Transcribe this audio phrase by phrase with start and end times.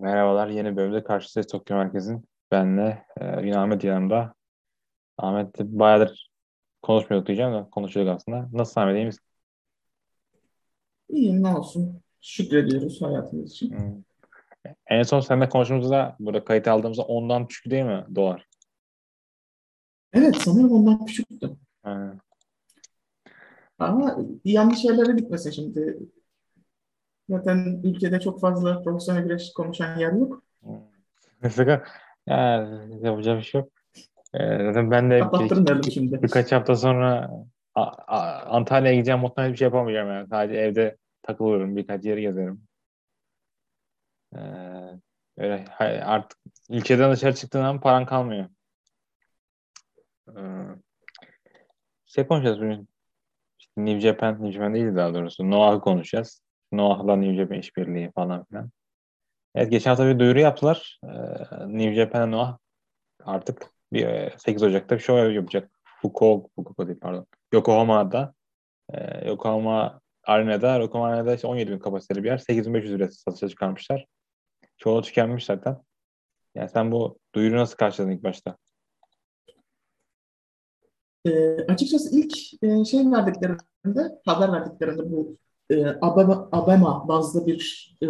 [0.00, 2.24] Merhabalar, yeni bölümde karşınızdayız Tokyo Merkez'in.
[2.52, 4.34] Benle e, yine Ahmet yanımda.
[5.16, 6.30] Ahmet bayağıdır
[6.82, 8.48] konuşmuyorduk diyeceğim de konuşuyorduk aslında.
[8.52, 9.24] Nasıl Ahmet, iyi misin?
[11.08, 12.00] İyiyim ne olsun.
[12.20, 13.70] Şükrediyoruz hayatımız için.
[13.70, 14.02] Hmm.
[14.86, 18.46] En son seninle konuştuğumuzda, burada kayıt aldığımızda ondan düşük değil mi dolar?
[20.12, 21.50] Evet sanırım ondan küçüktü.
[21.82, 22.14] Ha.
[23.78, 25.98] Ama yanlış şeylere gitmesin şimdi.
[27.28, 30.42] Zaten ülkede çok fazla profesyonel güreş konuşan yer yok.
[31.42, 31.84] Mesela
[32.26, 32.68] ya,
[33.02, 33.70] yapacak bir şey yok.
[34.34, 35.20] E, zaten ben de
[35.84, 36.22] bir, şimdi.
[36.22, 37.30] birkaç hafta sonra
[38.46, 39.20] Antalya'ya gideceğim.
[39.20, 40.28] Muhtemelen hiçbir şey yapamayacağım yani.
[40.28, 41.76] Sadece evde takılıyorum.
[41.76, 42.62] Birkaç yeri gezerim.
[44.34, 44.38] Ee,
[45.38, 45.64] öyle
[46.04, 46.38] artık
[46.70, 48.48] ülkeden dışarı çıktığın an paran kalmıyor.
[50.28, 50.40] Ee,
[52.06, 52.88] şey konuşacağız bugün.
[53.58, 55.50] İşte New Japan, New Japan değil daha doğrusu.
[55.50, 56.42] Noah'ı konuşacağız.
[56.72, 58.70] Noah'la New Japan işbirliği falan filan.
[59.54, 61.00] Evet geçen hafta bir duyuru yaptılar.
[61.04, 61.08] Ee,
[61.68, 62.58] New Japan Noah
[63.24, 65.70] artık bir e, 8 Ocak'ta bir show yapacak.
[66.02, 67.26] Fukuoka, Fukuoka değil pardon.
[67.52, 68.34] Yokohama'da.
[68.94, 72.38] Ee, Yokohama Arena'da, Yokohama Arena'da işte 17 bin kapasiteli bir yer.
[72.38, 74.06] 8500 liraya satışa çıkarmışlar.
[74.76, 75.78] Çoğu tükenmiş zaten.
[76.54, 78.56] Yani sen bu duyuru nasıl karşıladın ilk başta?
[81.24, 85.36] E, açıkçası ilk e, şey verdiklerinde, haber verdiklerinde bu
[85.70, 88.06] e, Abema, Abema bazlı bir e,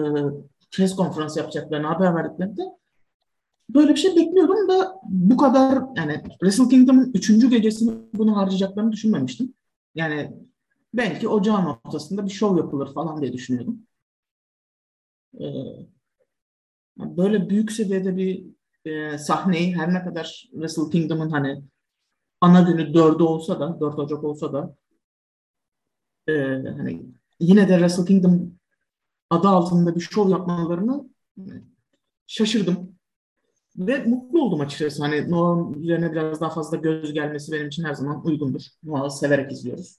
[0.70, 2.62] press konferansı yapacaklarını haber verdiklerinde
[3.74, 9.54] böyle bir şey bekliyordum da bu kadar yani Wrestle Kingdom'un üçüncü gecesini bunu harcayacaklarını düşünmemiştim.
[9.94, 10.32] Yani
[10.94, 13.86] belki ocağın ortasında bir show yapılır falan diye düşünüyordum.
[15.40, 15.46] Ee,
[16.98, 18.44] böyle büyük seviyede bir
[18.84, 21.62] e, sahneyi her ne kadar Wrestle Kingdom'un hani
[22.40, 24.76] ana günü 4'ü olsa da 4 Ocak olsa da
[26.28, 26.32] e,
[26.76, 28.54] hani yine de Wrestle Kingdom
[29.30, 31.04] adı altında bir show yapmalarını
[32.26, 32.98] şaşırdım.
[33.76, 35.02] Ve mutlu oldum açıkçası.
[35.02, 38.62] Hani Noah'ın üzerine biraz daha fazla göz gelmesi benim için her zaman uygundur.
[38.82, 39.98] Noah'ı severek izliyoruz.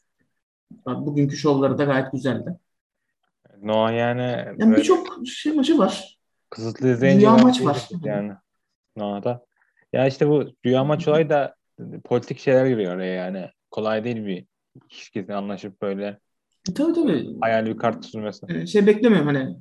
[0.85, 2.59] Bugünkü şovları da gayet güzeldi.
[3.61, 6.19] Noah yani Yani birçok şey maçı var.
[6.49, 7.89] kısıtlı izleyince böyle maç var.
[8.03, 8.31] yani
[8.95, 9.45] Noah'da.
[9.93, 11.55] Ya işte bu rüya maç olayı da
[12.03, 13.49] politik şeyler giriyor oraya yani.
[13.71, 14.45] Kolay değil bir
[14.89, 16.19] kişi anlaşıp böyle
[16.75, 17.37] Tabii tabii.
[17.41, 18.45] hayali bir kart sürmesi.
[18.49, 19.55] Ee, Şey beklemiyorum hani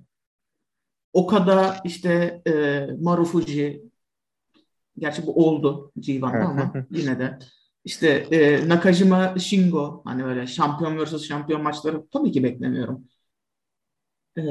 [1.13, 3.83] Okada işte e, Marufuji
[4.99, 7.39] gerçi bu oldu G1'da ama yine de
[7.85, 13.05] işte e, Nakajima Shingo hani öyle şampiyon vs şampiyon maçları tabii ki beklemiyorum.
[14.39, 14.43] Ee,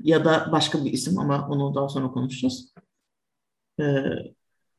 [0.00, 2.74] ya da başka bir isim ama onu daha sonra konuşacağız.
[3.80, 3.84] Ee,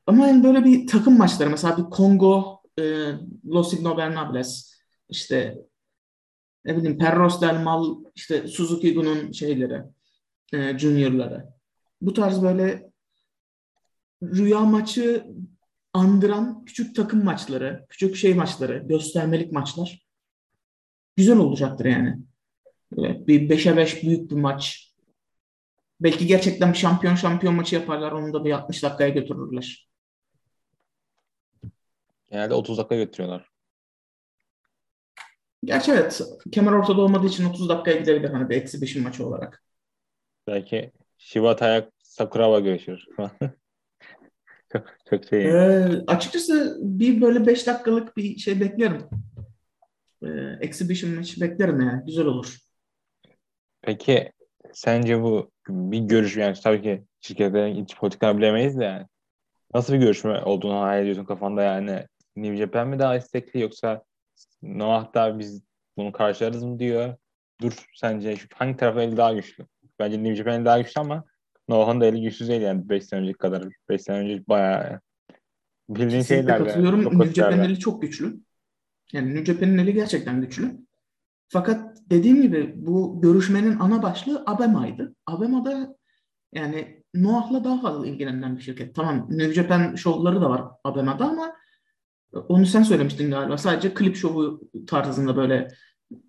[0.08, 2.84] ama yani böyle bir takım maçları mesela bir Kongo e,
[3.46, 4.74] Los Ingobernables
[5.10, 5.58] işte
[6.66, 9.84] ne bileyim Perros Del Mal işte Suzuki Gun'un şeyleri
[10.54, 11.46] e, juniorları.
[12.02, 12.92] Bu tarz böyle
[14.24, 15.26] rüya maçı
[15.94, 20.10] andıran küçük takım maçları, küçük şey maçları, göstermelik maçlar
[21.18, 22.18] güzel olacaktır yani.
[22.92, 24.94] Böyle bir 5'e 5 büyük bir maç.
[26.02, 28.12] Belki gerçekten bir şampiyon şampiyon maçı yaparlar.
[28.12, 29.90] Onu da bir 60 dakikaya götürürler.
[32.32, 33.50] Genelde 30 dakika götürüyorlar.
[35.64, 36.22] Gerçi evet.
[36.52, 38.30] Kemer ortada olmadığı için 30 dakikaya gidebilir.
[38.30, 39.64] Hani bir exhibition maçı olarak.
[40.48, 43.06] Belki Shibata'ya Sakuraba görüşür.
[44.72, 45.46] çok, çok şey.
[45.46, 49.04] Ee, açıkçası bir böyle 5 dakikalık bir şey beklerim.
[50.24, 50.28] Ee,
[50.62, 52.06] exhibition maçı beklerim yani.
[52.06, 52.58] Güzel olur.
[53.82, 54.32] Peki
[54.74, 59.06] sence bu bir görüş yani tabii ki şirketlerin iç politikalarını bilemeyiz de yani.
[59.74, 62.06] Nasıl bir görüşme olduğunu hayal ediyorsun kafanda yani?
[62.36, 64.04] New Japan mi daha istekli yoksa
[64.62, 65.64] Noah da biz
[65.98, 67.16] bunu karşılarız mı diyor?
[67.62, 69.66] Dur sence hangi tarafın eli daha güçlü?
[70.00, 71.24] Bence New Japan eli daha güçlü ama
[71.70, 73.64] Noah'ın da eli güçsüz değil yani 5 sene önceki kadar.
[73.90, 75.00] 5 sene önce bayağı
[75.90, 76.66] bildiğin Kesinlikle şeylerle.
[76.66, 77.04] katılıyorum.
[77.04, 78.40] çok New Japan'ın eli çok güçlü.
[79.14, 80.78] Yani New Japan'ın eli gerçekten güçlü.
[81.50, 85.16] Fakat dediğim gibi bu görüşmenin ana başlığı Abema'ydı.
[85.26, 85.96] Abema'da
[86.54, 88.96] yani Noah'la daha fazla ilgilenen bir şirket.
[88.96, 91.56] Tamam New Japan şovları da var Abema'da ama
[92.34, 93.58] onu sen söylemiştin galiba.
[93.58, 95.68] Sadece klip şovu tarzında böyle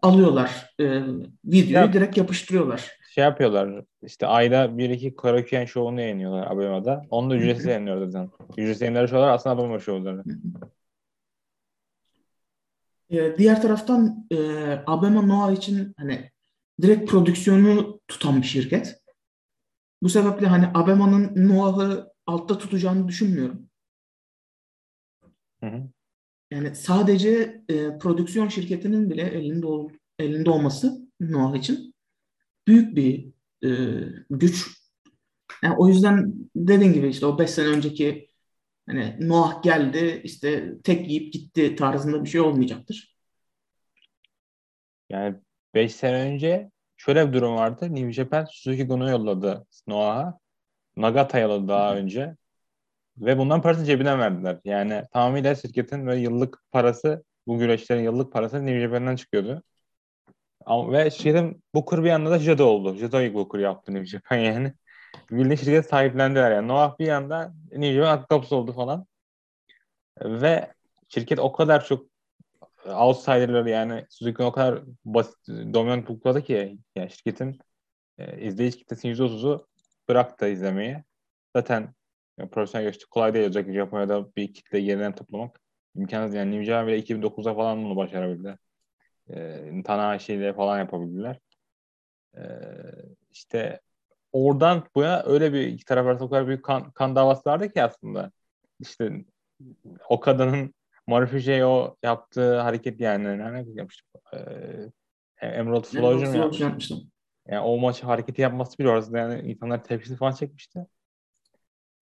[0.03, 1.03] alıyorlar e,
[1.45, 2.91] videoyu Ya- direkt yapıştırıyorlar.
[3.11, 7.03] Şey yapıyorlar işte ayda bir iki Karaköyen şovunu yayınlıyorlar Abema'da.
[7.11, 8.31] Onu da ücretsiz yayınlıyorlar zaten.
[8.57, 10.23] Ücretsiz yayınları şovlar aslında Abema şovları.
[13.11, 14.37] E, diğer taraftan e,
[14.87, 16.31] Abema Noah için hani
[16.83, 19.01] direkt prodüksiyonu tutan bir şirket.
[20.03, 23.70] Bu sebeple hani Abema'nın Noah'ı altta tutacağını düşünmüyorum.
[25.61, 25.83] Hı hı.
[26.51, 31.95] Yani sadece e, prodüksiyon şirketinin bile elinde ol- elinde olması Noah için
[32.69, 33.33] büyük bir
[33.65, 33.69] e,
[34.31, 34.67] güç.
[35.63, 38.29] Yani o yüzden dediğin gibi işte o 5 sene önceki
[38.89, 43.17] hani Noah geldi işte tek yiyip gitti tarzında bir şey olmayacaktır.
[45.11, 45.37] Yani
[45.75, 47.95] 5 sene önce şöyle bir durum vardı.
[47.95, 50.39] New Japan Suzuki Gun'u yolladı Noah'a.
[50.97, 52.37] Nagata yolladı daha önce.
[53.21, 54.59] Ve bundan parasını cebinden verdiler.
[54.65, 59.63] Yani tamamıyla şirketin ve yıllık parası bu güreşlerin yıllık parası New Japan'dan çıkıyordu.
[60.69, 62.97] Ve şirketin Booker bir yanda da Jado oldu.
[62.97, 64.73] Jado'yu Booker yaptı New Japan yani.
[65.31, 66.69] Bildiğin şirket sahiplendiler yani.
[66.69, 69.07] Noah bir yanda New Japan at kapısı oldu falan.
[70.21, 70.73] Ve
[71.09, 72.07] şirket o kadar çok
[72.87, 77.59] outsider'ları yani Suzuki'nin o kadar basit, dominant bukladı ki yani şirketin
[78.19, 79.67] e, izleyici kitlesinin %30'u
[80.09, 81.05] bıraktı izlemeyi.
[81.57, 81.95] Zaten
[82.41, 83.07] yani profesyonel geçti.
[83.11, 85.61] Kolay değil özellikle Japonya'da bir kitle yeniden toplamak.
[85.97, 88.59] imkansız yani Japan bile 2009'da falan bunu başarabildi.
[89.31, 91.39] E, Tanahashi ile falan yapabildiler.
[92.37, 92.43] E,
[93.31, 93.81] işte
[94.33, 97.69] oradan bu yana öyle bir iki taraf arasında o kadar büyük kan, kan davası vardı
[97.69, 98.33] ki aslında.
[98.81, 99.25] İşte
[100.09, 100.75] o kadının
[101.07, 104.07] Marufuji'ye o yaptığı hareket yani nerede yapmıştı?
[104.35, 104.37] Ee,
[105.47, 106.95] Emerald Flow'un yapmıştı.
[107.49, 110.87] Yani o maçı hareketi yapması bile orası yani insanlar tepkisi falan çekmişti.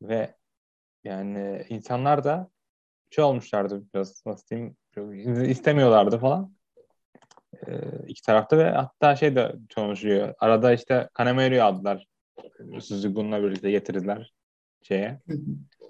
[0.03, 0.35] Ve
[1.05, 2.49] yani insanlar da
[3.11, 4.77] şey olmuşlardı biraz nasıl diyeyim
[5.51, 6.53] istemiyorlardı falan.
[7.67, 7.73] Ee,
[8.07, 10.35] iki tarafta ve hatta şey de konuşuyor.
[10.39, 12.07] Arada işte Kanemero'yu aldılar.
[12.81, 14.33] Suzugu'nunla birlikte getirdiler
[14.83, 15.21] şeye.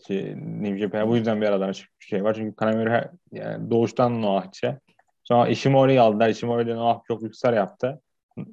[0.06, 2.34] Şey, New Japan'a bu yüzden bir aradan çıkmış şey var.
[2.34, 4.80] Çünkü Kanemaru yani doğuştan Noahçı.
[5.24, 6.28] Sonra Ishimori'yi aldılar.
[6.28, 8.00] Ishimori de Noah çok yüksel yaptı.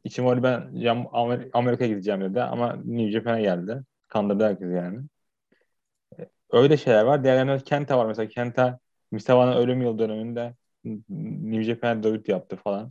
[0.03, 3.81] Ishimori ben Amer Amerika'ya gideceğim dedi ama New Japan'a geldi.
[4.07, 4.99] Kandırdı herkes yani.
[6.55, 7.23] Öyle şeyler var.
[7.23, 8.29] Diğerlerinde Kenta var mesela.
[8.29, 8.79] Kenta
[9.11, 12.89] Misawa'nın ölüm yıl döneminde New Japan'a dövüt yaptı falan.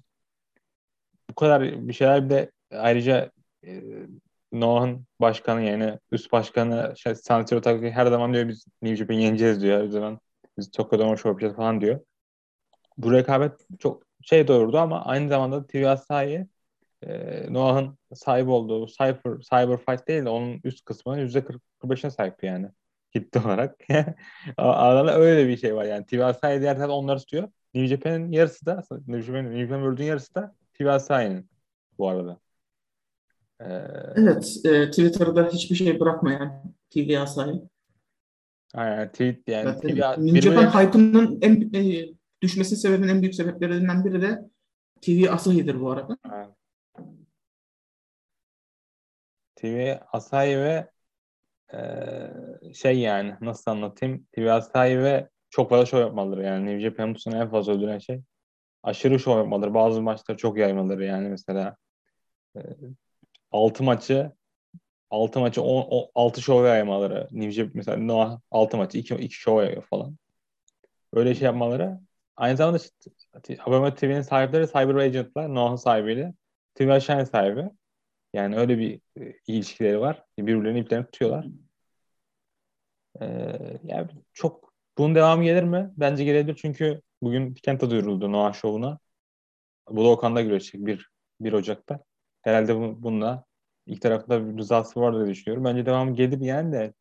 [1.31, 3.31] Bu kadar bir şeyler bir de ayrıca
[3.67, 3.83] e,
[4.53, 9.63] Noah'ın başkanı yani üst başkanı şey, Sanchiro Takagi her zaman diyor biz New Japan yeneceğiz
[9.63, 9.85] diyor.
[9.85, 10.19] O zaman
[10.59, 12.01] biz Tokyo'da show yapacağız falan diyor.
[12.99, 16.47] Bu rekabet çok şey doğurdu ama aynı zamanda TV Asahi
[17.03, 22.71] e, Noah'ın sahip olduğu Cyber, Cyber Fight değil de onun üst kısmı %45'ine sahip yani
[23.15, 23.77] kitle olarak.
[24.57, 26.07] Arada öyle bir şey var yani.
[26.07, 27.49] TV Asahi diğer tarafta onları tutuyor.
[27.75, 31.51] New Japan'ın yarısı da New Japan'ın New Japan World'un yarısı da TV Asahi'nin
[31.99, 32.41] bu arada.
[33.61, 33.65] Ee,
[34.17, 37.63] evet, e, Twitter'da hiçbir şey bırakmayan TV Asahi.
[38.75, 42.07] Aynen, tweet yani Zaten TV, New Japan hype'ının en e,
[42.43, 44.51] düşmesi sebebinin en büyük sebeplerinden biri de
[45.01, 46.19] TV Asahi'dir bu arada.
[46.33, 46.49] Evet.
[49.57, 50.94] TV Asahi ve
[52.75, 57.37] şey yani nasıl anlatayım TV Asahi ve çok fazla show yapmaları yani New Japan bu
[57.37, 58.23] en fazla öldüren şey
[58.83, 61.77] aşırı show yapmaları bazı maçları çok yaymaları yani mesela
[62.57, 62.61] e,
[63.51, 64.33] 6 maçı
[65.15, 67.29] 6 maçı 10, 6 show yaymaları.
[67.33, 70.17] New mesela Noah 6 maçı 2, 2 show yayıyor falan.
[71.13, 72.01] Öyle şey yapmaları.
[72.37, 73.11] Aynı zamanda işte,
[73.97, 75.55] TV'nin sahipleri Cyber Agent'lar.
[75.55, 76.35] Noah'ın sahibiyle.
[76.75, 77.71] TV Aşağı sahibi.
[78.33, 79.01] Yani öyle bir
[79.47, 80.25] ilişkileri var.
[80.39, 81.47] Birbirlerinin iplerini tutuyorlar.
[83.21, 85.93] Ee, yani çok bunun devamı gelir mi?
[85.97, 88.99] Bence gelebilir çünkü bugün Kenta duyuruldu Noah Show'una.
[89.91, 92.05] Budokan'da güreşecek 1, 1 Ocak'ta.
[92.43, 93.45] Herhalde bu, bununla
[93.87, 95.65] ilk tarafta bir rızası var diye düşünüyorum.
[95.65, 96.95] Bence devamı gelir yani de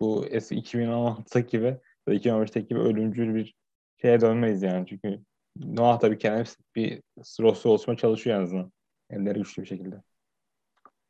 [0.00, 3.54] bu eski 2016'daki gibi ya 2015'teki gibi ölümcül bir
[4.02, 4.86] şeye dönmeyiz yani.
[4.86, 5.20] Çünkü
[5.56, 7.02] Noah tabii kendisi bir
[7.40, 8.72] roster oluşma çalışıyor en azından.
[9.10, 10.02] Elleri güçlü bir şekilde.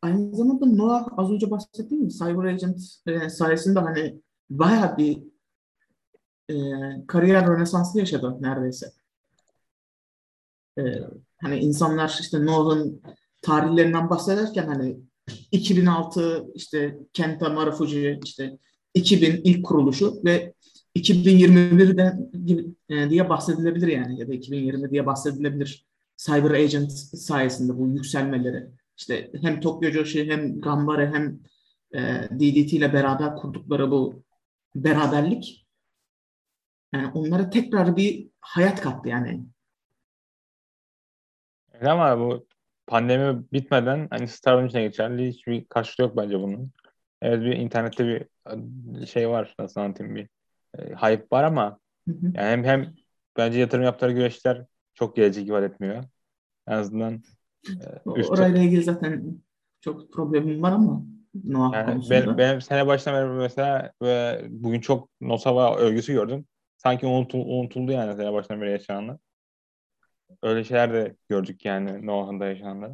[0.03, 5.23] Aynı zamanda Noah az önce bahsettiğim gibi Cyber Agent e, sayesinde hani bayağı bir
[6.51, 6.55] e,
[7.07, 8.93] kariyer rönesansı yaşadı neredeyse.
[10.79, 10.83] E,
[11.43, 13.03] hani insanlar işte Noah'ın
[13.43, 14.97] tarihlerinden bahsederken hani
[15.53, 18.59] 2006 işte Kenta Marufuji işte
[18.95, 20.55] 2000 ilk kuruluşu ve
[20.97, 22.31] 2021'den
[22.89, 28.67] e, diye bahsedilebilir yani ya da 2020 diye bahsedilebilir Cyber Agent sayesinde bu yükselmeleri.
[28.97, 31.41] İşte hem Tokyo Joshi hem Gambare hem
[31.95, 34.23] e, DDT ile beraber kurdukları bu
[34.75, 35.67] beraberlik
[36.93, 39.45] yani onlara tekrar bir hayat kattı yani.
[41.81, 42.47] Ama bu
[42.87, 46.73] pandemi bitmeden hani Star'ın içine geçerli hiçbir karşılığı yok bence bunun.
[47.23, 50.29] Evet bir internette bir şey var nasıl anlatayım bir
[50.79, 51.79] e, hype var ama
[52.13, 52.95] yani hem hem
[53.37, 56.05] bence yatırım yaptığı güreşler çok gelecek ifade etmiyor.
[56.69, 57.23] En azından
[57.69, 58.25] e.
[58.25, 59.43] Orayla ilgili zaten
[59.81, 61.03] çok problemim var ama
[61.35, 62.27] Noah yani konusunda.
[62.27, 66.47] Ben, benim sene başına beri mesela ve bugün çok Nosava övgüsü gördüm.
[66.77, 69.17] Sanki unutul, unutuldu yani sene başına beri yaşananlar.
[70.43, 72.93] Öyle şeyler de gördük yani Noah'ın da yaşananları.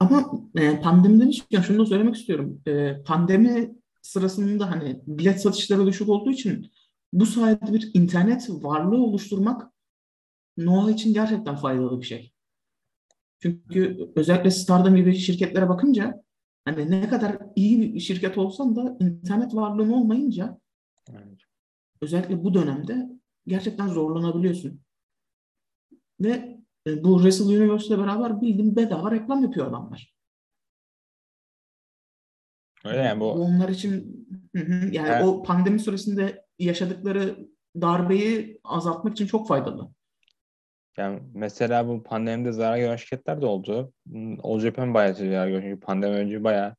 [0.00, 2.62] Ama e, pandemi demişken şunu da söylemek istiyorum.
[2.66, 6.72] E, pandemi sırasında hani bilet satışları düşük olduğu için
[7.12, 9.72] bu sayede bir internet varlığı oluşturmak
[10.56, 12.32] Noah için gerçekten faydalı bir şey.
[13.42, 16.22] Çünkü özellikle Stardom gibi şirketlere bakınca
[16.72, 20.60] hani ne kadar iyi bir şirket olsan da internet varlığın olmayınca
[21.10, 21.40] evet.
[22.00, 23.08] özellikle bu dönemde
[23.46, 24.80] gerçekten zorlanabiliyorsun.
[26.20, 30.14] Ve e, bu Wrestle Universe ile beraber bildiğim bedava reklam yapıyor adamlar.
[32.84, 33.32] Öyle yani bu.
[33.32, 34.26] Onlar için
[34.92, 35.24] yani evet.
[35.24, 37.48] o pandemi süresinde yaşadıkları
[37.80, 39.90] darbeyi azaltmak için çok faydalı.
[40.96, 43.92] Yani mesela bu pandemide zarar gören şirketler de oldu.
[44.42, 45.62] All Japan bayağı zarar gördü.
[45.62, 46.76] Çünkü pandemi önce bayağı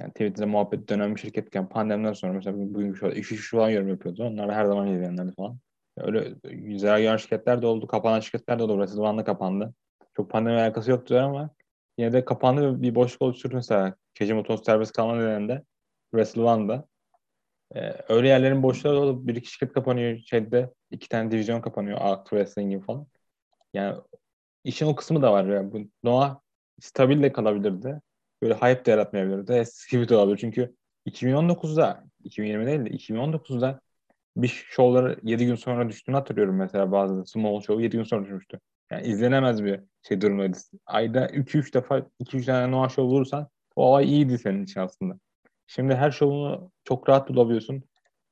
[0.00, 3.88] yani Twitter'da muhabbet dönen bir şirketken pandemiden sonra mesela bugün şu iki kişi falan yorum
[3.88, 4.24] yapıyordu.
[4.24, 5.58] Onlar da her zaman izleyenlerdi falan.
[5.98, 6.34] Öyle
[6.78, 7.86] zarar gören şirketler de oldu.
[7.86, 8.86] Kapanan şirketler de oldu.
[8.86, 9.74] Zamanla kapandı.
[10.16, 11.50] Çok pandemi alakası yoktu ama
[11.98, 13.94] yine de kapandı ve bir boşluk oluşturdu mesela.
[14.14, 15.62] Kejimoto'nun serbest kalma nedeninde
[16.10, 16.86] Wrestle One'da.
[17.74, 20.18] Ee, öyle yerlerin boşluğu olup bir iki şirket kapanıyor.
[20.18, 21.98] Şeyde iki tane divizyon kapanıyor.
[22.00, 23.06] Art Wrestling gibi falan.
[23.74, 24.00] Yani
[24.64, 25.44] işin o kısmı da var.
[25.44, 26.40] Yani bu Noah
[26.80, 28.00] stabil de kalabilirdi.
[28.42, 30.08] Böyle hype de yaratmayabilirdi.
[30.08, 30.38] De olabilir.
[30.38, 30.74] Çünkü
[31.06, 33.80] 2019'da 2020 değil de 2019'da
[34.36, 38.60] bir şovları 7 gün sonra düştüğünü hatırlıyorum mesela bazı small show 7 gün sonra düşmüştü.
[38.90, 40.56] Yani izlenemez bir şey durumdaydı.
[40.86, 45.18] Ayda 2-3 defa 2-3 tane Noah show vurursan o ay iyiydi senin için aslında.
[45.66, 47.84] Şimdi her şovunu çok rahat bulabiliyorsun.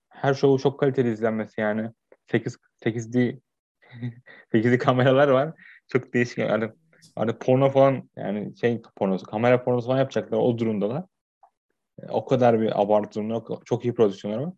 [0.09, 1.91] Her şovu çok kaliteli izlenmesi yani.
[2.31, 3.41] 8 8D
[4.53, 5.53] 8D kameralar var.
[5.89, 6.39] Çok değişik.
[6.39, 6.71] Yani,
[7.17, 11.05] hani porno falan yani şey pornosu, kamera pornosu falan yapacaklar o durumdalar.
[12.09, 13.63] O kadar bir abartı durum yok.
[13.67, 14.53] Çok iyi prodüksiyonlar var.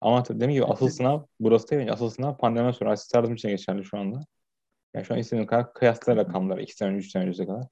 [0.00, 1.92] Ama dediğim gibi asıl sınav burası değil.
[1.92, 4.20] Asıl sınav pandemiden sonra asist yardım için geçerli şu anda.
[4.94, 7.64] Yani şu an istediğin kadar kıyasla rakamları 2 sene önce 3 sene önce kadar.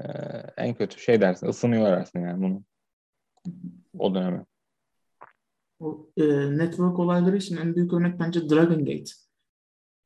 [0.00, 0.06] Ee,
[0.56, 2.62] en kötü şey dersin ısınıyorlar aslında yani bunu.
[3.98, 4.44] O döneme.
[5.80, 6.24] O, e,
[6.58, 9.10] network olayları için en büyük örnek bence Dragon Gate.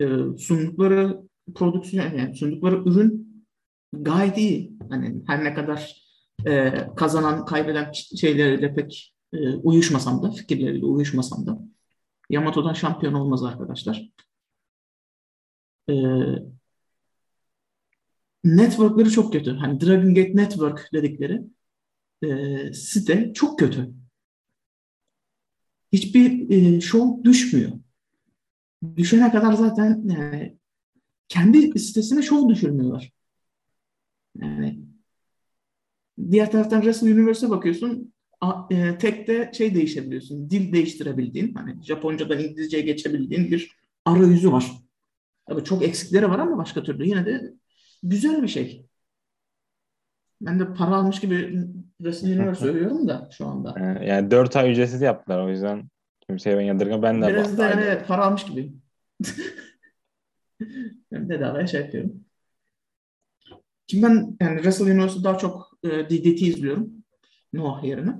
[0.00, 0.06] E,
[0.38, 1.22] sundukları
[1.54, 3.28] prodüksiyon yani sundukları ürün
[3.92, 4.72] gayet iyi.
[4.90, 6.02] Hani her ne kadar
[6.46, 11.58] e, kazanan kaybeden şeyleriyle pek e, uyuşmasam da fikirleriyle uyuşmasam da
[12.30, 14.10] Yamato'dan şampiyon olmaz arkadaşlar.
[15.88, 15.94] E,
[18.44, 19.54] networkları çok kötü.
[19.54, 21.42] Hani Dragon Gate Network dedikleri
[22.22, 23.90] e, site çok kötü.
[25.92, 27.72] Hiçbir e, show düşmüyor.
[28.96, 30.56] Düşene kadar zaten yani
[31.28, 33.12] kendi sitesine show düşürmüyorlar.
[34.36, 34.80] Yani
[36.30, 38.12] diğer taraftan Wrestle Universe'e bakıyorsun
[38.70, 40.50] e, tek de şey değişebiliyorsun.
[40.50, 44.72] Dil değiştirebildiğin, hani Japoncadan İngilizceye geçebildiğin bir arayüzü var.
[45.46, 47.52] Tabii çok eksikleri var ama başka türlü yine de
[48.02, 48.86] güzel bir şey.
[50.40, 51.64] Ben de para almış gibi
[52.04, 53.74] resimleri söylüyorum da şu anda.
[54.04, 55.88] Yani 4 ay ücretsiz yaptılar o yüzden
[56.28, 57.02] kimseye ben yadırgam.
[57.02, 58.72] Ben de Biraz da yani para almış gibi.
[61.12, 62.24] ben bedavaya şey yapıyorum.
[63.86, 66.92] Şimdi ben yani Wrestle Universe'ı daha çok e, DDT izliyorum.
[67.52, 68.14] Noah yerine.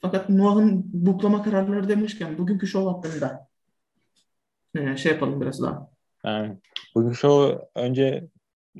[0.00, 3.48] Fakat Noah'ın buklama kararları demişken bugünkü show hakkında
[4.74, 5.90] e, şey yapalım biraz daha.
[6.24, 6.58] Yani,
[6.94, 8.28] bugün show önce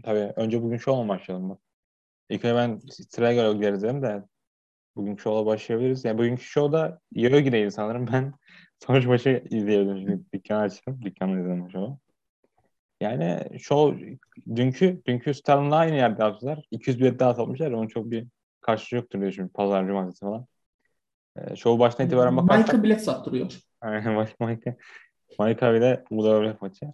[0.05, 1.59] tabii önce bugün show'la başlayalım mı?
[2.29, 4.25] İlk önce ben sıraya göre gideriz dedim de
[4.99, 6.05] bugün show'la başlayabiliriz.
[6.05, 8.07] Yani bugünkü show'da Yogi'deydi sanırım.
[8.13, 8.35] Ben
[8.87, 10.07] sonuç maçı izleyebilirim.
[10.07, 11.01] Çünkü dükkan açtım.
[11.05, 11.99] Dükkanla izledim show'u.
[13.01, 14.17] Yani show
[14.57, 16.65] dünkü dünkü Star'ınla aynı yerde yaptılar.
[16.71, 17.73] 200 bilet daha satmışlar.
[17.73, 18.27] Onun çok bir
[18.61, 20.47] karşılığı yoktur diye şimdi pazar cumartesi falan.
[21.37, 22.67] E, show baştan itibaren bakarsak.
[22.67, 23.53] Mike'a bilet sattırıyor.
[23.81, 24.77] Aynen Mike'a.
[25.39, 26.87] Mike'a bile Budapest maçı.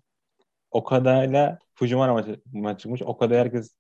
[0.71, 3.03] O kadarıyla Fujiwara maçı, maçı çıkmış.
[3.03, 3.75] O kadar herkes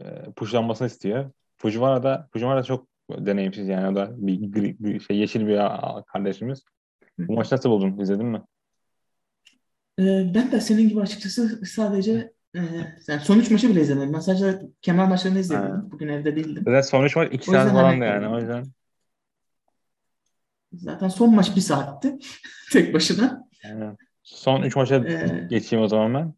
[0.00, 0.04] e,
[0.36, 1.30] pushlanmasını istiyor.
[1.56, 5.58] Fujiwara da Fujiwara da çok deneyimsiz yani o da bir, bir, bir şey yeşil bir
[6.06, 6.64] kardeşimiz.
[7.18, 7.98] Bu maçı nasıl buldun?
[7.98, 8.42] İzledin mi?
[9.98, 12.60] Ee, ben de senin gibi açıkçası sadece e,
[13.08, 14.14] yani sonuç maçı bile izlemedim.
[14.14, 15.62] Ben sadece kemal maçlarını izledim.
[15.62, 15.82] Ha.
[15.90, 16.62] Bugün evde değildim.
[16.66, 18.64] Zaten sonuç maç 2 saat falan da yani o yüzden.
[20.72, 22.18] Zaten son maç bir saatti.
[22.72, 23.48] Tek başına.
[23.64, 26.34] Yani son 3 maça ee, geçeyim o zaman ben.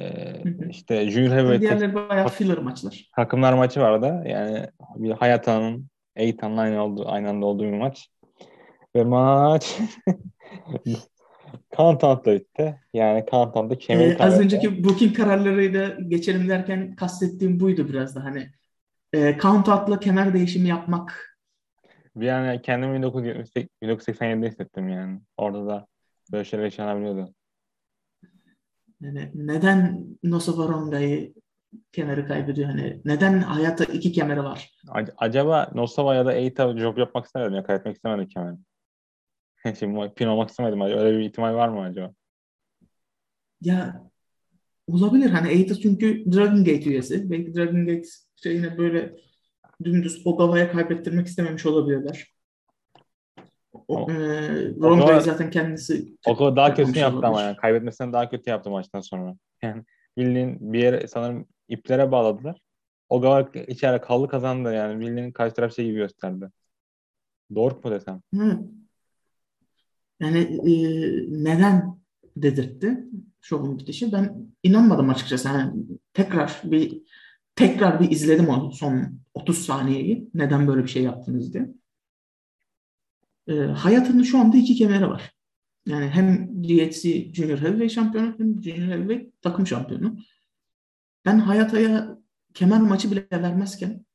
[0.00, 3.10] Ee, işte Junior Heavyweight Diğerleri bayağı filler maçlar.
[3.16, 4.22] Takımlar maçı vardı.
[4.26, 5.88] Yani bir Hayata'nın
[6.18, 8.10] Eitan'la aynı, oldu, aynı anda olduğu bir maç.
[8.96, 9.78] Ve maç
[11.76, 12.80] Countdown'da bitti.
[12.94, 18.50] Yani Countdown'da kemeri ee, Az önceki booking kararlarıyla geçelim derken kastettiğim buydu biraz da hani
[19.12, 21.38] e, Countdown'la kemer değişimi yapmak.
[22.16, 25.20] Bir an kendimi 1978, 1987'de hissettim yani.
[25.36, 25.86] Orada da
[26.32, 27.34] böyle şeyler yaşanabiliyordu.
[29.00, 30.52] Yani neden Nosa
[31.92, 32.68] Kemeri kaybediyor?
[32.68, 34.70] Hani neden hayatta iki kemeri var?
[35.16, 38.56] Acaba Nosova ya da Eita job yapmak istemedim ya kaybetmek istemedim kemeri.
[39.78, 40.80] Şimdi pin olmak istemedim.
[40.80, 42.12] Öyle bir ihtimal var mı acaba?
[43.60, 44.02] Ya
[44.86, 45.30] olabilir.
[45.30, 47.30] Hani Eita çünkü Dragon Gate üyesi.
[47.30, 49.16] Belki Dragon Gate şeyine böyle
[49.84, 52.34] dümdüz Ogawa'ya kaybettirmek istememiş olabilirler.
[53.88, 54.14] O, e,
[54.68, 57.56] Rondo'yu zaten kendisi o kadar daha kötü yaptı ama yani.
[57.56, 59.36] Kaybetmesinden daha kötü yaptı maçtan sonra.
[59.62, 59.84] Yani
[60.16, 62.60] bildiğin bir yere sanırım iplere bağladılar.
[63.08, 65.00] Ogawa içeride kaldı kazandı yani.
[65.00, 66.50] Bildiğin karşı taraf şey gibi gösterdi.
[67.54, 68.22] Doğru mu desem?
[68.34, 68.60] Hı.
[70.20, 70.72] Yani e,
[71.44, 71.98] neden
[72.36, 73.04] dedirtti
[73.40, 74.12] şovun bitişi.
[74.12, 75.48] Ben inanmadım açıkçası.
[75.48, 75.72] Yani
[76.14, 77.02] tekrar bir
[77.54, 80.30] tekrar bir izledim o son 30 saniyeyi.
[80.34, 81.68] Neden böyle bir şey yaptınız diye.
[83.48, 85.32] E, hayatının şu anda iki kemeri var.
[85.86, 90.18] Yani hem GHC Junior Heavyweight şampiyonu hem Junior Heavyweight takım şampiyonu.
[91.24, 92.18] Ben Hayata'ya
[92.54, 94.06] kemer maçı bile vermezken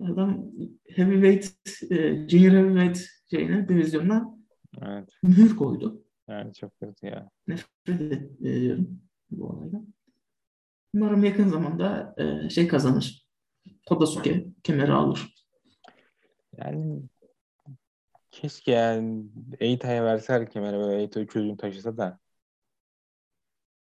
[0.04, 0.52] adam
[0.88, 1.52] heavyweight,
[1.90, 4.38] e, junior heavyweight şeyine, divizyonuna
[4.82, 5.08] evet.
[5.22, 6.04] mühür koydu.
[6.28, 7.30] Yani çok kötü ya.
[7.48, 8.00] Nefret
[8.40, 9.94] ediyorum bu olaydan.
[10.94, 13.26] Umarım yakın zamanda e, şey kazanır.
[13.86, 15.34] Kodasuke kemeri alır.
[16.56, 17.02] Yani
[18.30, 19.24] keşke yani
[19.60, 22.18] Eita'ya verseler kemeri böyle Eita çocuğun taşısa da.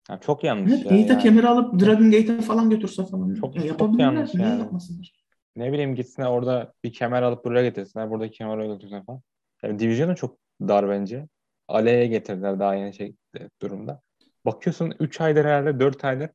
[0.10, 0.98] Yani çok yanlış evet, ya.
[0.98, 1.24] Eita yani.
[1.24, 3.36] kemeri alıp Dragon Gate'e falan götürse falan.
[3.36, 4.46] Çok, ya, çok yanlış yani.
[4.46, 5.14] Niye yapmasınlar?
[5.56, 8.10] Ne bileyim gitsinler orada bir kemer alıp buraya getirsinler.
[8.10, 9.22] Burada kemer oraya götürsünler falan.
[9.64, 11.28] Yani divizyonu çok dar bence.
[11.68, 13.16] Aleye getirdiler daha yeni şey
[13.62, 14.02] durumda.
[14.46, 16.30] Bakıyorsun 3 aydır herhalde 4 aydır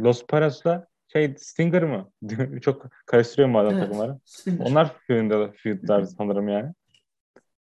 [0.00, 2.10] Los Paras'la şey Stinger mı?
[2.60, 4.18] çok karıştırıyorum bazen evet, takımları.
[4.24, 4.66] Stinger.
[4.66, 6.72] Onlar feud'da feud'lar sanırım yani.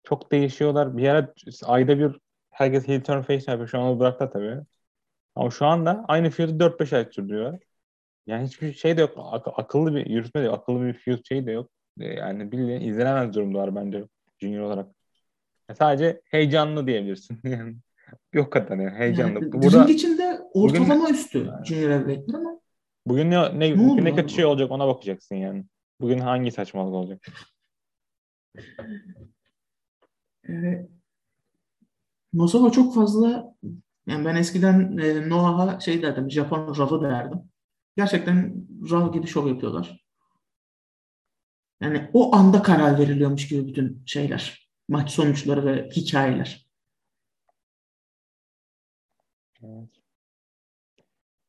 [0.04, 0.96] Çok değişiyorlar.
[0.96, 2.16] Bir ara ayda bir
[2.50, 3.68] herkes heel turn face yapıyor.
[3.68, 4.60] Şu an onu bıraktı tabii.
[5.40, 7.58] Ama şu anda aynı feud'u 4-5 ay sürdürüyor.
[8.26, 9.14] Yani hiçbir şey de yok.
[9.16, 10.54] Ak- akıllı bir yürütme de yok.
[10.54, 11.70] Akıllı bir feud şey de yok.
[11.98, 14.04] Yani bildiğin izlenemez durumdalar bence
[14.38, 14.86] junior olarak.
[15.78, 17.40] Sadece heyecanlı diyebilirsin.
[18.32, 19.32] yok kadar yani heyecanlı.
[19.32, 21.66] Yani, Burada, içinde ortalama bugün, üstü yani.
[21.66, 22.60] Junior Heavyweight'ler ama
[23.06, 25.64] Bugün ne, ne, ne, bugün ne kötü şey olacak ona bakacaksın yani.
[26.00, 27.26] Bugün hangi saçmalık olacak?
[30.44, 30.90] Evet.
[32.32, 33.54] Nosova çok fazla
[34.10, 37.50] yani ben eskiden e, Noah'a şey derdim, Japon Rav'ı derdim.
[37.96, 40.04] Gerçekten Rav gibi şov yapıyorlar.
[41.80, 46.70] Yani o anda karar veriliyormuş gibi bütün şeyler maç sonuçları ve hikayeler.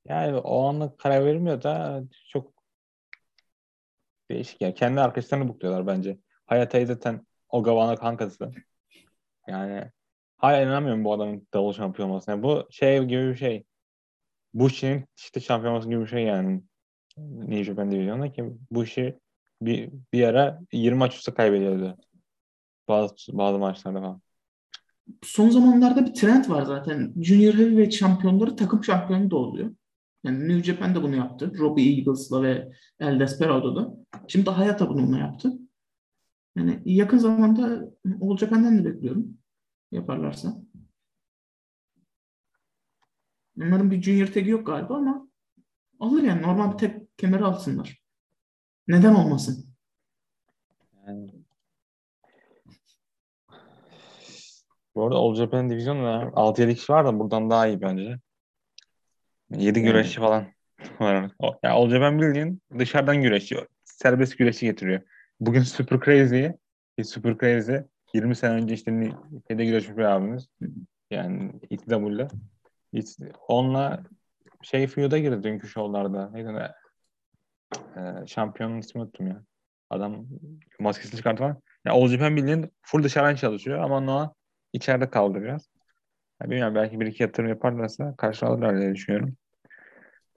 [0.05, 2.53] Yani o anlık karar vermiyor da çok
[4.29, 4.73] değişik yani.
[4.73, 6.19] Kendi arkadaşlarını bukluyorlar bence.
[6.45, 8.51] Hayatayı zaten o Gavana kankası.
[9.47, 9.91] Yani
[10.41, 12.35] hala inanamıyorum bu adamın davul şampiyon olmasına.
[12.35, 13.63] Yani bu şey gibi bir şey.
[14.53, 16.63] Bu işin işte şampiyon olması gibi bir şey yani.
[17.17, 19.19] New Japan Division'da ki bu işi
[19.61, 21.97] bir, bir ara 20 maç üstü kaybediyordu.
[22.87, 24.21] Bazı, bazı maçlarda falan.
[25.23, 27.13] Son zamanlarda bir trend var zaten.
[27.21, 29.75] Junior Heavyweight şampiyonları takım şampiyonu da oluyor.
[30.23, 31.53] Yani New Japan de bunu yaptı.
[31.57, 33.95] Robbie Eagles'la ve El Desperado'da.
[34.27, 35.53] Şimdi Hayata bununla yaptı.
[36.55, 39.40] Yani yakın zamanda All Japan'den de bekliyorum.
[39.91, 40.55] Yaparlarsa.
[43.57, 45.27] Onların bir junior tagi yok galiba ama
[45.99, 46.41] alır yani.
[46.41, 48.01] Normal bir tek kemeri alsınlar.
[48.87, 49.75] Neden olmasın?
[51.07, 51.31] Yani
[54.95, 58.17] Bu arada All Japan Division'da 6-7 kişi var da buradan daha iyi bence.
[59.51, 60.47] 7 güreşçi falan
[60.99, 61.13] var.
[61.15, 61.31] Ya
[61.63, 65.01] yani All Japan bildiğin dışarıdan güreşçi, serbest güreşçi getiriyor.
[65.39, 66.53] Bugün Super Crazy'yi,
[67.03, 67.75] Super Crazy
[68.13, 69.11] 20 sene önce işte
[69.47, 70.47] şeyde güreşmiş bir abimiz.
[71.11, 72.27] Yani XW'le.
[73.47, 74.03] Onunla
[74.61, 76.29] şey feud'a girdi dünkü şovlarda.
[76.29, 76.71] Neydi ne?
[77.97, 79.43] Ee, şampiyonun ismi unuttum ya.
[79.89, 80.25] Adam
[80.79, 81.61] maskesini çıkarttı falan.
[81.85, 84.29] Ya All Japan bildiğin full dışarıdan çalışıyor ama Noah
[84.73, 85.69] içeride kaldı biraz.
[86.41, 89.35] Yani bilmiyorum belki bir iki yatırım yaparlarsa karşı alırlar diye düşünüyorum.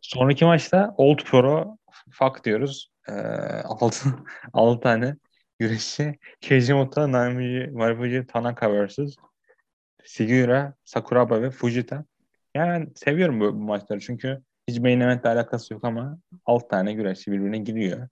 [0.01, 1.77] Sonraki maçta Old Pro
[2.11, 2.91] fuck diyoruz.
[3.09, 3.13] Ee,
[3.65, 4.09] 6,
[4.53, 5.17] 6 tane
[5.59, 6.19] güreşçi.
[6.41, 8.99] Keijimoto, Naomi Marufuji, Tanaka vs.
[10.05, 12.05] Sigura, Sakuraba ve Fujita.
[12.55, 17.33] Yani seviyorum bu, bu maçları çünkü hiç main eventle alakası yok ama 6 tane güreşçi
[17.33, 18.09] birbirine giriyor.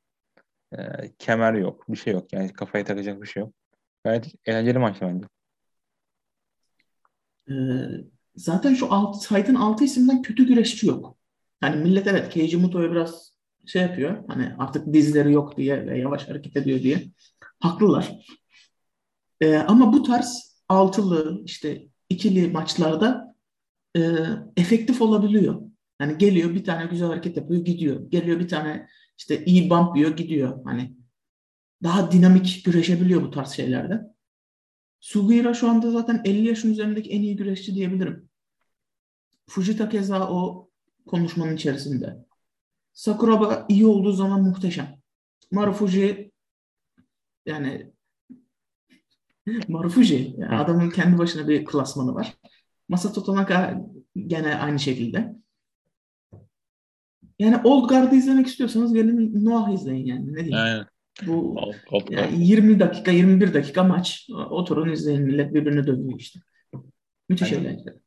[0.78, 2.32] Ee, kemer yok, bir şey yok.
[2.32, 3.54] Yani kafaya takacak bir şey yok.
[4.04, 5.26] Gayet eğlenceli maç bence.
[7.50, 7.54] Ee,
[8.36, 11.16] zaten şu alt, saydığın altı isimden kötü güreşçi yok.
[11.62, 13.31] Yani millet evet Keiji Muto'ya biraz
[13.66, 14.24] şey yapıyor.
[14.28, 17.04] Hani artık dizleri yok diye ve yavaş hareket ediyor diye.
[17.60, 18.26] Haklılar.
[19.40, 23.34] Ee, ama bu tarz altılı işte ikili maçlarda
[23.96, 24.00] e,
[24.56, 25.62] efektif olabiliyor.
[26.00, 28.10] Yani geliyor bir tane güzel hareket yapıyor gidiyor.
[28.10, 30.64] Geliyor bir tane işte iyi bump yiyor gidiyor.
[30.64, 30.96] Hani
[31.82, 34.00] daha dinamik güreşebiliyor bu tarz şeylerde.
[35.00, 38.28] Sugiura şu anda zaten 50 yaşın üzerindeki en iyi güreşçi diyebilirim.
[39.48, 40.70] Fujita keza o
[41.06, 42.24] konuşmanın içerisinde.
[42.92, 44.98] Sakuraba iyi olduğu zaman muhteşem.
[45.50, 46.32] Marufuji
[47.46, 47.92] yani
[49.68, 52.34] Marufuji yani adamın kendi başına bir klasmanı var.
[52.88, 53.80] Masato Tanaka
[54.26, 55.34] gene aynı şekilde.
[57.38, 60.32] Yani Old Guard'ı izlemek istiyorsanız gelin Noah izleyin yani.
[60.32, 60.56] Ne diyeyim?
[60.56, 60.86] Aynen.
[61.26, 64.28] Bu Old, old yani 20 dakika 21 dakika maç.
[64.50, 66.40] Oturun izleyin millet birbirini dövüyor işte.
[67.28, 68.01] Müthiş eğlenceli.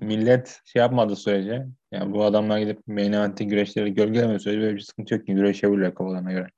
[0.00, 4.80] Millet şey yapmadığı sürece yani bu adamlar gidip main event'in güreşleri gölgelemiyor sürece böyle bir
[4.80, 6.48] sıkıntı yok ki güreşebiliyor kafalarına göre.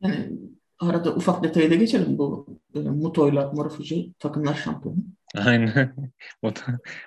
[0.00, 0.32] Yani
[0.78, 4.98] arada ufak detayı da geçelim bu böyle Muto'yla Marufuji takımlar şampiyonu.
[5.36, 5.94] Aynen.
[6.42, 6.64] Mut-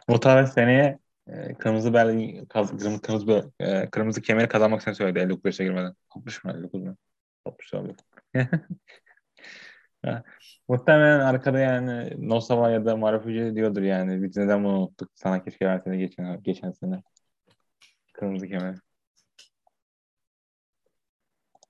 [0.08, 5.96] Muhtemelen seneye e, kırmızı bel kırmızı, kırmızı, e, kırmızı kemeri kazanmak için söyledi 59'a girmeden.
[6.10, 6.98] 60 mı 59 mu?
[7.46, 7.96] 60 abi.
[10.68, 14.24] Muhtemelen arkada yani Nosava ya da Marufuji diyordur yani.
[14.24, 15.10] Biz neden bunu unuttuk?
[15.16, 17.04] Sana keşke versene geçen, geçen sene.
[18.14, 18.76] Kırmızı kemer.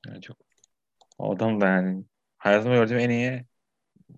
[0.08, 0.38] Yani çok
[1.18, 2.04] o adam da yani
[2.38, 3.46] hayatımda gördüğüm en iyi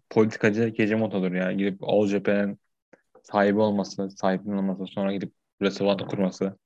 [0.09, 1.51] politikacı Kejemoto'dur ya.
[1.51, 2.59] Gidip All Japan'ın
[3.23, 6.57] sahibi olması, sahibinin olması, sonra gidip restoranı kurması.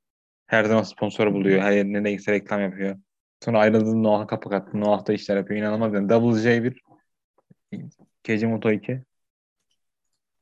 [0.48, 1.62] Her zaman sponsor buluyor.
[1.62, 2.98] Her yerine neyse reklam yapıyor.
[3.46, 4.82] Sonra ayrıldı Noah'a kapak attı.
[4.82, 5.60] Noah'ta işler yapıyor.
[5.60, 6.10] İnanılmaz yani.
[6.10, 6.42] Double
[7.74, 7.90] J1
[8.24, 9.04] Kejemoto 2.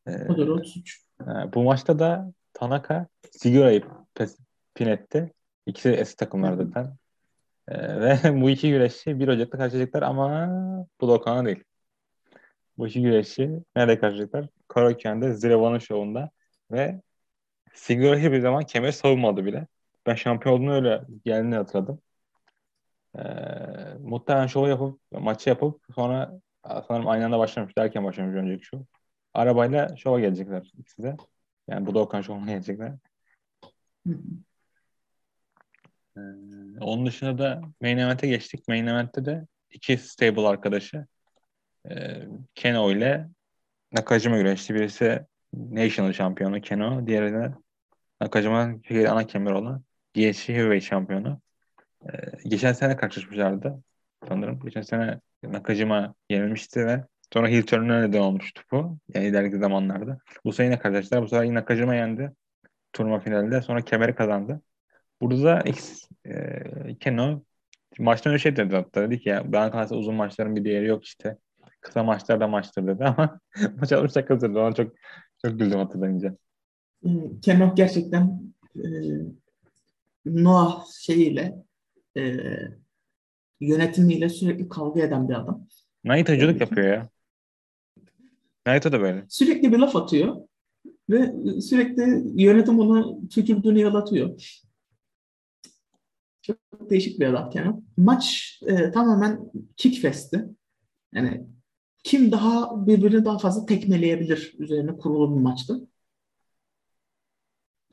[0.07, 1.01] Ee, Odur 33.
[1.25, 3.83] Ha, bu maçta da Tanaka Sigura'yı
[4.75, 5.33] pin etti.
[5.65, 6.95] İkisi eski takımlar zaten.
[7.67, 10.49] Ee, ve bu iki güreşçi 1 Ocak'ta karşılaşacaklar ama
[11.01, 11.63] bu Dokkan'a değil.
[12.77, 14.47] Bu iki güreşçi nerede karşılaşacaklar?
[14.67, 16.29] Karaoke'nde Zireva'nın şovunda
[16.71, 17.01] ve
[17.73, 19.67] Sigura hiçbir zaman kemer savunmadı bile.
[20.05, 22.01] Ben şampiyon olduğunu öyle geldiğini hatırladım.
[23.15, 23.21] Ee,
[23.99, 26.39] muhtemelen şovu yapıp, maçı yapıp sonra
[26.87, 28.79] sanırım aynı anda başlamış derken başlamış önceki şov.
[29.33, 31.17] Arabayla şova gelecekler ikisi de.
[31.67, 32.93] Yani bu Doğukan şovuna gelecekler.
[36.17, 36.21] Ee,
[36.81, 38.67] onun dışında da main event'e geçtik.
[38.67, 41.05] Main event'te de iki stable arkadaşı
[41.89, 42.21] e,
[42.55, 43.27] Keno ile
[43.91, 44.73] Nakajima güreşti.
[44.75, 47.07] Birisi National şampiyonu Keno.
[47.07, 47.53] Diğeri de
[48.21, 48.73] Nakajima
[49.09, 51.41] ana kemer olan GHC Heavyweight şampiyonu.
[52.05, 52.09] Ee,
[52.49, 53.83] geçen sene karşılaşmışlardı
[54.27, 54.59] sanırım.
[54.59, 58.97] Geçen sene Nakajima yenilmişti ve sonra turn'una neden olmuştu bu.
[59.13, 60.19] Yani ileriki zamanlarda.
[60.45, 61.23] Bu sene karşılaştılar.
[61.23, 62.31] Bu sefer yine Nakajima yendi.
[62.93, 63.61] Turnuva finalinde.
[63.61, 64.61] Sonra kemeri kazandı.
[65.21, 67.41] Burada da X, e, Keno
[67.99, 69.01] maçtan önce şey dedi hatta.
[69.01, 71.37] Dedi ki ya ben kalırsa uzun maçların bir değeri yok işte.
[71.81, 73.39] Kısa maçlar da maçtır dedi ama
[73.79, 74.57] maç 60 dakika sürdü.
[74.57, 74.93] Ona çok
[75.45, 76.37] çok güldüm hatırlayınca.
[77.05, 77.09] Ee,
[77.41, 78.41] Kenoh gerçekten
[78.75, 78.85] e,
[80.25, 81.55] Noah şeyiyle
[82.17, 82.33] e,
[83.59, 85.67] yönetimiyle sürekli kavga eden bir adam.
[86.03, 87.09] Naito'culuk yapıyor ya.
[88.65, 89.25] Naito da böyle.
[89.29, 90.35] Sürekli bir laf atıyor
[91.09, 94.61] ve sürekli yönetim onu tükürdüğünü yalatıyor.
[96.41, 96.57] Çok
[96.89, 97.83] değişik bir adam Kenan.
[97.97, 100.45] Maç e, tamamen kickfest'ti.
[101.13, 101.47] Yani
[102.03, 105.87] kim daha birbirini daha fazla tekmeleyebilir üzerine kurulu bir maçtı.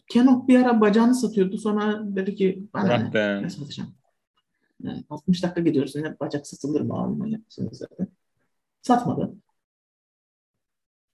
[0.09, 1.59] Kenok bir ara bacağını satıyordu.
[1.59, 3.95] Sonra dedi ki Bırak ne, ne satacağım.
[4.83, 5.97] Yani 60 dakika gidiyoruz.
[5.97, 6.95] Yine bacak satılır mı?
[6.95, 8.09] Almayı yapmışsınız zaten.
[8.83, 9.35] Satmadı.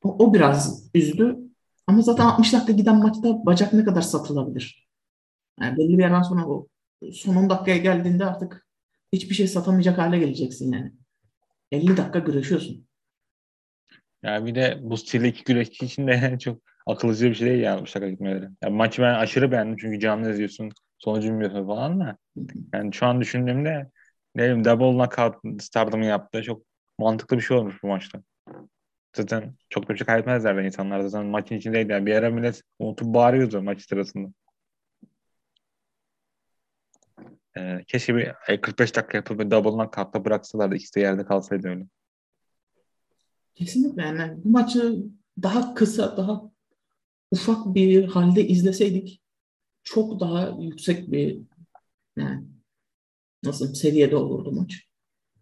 [0.02, 1.38] O, o biraz üzdü.
[1.86, 4.88] Ama zaten 60 dakika giden maçta bacak ne kadar satılabilir?
[5.60, 6.66] Yani belli bir yerden sonra o
[7.12, 8.66] son 10 dakikaya geldiğinde artık
[9.12, 10.92] hiçbir şey satamayacak hale geleceksin yani.
[11.72, 12.88] 50 dakika güreşiyorsun.
[14.22, 17.82] Yani bir de bu stilde iki güreşçi için de çok akıllıca bir şey değil yani
[17.82, 18.48] bu şaka gitmeleri.
[18.62, 22.16] Yani maçı ben aşırı beğendim çünkü canlı izliyorsun, sonucu bilmiyorsun falan da.
[22.74, 23.90] Yani şu an düşündüğümde
[24.34, 26.42] ne bileyim double knockout stardom'u yaptı.
[26.42, 26.62] Çok
[26.98, 28.22] mantıklı bir şey olmuş bu maçta.
[29.16, 31.92] Zaten çok da bir şey kaybetmezler de insanlar zaten maçın içindeydi.
[31.92, 34.28] Yani bir ara millet unutup bağırıyordu maç sırasında.
[37.56, 40.74] Ee, keşke bir e, 45 dakika yapıp bir double knockout'ta bıraksalardı.
[40.74, 41.86] İkisi de yerde kalsaydı öyle.
[43.54, 44.96] Kesinlikle yani bu maçı
[45.42, 46.42] daha kısa, daha
[47.30, 49.22] ufak bir halde izleseydik
[49.88, 51.38] çok daha yüksek bir
[52.16, 52.44] yani
[53.44, 54.84] nasıl seviyede olurdu maç.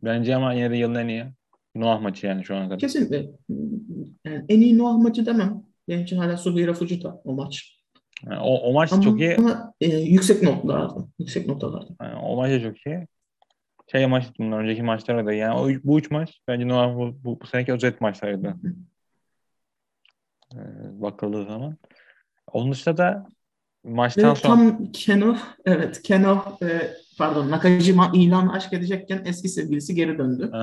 [0.03, 1.25] Bence ama yine de yılın en iyi
[1.75, 2.79] Noah maçı yani şu ana kadar.
[2.79, 3.31] Kesinlikle.
[4.25, 5.63] Yani en iyi Noah maçı demem.
[5.89, 7.83] Benim için hala Sugiura Fujita o maç.
[8.27, 9.37] Yani o, o maç Ama çok iyi.
[9.81, 11.09] e, yüksek notlardı.
[11.19, 11.97] Yüksek notalardı.
[12.03, 13.07] Yani o maç da çok iyi.
[13.93, 17.41] Şey maç bundan önceki maçlar da yani o, bu üç maç bence Noah bu, bu,
[17.41, 18.57] bu seneki özet maçlarıydı.
[20.55, 20.59] Ee,
[21.03, 21.77] bakıldığı zaman.
[22.53, 23.27] Onun dışında da
[23.87, 30.19] maçtan sonra tam Keno, evet Keno, e, pardon Nakajima ilan aşk edecekken eski sevgilisi geri
[30.19, 30.51] döndü.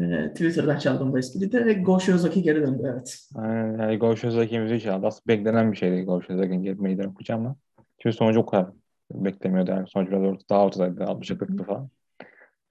[0.00, 3.28] E, Twitter'dan çaldım bu espriyi de ve Go Shiozaki geri döndü evet.
[3.34, 5.06] Aynen, yani Gol Şozaki'nin müziği çaldı.
[5.06, 7.56] Aslında beklenen bir şeydi Gol Şozaki'nin gelip meydan okuyacağım ama
[7.98, 8.66] çünkü sonucu o kadar
[9.12, 9.70] beklemiyordu.
[9.70, 11.02] Yani sonuç biraz orta, daha ortadaydı.
[11.02, 11.90] 60'a 40'tı falan.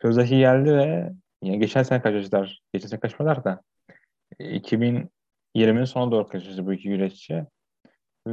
[0.01, 2.62] Şozaki geldi ve yani geçen sene kaçırdılar.
[2.73, 3.62] Geçen sene kaçmadılar da
[4.39, 7.45] 2020'nin sonuna doğru kaçırdı bu iki güreşçi.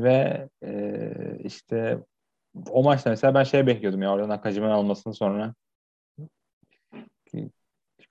[0.03, 1.13] Ve e,
[1.45, 1.99] işte
[2.71, 5.55] o maçta mesela ben şey bekliyordum ya oradan Nakajima'nın almasını sonra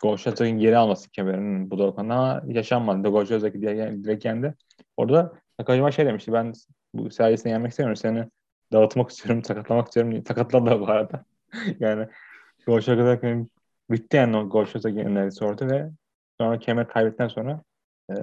[0.04, 3.10] Goşat'ın geri alması kemerinin bu Dorukhan'da ama yaşanmadı.
[3.10, 4.56] Goşat'daki direkt yendi.
[4.98, 6.54] Orada Nakajima şey demişti ben
[6.94, 7.96] bu sayesinde yenmek istemiyorum.
[7.96, 8.30] Seni
[8.72, 10.24] dağıtmak istiyorum, sakatlamak istiyorum.
[10.28, 11.26] Sakatladı bu arada.
[11.80, 12.08] yani
[12.68, 13.46] Goşat'daki
[13.92, 14.50] bitti yani o
[15.42, 15.90] orada ve
[16.40, 17.62] sonra kemer kaybettikten sonra
[18.10, 18.14] e,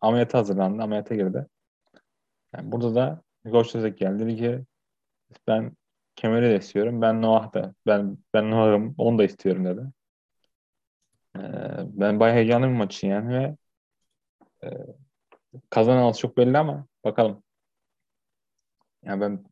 [0.00, 0.82] ameliyata hazırlandı.
[0.82, 1.46] Ameliyata girdi.
[2.56, 4.24] Yani burada da Goşat'daki geldi.
[4.24, 4.64] Dedi ki
[5.46, 5.72] ben
[6.16, 7.02] kemeri de istiyorum.
[7.02, 7.74] Ben Noah da.
[7.86, 8.94] Ben, ben Noah'ım.
[8.98, 9.82] Onu da istiyorum dedi.
[11.36, 11.40] Ee,
[11.86, 13.56] ben bayağı heyecanlı bir maç için yani ve
[14.64, 14.68] e,
[15.70, 17.42] kazanan az çok belli ama bakalım.
[19.04, 19.44] Yani ben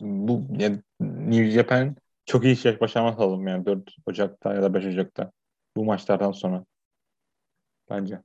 [0.00, 4.86] bu yani New Japan çok iyi iş başarmak lazım yani 4 Ocak'ta ya da 5
[4.86, 5.32] Ocak'ta
[5.76, 6.64] bu maçlardan sonra
[7.90, 8.22] bence.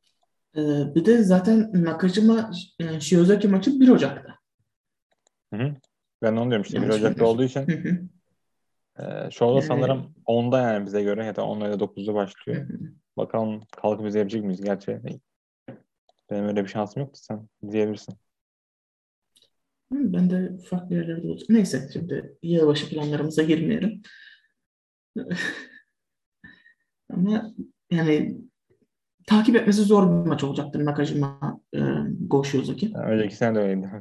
[0.58, 4.36] Ee, bir de zaten Nakajima e, Shiozaki maçı 1 Ocak'ta.
[5.54, 5.76] Hı hı.
[6.22, 8.00] Ben onu diyorum işte 1 Yanlış Ocak'ta olduğu için Hı hı,
[9.04, 12.16] e, şovda Ee, sanırım 10'da yani bize göre ya da 10'da ya da 9'da hı
[12.16, 12.70] başlıyor.
[12.70, 12.80] hı.
[13.18, 14.62] Bakalım kalkıp izleyebilecek miyiz?
[14.62, 15.02] Gerçi
[16.30, 18.16] benim öyle bir şansım yoktu sen izleyebilirsin.
[19.92, 21.48] Ben de farklı yerlerde olacağım.
[21.50, 24.02] Neyse şimdi yılbaşı planlarımıza girmeyelim.
[27.10, 27.54] Ama
[27.92, 28.38] yani
[29.28, 31.80] takip etmesi zor bir maç olacaktır Nakajima e,
[32.28, 32.92] Go Shiozaki.
[32.92, 33.92] Yani önceki sene de öyleydi.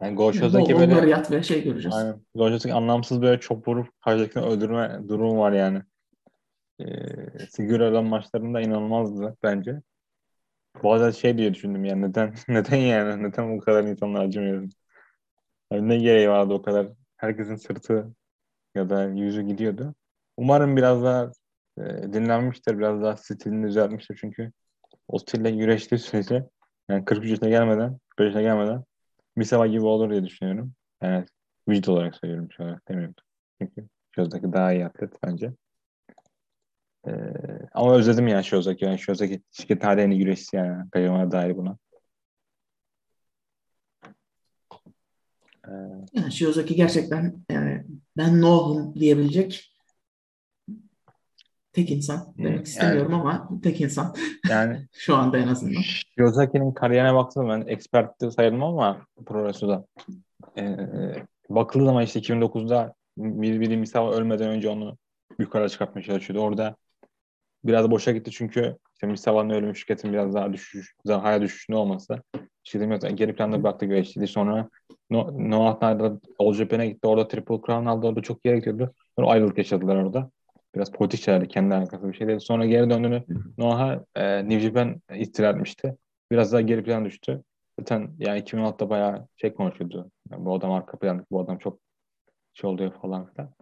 [0.00, 1.96] Yani bol böyle variyat ve şey göreceğiz.
[1.96, 5.82] aynen, Gol Show'daki anlamsız böyle çok vurup karşıdakini öldürme durumu var yani.
[6.80, 6.86] Ee,
[7.52, 9.82] Figürel'in maçlarında inanılmazdı bence.
[10.84, 14.68] Bazen şey diye düşündüm yani neden neden yani neden bu kadar insanlar acımıyor?
[15.72, 18.14] Yani ne gereği vardı o kadar herkesin sırtı
[18.74, 19.94] ya da yüzü gidiyordu.
[20.40, 21.32] Umarım biraz daha
[21.78, 24.52] e, dinlenmiştir, biraz daha stilini düzeltmiştir çünkü
[25.08, 26.46] o stille güreştiği sürece
[26.88, 28.84] yani 43 yaşına gelmeden, 45 yaşına gelmeden
[29.36, 30.72] Misava gibi olur diye düşünüyorum.
[31.02, 31.26] Yani
[31.68, 33.14] vücut olarak söylüyorum şu olarak demiyorum.
[33.60, 35.52] Çünkü Shozaki daha iyi atlet bence.
[37.06, 37.10] Ee,
[37.72, 38.84] ama özledim yani Shozaki.
[38.84, 40.90] Yani Shozaki şirket iyi güreşçisi yani.
[40.90, 41.78] Kayım'a dair buna.
[45.68, 45.72] Ee,
[46.14, 47.84] Yani Shiozaki gerçekten yani
[48.16, 49.69] ben Noah'ım diyebilecek
[51.72, 54.14] tek insan demek yani, istemiyorum ama tek insan
[54.50, 55.82] yani şu anda en azından.
[56.18, 59.86] Shozaki'nin kariyerine baktığım ben expert sayılmam ama Pro Wrestling'da
[60.58, 60.76] ee,
[61.48, 64.98] bakıldığı zaman işte 2009'da bir biri Misawa ölmeden önce onu
[65.38, 66.44] yukarı çıkartmaya çalışıyordu.
[66.44, 66.76] Orada
[67.64, 72.22] biraz boşa gitti çünkü işte Misawa'nın ölümü şirketin biraz daha düşüş, daha haya düşüşünde olması.
[72.74, 74.26] Mesela geri planda bıraktı güreşçiydi.
[74.26, 74.68] Sonra
[75.10, 77.06] no, Noah Nyla All Japan'e gitti.
[77.06, 78.06] Orada Triple Crown aldı.
[78.06, 78.94] Orada çok yere gidiyordu.
[79.16, 80.30] Sonra ayrılık yaşadılar orada.
[80.74, 81.48] Biraz politik şeylerdi.
[81.48, 82.38] Kendi alakası bir şey değil.
[82.38, 83.24] Sonra geri döndüğünü
[83.58, 85.96] Noah'a e, Japan istila etmişti.
[86.30, 87.42] Biraz daha geri plan düştü.
[87.78, 90.10] Zaten yani 2016'da bayağı şey konuşuyordu.
[90.30, 91.78] Yani bu adam arka planda, bu adam çok
[92.54, 93.54] şey oluyor falan filan.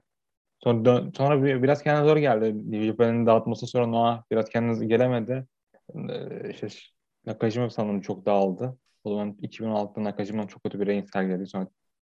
[0.64, 2.84] Sonra, dön- sonra bir, biraz kendine zor geldi.
[2.86, 5.46] Japan'ın dağıtması sonra Noah biraz kendine gelemedi.
[5.94, 6.68] Ee, işte
[7.26, 8.78] Nakajima sanırım çok dağıldı.
[9.04, 11.46] O zaman 2016'da Nakajima çok kötü bir reign sergiledi.
[11.46, 11.68] Sonra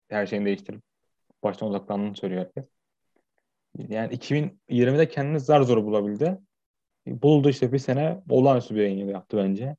[0.10, 0.82] her şeyini değiştirip
[1.44, 2.79] baştan odaklandığını söylüyor herkes.
[3.78, 6.40] Yani 2020'de kendini zar zor bulabildi.
[7.08, 9.76] Buldu işte bir sene olağanüstü bir reign yaptı bence.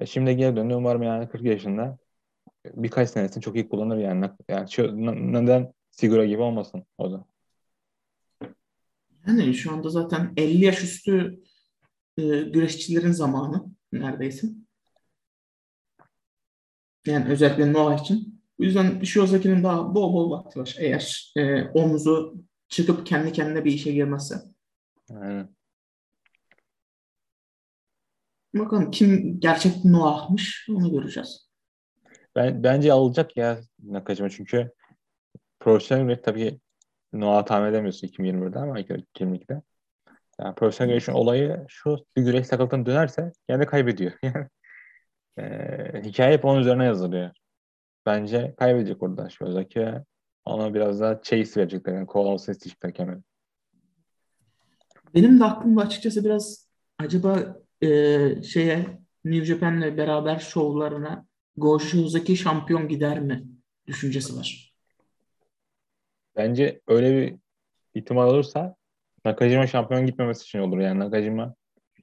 [0.00, 0.74] Ve şimdi geri döndü.
[0.74, 1.98] Umarım yani 40 yaşında
[2.66, 4.30] birkaç senesini çok iyi kullanır yani.
[4.48, 4.68] Yani
[5.32, 7.24] neden Sigura gibi olmasın o da.
[9.26, 11.42] Yani şu anda zaten 50 yaş üstü
[12.18, 14.46] e, güreşçilerin zamanı neredeyse.
[17.06, 18.40] Yani özellikle Noah için.
[18.58, 20.76] Bu yüzden Shiozaki'nin daha bol bol vakti var.
[20.78, 24.34] Eğer e, omuzu çıkıp kendi kendine bir işe girmezse.
[25.10, 25.48] Aynen.
[28.54, 31.50] Bakalım kim gerçek Noah'mış onu göreceğiz.
[32.36, 34.72] Ben, bence alacak ya Nakajima çünkü
[35.60, 36.60] profesyonel güreş tabii
[37.12, 39.62] Noah'ı tahmin edemiyorsun 2021'de ama 2022'de.
[40.40, 44.12] Yani profesyonel güreşin olayı şu bir güreş sakatlıktan dönerse kendi kaybediyor.
[45.36, 47.30] Yani e, hikaye hep onun üzerine yazılıyor.
[48.06, 50.04] Bence kaybedecek orada Shiozaki ve
[50.44, 51.94] ona biraz daha chase verecekler.
[51.94, 53.18] Yani kovalamasını isteyecekler kemeri.
[55.14, 57.88] Benim de aklımda açıkçası biraz acaba e,
[58.42, 58.86] şeye
[59.24, 61.26] New Japan'le beraber şovlarına
[61.56, 63.44] Goshuzaki şampiyon gider mi
[63.86, 64.74] düşüncesi var.
[66.36, 67.36] Bence öyle bir
[67.94, 68.76] ihtimal olursa
[69.24, 70.78] Nakajima şampiyon gitmemesi için olur.
[70.78, 71.54] Yani Nakajima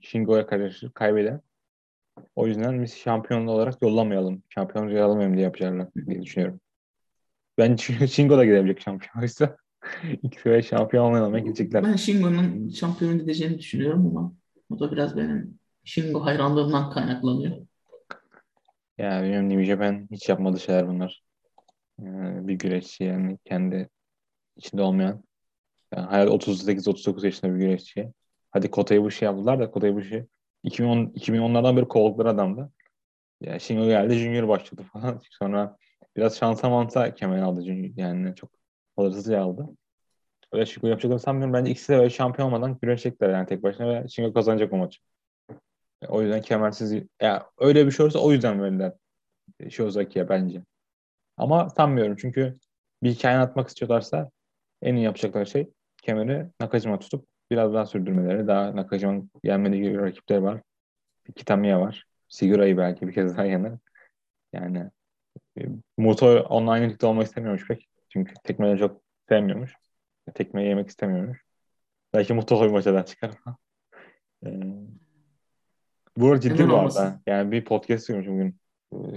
[0.02, 1.40] Shingo'ya karşı kaybeder.
[2.36, 4.44] O yüzden biz şampiyon olarak yollamayalım.
[4.50, 6.60] Şampiyonluğu alamayalım diye yapacaklar diye düşünüyorum.
[7.58, 9.58] Ben Shingo da gidebilecek şampiyonuysa
[10.24, 11.84] ikisi de şampiyon olmayalım gidecekler.
[11.84, 14.34] Ben Shingo'nun şampiyon gideceğini düşünüyorum ama
[14.70, 17.58] o da biraz benim Shingo hayranlığımdan kaynaklanıyor.
[18.98, 21.24] Ya bilmiyorum New Japan hiç yapmadı şeyler bunlar.
[22.02, 23.90] Yani bir güreşçi yani kendi
[24.56, 25.24] içinde olmayan.
[25.96, 28.14] Yani hayat 38-39 yaşında bir güreşçi.
[28.52, 30.26] Hadi Kota Ibushi yaptılar da Kota Ibushi
[30.64, 32.72] 2010, 2010'lardan beri kovuldukları adamdı.
[33.42, 35.22] Ya Shingo geldi Junior başladı falan.
[35.32, 35.78] Sonra
[36.16, 37.94] biraz şansa mansa kemer aldı Junior.
[37.98, 38.50] Yani çok
[38.96, 39.68] hazırsızca aldı.
[40.52, 41.54] Öyle Shingo yapacaklarını sanmıyorum.
[41.54, 45.00] Bence ikisi de böyle şampiyon olmadan güreşecekler yani tek başına ve Shingo kazanacak o maçı.
[46.08, 48.94] O yüzden kemersiz ya öyle bir şey olursa o yüzden verirler
[49.70, 50.64] Shozaki'ye bence.
[51.38, 52.58] Ama sanmıyorum çünkü
[53.04, 54.30] bir hikaye atmak istiyorlarsa
[54.82, 55.70] en iyi yapacakları şey
[56.04, 58.48] kemeri Nakajima tutup biraz daha sürdürmeleri.
[58.48, 60.62] Daha Nakajima'nın gelmediği gibi rakipleri var.
[61.36, 62.06] Kitamiya var.
[62.28, 63.78] Sigura'yı belki bir kez daha yener.
[64.54, 64.92] Yani
[65.58, 67.88] e, onunla aynı ligde olmak istemiyormuş pek.
[68.10, 69.74] Çünkü tekmeleri çok sevmiyormuş.
[70.34, 71.42] Tekmeyi yemek istemiyormuş.
[72.14, 73.32] Belki Muto bir maçadan çıkar.
[74.46, 74.50] ee,
[76.18, 77.22] bu arada ciddi bu arada.
[77.28, 78.56] Yani bir podcast görmüş bugün.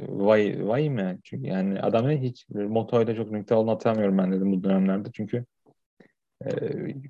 [0.09, 1.18] Vay, vay mı?
[1.24, 5.09] Çünkü yani adamın hiç motoyla çok nükte olduğunu hatırlamıyorum ben dedim bu dönemlerde.
[5.12, 5.44] Çünkü
[6.44, 6.50] e,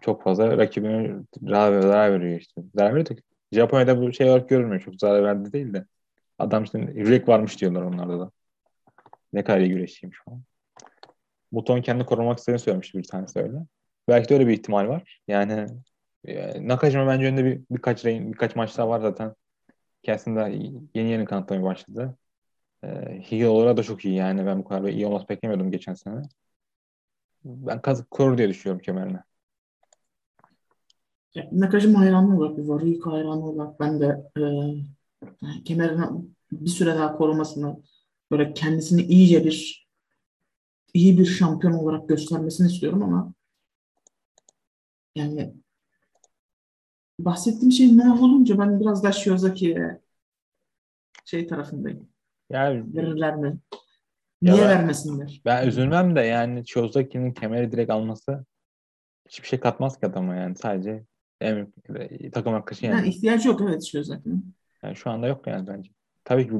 [0.00, 2.62] çok fazla rakibine zarar, zarar veriyor işte.
[2.74, 3.14] Zarar veriyor da
[3.52, 4.80] Japonya'da bu şey olarak görülmüyor.
[4.80, 5.84] Çok zarar verdi değil de.
[6.38, 8.30] Adam işte yürek varmış diyorlar onlarda da.
[9.32, 10.42] Ne kadar iyi güreşçiymiş falan.
[11.52, 13.58] Muton kendi korumak istediğini söylemişti bir tanesi öyle.
[14.08, 15.20] Belki de öyle bir ihtimal var.
[15.28, 15.66] Yani
[16.24, 19.34] e, Nakajima bence önünde bir, birkaç birkaç maçta var zaten.
[20.02, 22.16] Kendisini daha yeni yeni kanıtlamaya başladı.
[22.84, 22.88] E,
[23.22, 24.46] heel olarak da çok iyi yani.
[24.46, 26.22] Ben bu kadar iyi olması beklemiyordum geçen sene.
[27.44, 29.22] Ben kazık korur diye düşünüyorum kemerine.
[31.52, 34.44] Nakajima hayranı olarak, Variko hayranı olarak ben de e,
[35.64, 36.04] kemerini
[36.52, 37.82] bir süre daha korumasını
[38.30, 39.88] böyle kendisini iyice bir
[40.94, 43.34] iyi bir şampiyon olarak göstermesini istiyorum ama
[45.14, 45.54] yani
[47.18, 50.00] bahsettiğim şey ne olunca ben biraz da Shiozaki'ye
[51.24, 52.08] şey tarafındayım.
[52.50, 53.58] Yani verirler mi?
[54.42, 55.40] Niye ben, vermesinler?
[55.44, 58.44] Ben üzülmem de yani Shiozaki'nin kemeri direkt alması
[59.28, 61.04] hiçbir şey katmaz ki adama yani sadece
[62.32, 62.96] takım arkadaşı yani.
[62.96, 63.08] yani.
[63.08, 64.54] ihtiyacı yok evet Shiozaki'nin.
[64.82, 65.90] Yani şu anda yok yani bence.
[66.24, 66.54] Tabii ki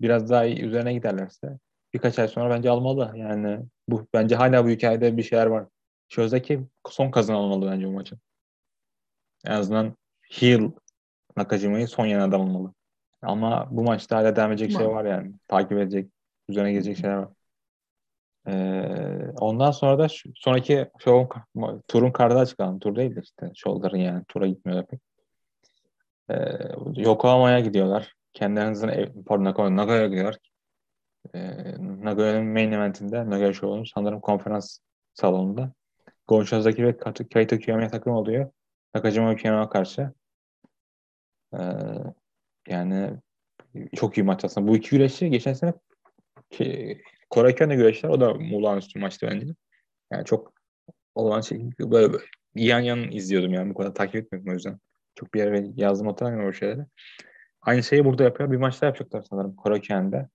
[0.00, 1.58] biraz daha iyi üzerine giderlerse
[1.94, 3.12] birkaç ay sonra bence almalı.
[3.16, 5.66] Yani bu bence hala bu hikayede bir şeyler var.
[6.08, 8.18] Shozaki son kazanan olmalı bence bu maçın.
[9.46, 9.96] En azından
[10.30, 10.70] heel
[11.36, 12.72] Nakajima'yı son yenen adam olmalı.
[13.22, 15.32] Ama bu maçta hala devam edecek şey var yani.
[15.48, 16.10] Takip edecek,
[16.48, 17.28] üzerine gelecek şeyler var.
[18.48, 21.28] Ee, ondan sonra da şu, sonraki şovun,
[21.88, 22.80] turun kartı açıklandı.
[22.80, 24.24] Tur değil de işte şovların yani.
[24.28, 25.00] Tura gitmiyorlar pek.
[26.30, 26.36] Ee,
[26.96, 28.17] Yokohama'ya gidiyorlar.
[28.38, 30.38] Kendilerinizin ev, pardon Nagaya'ya gidiyorlar.
[31.34, 34.78] Ee, Nagaya'nın main eventinde Nagaya Show'un sanırım konferans
[35.14, 35.72] salonunda.
[36.28, 36.96] Gonçaz'daki ve
[37.32, 38.50] Kaito Kiyomiya takım oluyor.
[38.94, 40.12] Nakajima Okinawa karşı.
[41.54, 41.58] Ee,
[42.68, 43.10] yani
[43.96, 44.68] çok iyi maç aslında.
[44.68, 45.72] Bu iki güreşçi geçen sene
[46.50, 46.98] ki,
[47.30, 48.08] Korakön'de güreşler.
[48.08, 49.46] O da olağanüstü maçtı bence.
[50.12, 50.52] Yani çok
[51.14, 52.24] olan şey böyle, böyle
[52.54, 54.78] yan yan izliyordum yani bu kadar takip etmiyordum o yüzden.
[55.14, 56.80] Çok bir yere yazdım hatırlamıyorum o şeyleri.
[57.62, 58.50] Aynı şeyi burada yapıyor.
[58.50, 60.28] Bir maçta yapacaklar sanırım Korakön'de.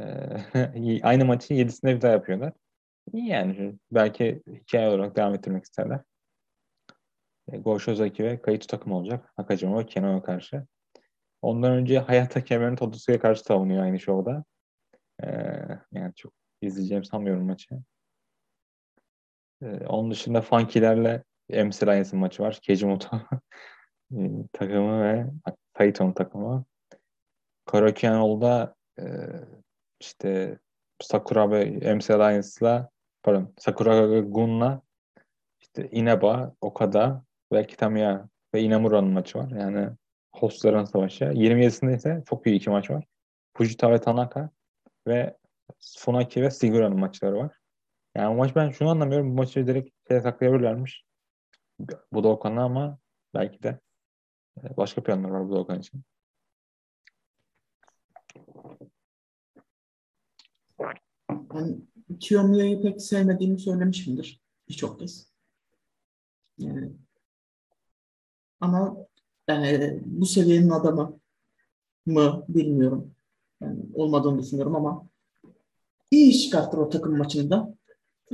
[0.00, 2.52] Ee, aynı maçın yedisinde bir daha yapıyorlar.
[3.12, 3.78] İyi yani.
[3.92, 6.00] Belki hikaye olarak devam ettirmek isterler.
[7.52, 9.32] E, Goshozaki ve Kayıt takım olacak.
[9.38, 10.66] Nakajima ve Kenan'a karşı.
[11.42, 14.44] Ondan önce Hayata Kemer'in Todosuka'ya karşı savunuyor aynı şovda.
[15.24, 15.26] Ee,
[15.92, 16.32] yani çok
[16.62, 17.74] izleyeceğim sanmıyorum maçı.
[19.62, 22.58] Ee, onun dışında Funky'lerle MC Alliance'ın maçı var.
[22.62, 23.16] Kejimoto
[24.12, 24.16] e,
[24.52, 25.26] takımı ve
[25.80, 26.64] Kaito'nun takımı.
[27.66, 29.04] Karakianol'da e,
[30.00, 30.58] işte
[31.02, 32.90] Sakura ve MC Alliance'la
[33.22, 34.82] pardon Sakura Gun'la
[35.60, 39.50] işte Inaba, Okada ve Kitamiya ve Inamura'nın maçı var.
[39.50, 39.90] Yani
[40.32, 41.24] hostların savaşı.
[41.24, 43.04] 27'sinde ise çok iyi iki maç var.
[43.56, 44.50] Fujita ve Tanaka
[45.08, 45.36] ve
[45.98, 47.56] Funaki ve Sigura'nın maçları var.
[48.16, 49.30] Yani bu maç ben şunu anlamıyorum.
[49.30, 51.04] Bu maçı direkt şeye saklayabilirlermiş.
[52.12, 52.98] Budokan'a ama
[53.34, 53.80] belki de
[54.76, 56.02] başka planlar var Budokan için.
[61.30, 61.82] Ben
[62.20, 65.30] Kiyomiya'yı pek sevmediğimi söylemişimdir birçok kez.
[66.58, 66.92] Yani,
[68.60, 68.96] ama
[69.48, 71.20] yani bu seviyenin adamı
[72.06, 73.14] mı bilmiyorum.
[73.60, 75.06] Yani olmadığını düşünüyorum ama
[76.10, 77.74] iyi iş çıkarttı o takım maçında.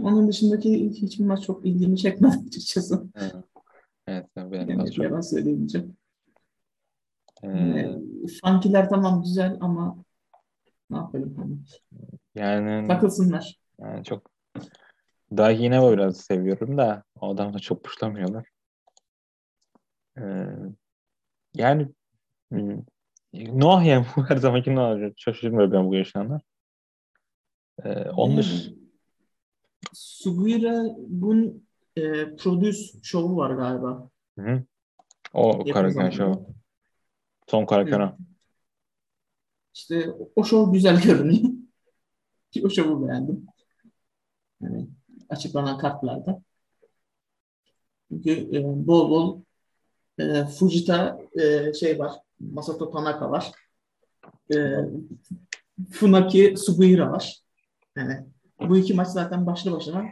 [0.02, 3.06] Onun dışındaki hiçbir maç çok ilgimi çekmedi açıkçası.
[3.14, 3.34] Evet,
[4.06, 5.04] evet benim Yani çok.
[5.04, 5.96] yalan söyleyemeyeceğim.
[7.46, 7.98] Ee,
[8.42, 9.96] funky'ler tamam güzel ama
[10.90, 11.56] ne yapalım hani.
[12.34, 13.58] yani, Takılsınlar.
[13.80, 14.30] yani çok
[15.36, 18.48] daha yine o biraz seviyorum da o adam da çok puşlamıyorlar.
[20.18, 20.46] Ee,
[21.54, 21.88] yani
[22.50, 22.82] hmm,
[23.34, 26.42] Noah yani bu her zamanki Noah şaşırmıyor ben bu yaşananlar.
[27.84, 28.44] Ee, onun
[29.92, 31.66] Sugira Gun
[31.96, 34.10] e, Produce şovu var galiba.
[34.38, 34.62] Hı hı.
[35.34, 36.10] O zamanda.
[36.10, 36.46] şovu.
[37.46, 38.16] Son Karakan'a.
[39.74, 41.50] İşte o şov güzel görünüyor.
[42.64, 43.46] o şovu beğendim.
[44.60, 44.88] Yani
[45.28, 46.42] açıklanan kartlarda.
[48.08, 49.40] Çünkü e, bol bol
[50.18, 52.12] e, Fujita e, şey var.
[52.40, 53.52] Masato Tanaka var.
[54.54, 54.56] E,
[55.92, 57.40] Funaki Sugiura var.
[57.96, 58.26] Yani
[58.60, 60.04] bu iki maç zaten başlı başına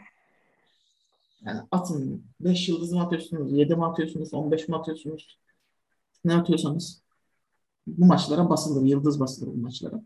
[1.45, 5.39] yani atın 5 yıldız mı atıyorsunuz, 7 mi atıyorsunuz, 15 mi atıyorsunuz?
[6.25, 7.04] Ne atıyorsanız
[7.87, 10.01] bu maçlara basılır, yıldız basılır bu maçlara.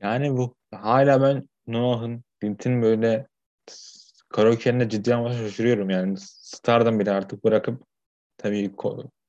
[0.00, 3.28] Yani bu hala ben Noah'ın Clint'in böyle
[4.28, 6.16] karaoke'lerine ciddi anlamda şaşırıyorum yani.
[6.18, 7.82] Star'dan bile artık bırakıp
[8.36, 8.72] tabii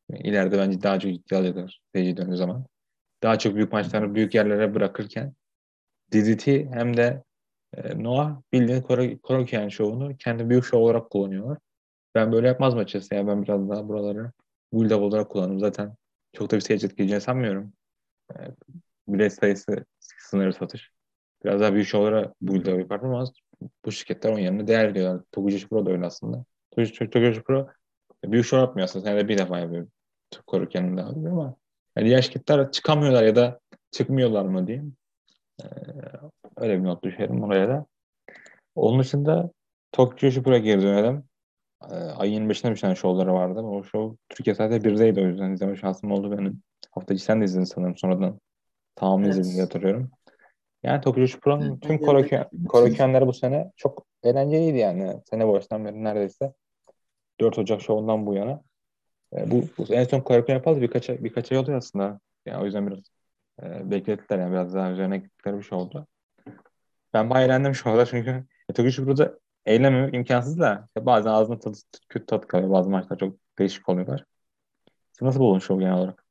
[0.09, 2.65] ileride bence daha çok ciddi alacaklar seyirci döndüğü zaman.
[3.23, 5.33] Daha çok büyük maçları büyük yerlere bırakırken
[6.13, 7.23] DDT hem de
[7.77, 8.81] e, Noah bildiğin
[9.27, 11.57] karaoke şovunu kendi büyük şov olarak kullanıyorlar.
[12.15, 13.15] Ben böyle yapmazdım açıkçası.
[13.15, 14.31] Yani ben biraz daha buraları
[14.73, 15.59] build up olarak kullanırım.
[15.59, 15.95] Zaten
[16.33, 17.73] çok da bir seyirci etkileyeceğini sanmıyorum.
[18.31, 18.37] E,
[19.07, 20.91] bilet sayısı sınırı satış.
[21.45, 23.25] Biraz daha büyük şovlara build up yapardım ama
[23.85, 25.23] bu şirketler onun yerine değer veriyorlar.
[25.31, 26.45] Tokujoshi Pro da öyle aslında.
[26.71, 27.67] Tokujoshi Pro
[28.25, 29.05] büyük şov yapmıyor aslında.
[29.05, 29.87] Senede bir defa yapıyor.
[30.47, 31.55] Koruken'in de alıyor ama
[31.97, 33.59] yani diğer şirketler çıkamıyorlar ya da
[33.91, 34.95] çıkmıyorlar mı diyeyim.
[35.63, 35.65] Ee,
[36.57, 37.85] öyle bir not düşerim oraya da.
[38.75, 39.51] Onun dışında
[39.91, 41.23] Tokyo Shipper'a geri dönelim.
[41.91, 43.59] Ee, ayın 25'inde bir tane şovları vardı.
[43.59, 46.61] O şov Türkiye sadece birdeydi o yüzden izleme şansım oldu benim.
[46.91, 48.39] Hafta içi sen de izledin sanırım sonradan.
[48.95, 49.35] Tamamını Evet.
[49.35, 50.11] izledim diye hatırlıyorum.
[50.83, 51.97] Yani Tokyo Evet, tüm
[52.67, 55.21] korokenleri bu sene çok eğlenceliydi yani.
[55.29, 56.53] Sene başından beri neredeyse
[57.39, 58.61] 4 Ocak şovundan bu yana.
[59.33, 62.19] Ee, bu, bu en son koroken yapalı birkaç, birkaç ay oluyor aslında.
[62.45, 62.99] Yani o yüzden biraz
[63.63, 66.07] e, beklettiler yani biraz daha üzerine gittikleri bir şey oldu.
[67.13, 71.77] Ben bayağı eğlendim şu anda çünkü Tokyo Shipper'da eğlenmemek imkansız da bazen ağzına tadı,
[72.09, 72.71] kötü tat kalıyor.
[72.71, 74.25] Bazı maçlar çok değişik oluyorlar.
[75.11, 76.25] Siz nasıl buldun şovu genel olarak?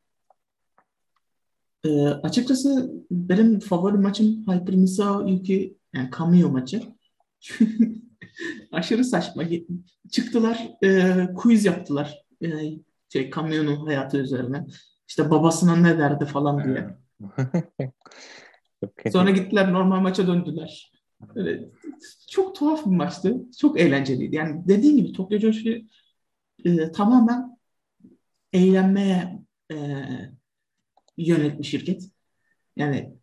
[1.85, 6.83] Ee, açıkçası benim favori maçım Hyper Misao Yuki yani Kamio maçı.
[8.73, 9.43] Aşırı saçma.
[10.11, 12.25] Çıktılar, e, quiz yaptılar.
[12.43, 12.49] E,
[13.09, 14.67] şey, Kamio'nun hayatı üzerine.
[15.09, 16.89] İşte babasına ne derdi falan diye.
[19.13, 20.92] Sonra gittiler normal maça döndüler.
[21.35, 21.69] Böyle,
[22.31, 23.37] çok tuhaf bir maçtı.
[23.59, 24.37] Çok eğlenceliydi.
[24.37, 25.87] Yani dediğim gibi Tokyo Joshi
[26.65, 27.59] e, tamamen
[28.53, 29.43] eğlenmeye
[29.73, 29.77] e,
[31.17, 32.09] yönelik bir şirket.
[32.77, 33.15] Yani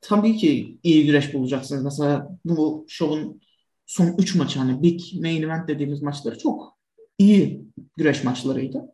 [0.00, 1.84] tabii ki iyi güreş bulacaksınız.
[1.84, 3.40] Mesela bu şovun
[3.86, 6.78] son 3 maçı hani Big Main Event dediğimiz maçları çok
[7.18, 7.64] iyi
[7.96, 8.84] güreş maçlarıydı.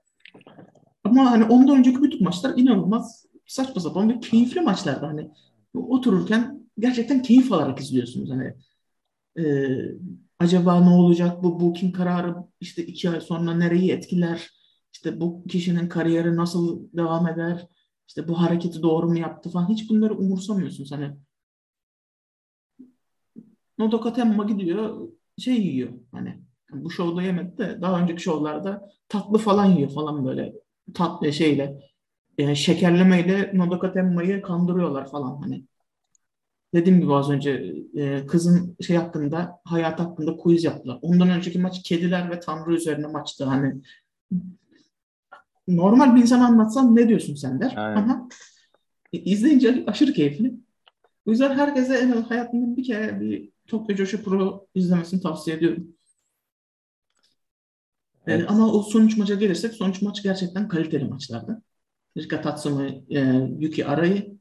[1.04, 5.06] Ama hani ondan önceki bütün maçlar inanılmaz saçma sapan ve keyifli maçlardı.
[5.06, 5.30] Hani
[5.74, 8.30] otururken gerçekten keyif alarak izliyorsunuz.
[8.30, 8.54] Hani
[9.38, 9.44] e,
[10.38, 14.50] acaba ne olacak bu booking kararı işte iki ay sonra nereyi etkiler?
[14.92, 17.66] İşte bu kişinin kariyeri nasıl devam eder?
[18.08, 19.68] İşte bu hareketi doğru mu yaptı falan.
[19.68, 20.92] Hiç bunları umursamıyorsunuz.
[20.92, 21.16] Hani
[23.78, 25.08] Nodoka Temma gidiyor
[25.38, 25.92] şey yiyor.
[26.12, 30.52] Hani bu şovda yemedi de daha önceki şovlarda tatlı falan yiyor falan böyle
[30.94, 31.80] tatlı şeyle
[32.38, 35.64] e, şekerlemeyle Nodoka Temma'yı kandırıyorlar falan hani.
[36.76, 40.98] Dediğim gibi az önce e, kızın şey hakkında, hayat hakkında quiz yaptılar.
[41.02, 43.44] Ondan önceki maç kediler ve Tanrı üzerine maçtı.
[43.44, 43.74] Hani
[45.68, 47.74] normal bir insan anlatsam ne diyorsun sen der.
[47.76, 48.28] Ama
[49.12, 50.54] e, izleyince aşırı keyifli.
[51.26, 55.88] O yüzden herkese en az hayatında bir kere bir Tokyo Joshi Pro izlemesini tavsiye ediyorum.
[58.26, 58.50] E, Evet.
[58.50, 61.62] ama o sonuç maça gelirsek sonuç maç gerçekten kaliteli maçlardı.
[62.18, 63.20] Rika Tatsumi, e,
[63.58, 64.36] Yuki Arai,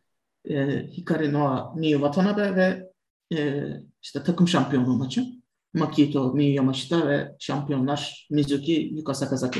[0.49, 2.91] e, Hikari Noa, Miyu Watanabe ve
[3.37, 3.63] e,
[4.01, 5.25] işte takım şampiyonluğu maçı.
[5.73, 9.59] Makito, Miyu Yamashita ve şampiyonlar Mizuki, Yuka Sakazaki.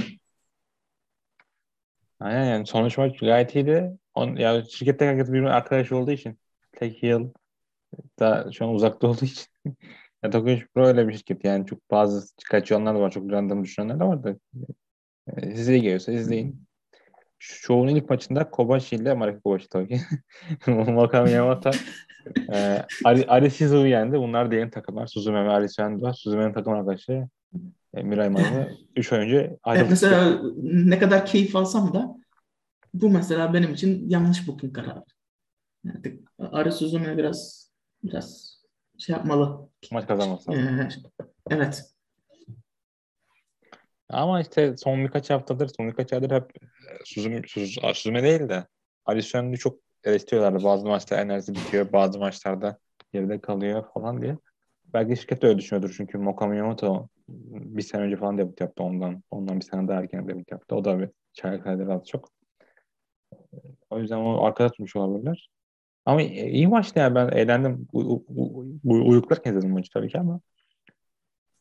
[2.20, 3.92] Aynen yani sonuç maç gayet iyiydi.
[4.14, 6.40] On, ya şirkette herkes birbirinin arkadaş olduğu için
[6.72, 7.30] tek yıl
[8.20, 9.46] da şu an uzakta olduğu için
[10.24, 14.00] ya Tokyo Pro öyle bir şirket yani çok bazı kaçıranlar da var çok random düşünenler
[14.00, 14.36] de var da
[15.38, 16.65] e, size iyi geliyorsa izleyin.
[17.40, 20.02] Şovun ilk maçında Kobashi ile Marek Kobashi tabii.
[20.68, 21.72] Makam Yamata
[22.54, 24.20] e, Ari, Ari Shizu'yu yendi.
[24.20, 25.08] Bunlar da yeni takımlar.
[25.08, 26.14] Suzume ve Ari Sendo.
[26.14, 27.28] Suzume'nin takım arkadaşı
[27.94, 29.82] e, Mirai Maru 3 oyuncu ayrıldı.
[29.82, 32.16] Evet, mesela ne kadar keyif alsam da
[32.94, 35.04] bu mesela benim için yanlış booking kararı.
[35.84, 37.72] Yani Ari Suzume biraz
[38.04, 38.56] biraz
[38.98, 39.70] şey yapmalı.
[39.92, 40.52] Maç kazanması.
[40.52, 40.90] Ee,
[41.50, 41.95] evet.
[44.10, 46.52] Ama işte son birkaç haftadır, son birkaç aydır hep
[47.06, 47.42] Suzume,
[47.94, 48.68] Suzume değil de
[49.06, 50.64] Alisson'u çok eleştiriyorlardı.
[50.64, 52.78] Bazı maçta enerji bitiyor, bazı maçlarda
[53.14, 54.38] geride kalıyor falan diye.
[54.94, 59.24] Belki şirket öyle düşünüyordur çünkü Moka Miyamoto bir sene önce falan debut yaptı ondan.
[59.32, 60.76] Ondan bir sene daha erken debut yaptı.
[60.76, 62.30] O da bir çaylak sayıları az çok.
[63.90, 65.50] O yüzden onu arkada tutmuş olabilirler.
[66.06, 67.88] Ama iyi maçtı ya ben eğlendim.
[67.94, 70.40] Bu, bu, bu uyuklarken izledim maçı tabii ki ama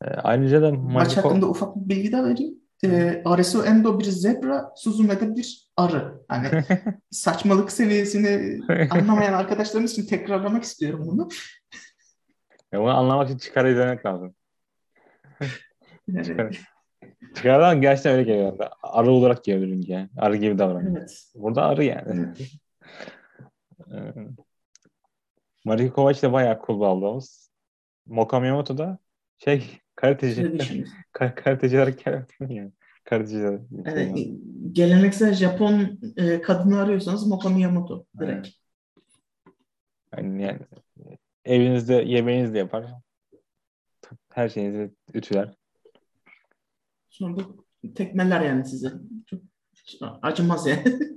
[0.03, 2.55] e, ayrıca da maç hakkında ufak bir bilgi de vereyim.
[2.83, 6.21] E, Aresu Endo bir zebra, Suzume'de bir arı.
[6.27, 6.47] Hani
[7.11, 11.29] saçmalık seviyesini anlamayan arkadaşlarımız için tekrarlamak istiyorum bunu.
[12.71, 14.35] Ya bunu anlamak için çıkar izlemek lazım.
[16.09, 16.59] evet.
[17.35, 18.57] Çıkardan gerçekten öyle geliyor.
[18.83, 20.09] Arı olarak geliyor yani.
[20.17, 20.97] Arı gibi davranıyor.
[20.97, 21.23] Evet.
[21.35, 22.33] Burada arı yani.
[23.91, 24.15] Evet.
[25.65, 27.51] Mariko Kovac da bayağı cool bir ablamız.
[28.05, 28.97] Moka Miyamoto da
[29.37, 30.85] şey karateci.
[31.11, 31.93] Kar karateciler
[32.49, 32.71] yani.
[33.03, 33.59] Karateciler.
[33.85, 34.39] Yani,
[34.71, 38.47] geleneksel Japon e, kadını arıyorsanız Moka Miyamoto direkt.
[40.17, 40.59] Yani, yani
[41.45, 42.85] evinizde yemeğinizi de yapar.
[44.33, 45.55] Her şeyinizi ütüler.
[47.09, 47.41] Sonra
[47.95, 48.93] tekmeler yani size.
[49.25, 49.41] Çok
[50.21, 50.83] acımaz yani.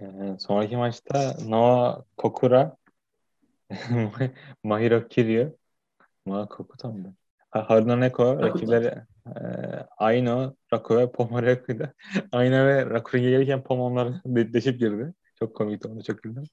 [0.00, 2.76] Ee, sonraki maçta Noah Kokura
[4.64, 5.58] Mahiro Kiryu
[6.26, 7.14] Noah Kokuta mı?
[7.50, 8.94] Haruna Neko rakipleri
[9.26, 9.40] e,
[9.98, 11.92] Aino, Raku ve Pomoraku'ydu.
[12.32, 15.14] Aino ve Raku'ya gelirken Pom onları deşip girdi.
[15.38, 16.44] Çok komikti onu çok güldüm.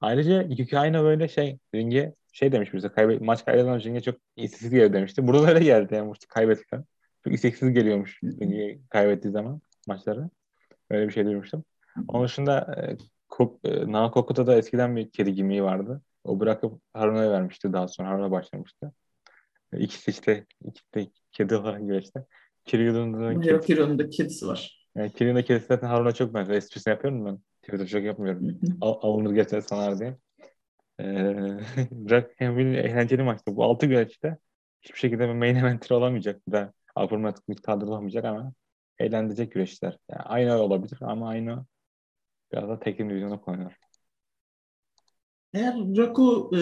[0.00, 4.70] Ayrıca Yuki Aino böyle şey ringe şey demiş bize kaybet, maç kaybeden ringe çok isteksiz
[4.70, 5.26] geliyor demişti.
[5.26, 6.82] Burada da öyle geldi yani maçı kaybettiler.
[7.24, 10.30] Çok isteksiz geliyormuş ringe kaybettiği zaman maçları.
[10.90, 11.64] Öyle bir şey duymuştum.
[12.08, 12.96] Onun dışında e,
[13.28, 16.02] Kok, e, Naokokut'a da eskiden bir kedi gimiği vardı.
[16.28, 18.08] O bırakıp Haruna'ya vermişti daha sonra.
[18.08, 18.92] Haruna başlamıştı.
[19.72, 22.24] İkisi işte ikisi de kedi olarak güreşti.
[22.64, 23.66] Kiryu'nun da kedisi.
[23.66, 24.88] Kiryu'nun da kedisi var.
[24.94, 26.58] Yani Kiryu'nun kedisi zaten Harun'a çok benziyor.
[26.58, 27.38] Esprisini yapıyorum ben.
[27.62, 28.60] Twitter'da çok yapmıyorum.
[28.80, 30.16] Al, alınır geçer sanar diye.
[31.00, 31.58] Ee,
[32.56, 33.56] bir eğlenceli maçtı.
[33.56, 34.38] Bu altı güreşte
[34.82, 36.46] hiçbir şekilde main eventer olamayacak.
[36.48, 38.52] Bir de Alpermatik kadrolamayacak ama
[38.98, 39.98] eğlendirecek güreşler.
[40.10, 41.64] Yani aynı olabilir ama aynı
[42.52, 43.76] biraz da tekin divizyona koyuyor.
[45.54, 46.60] Eğer Raku e,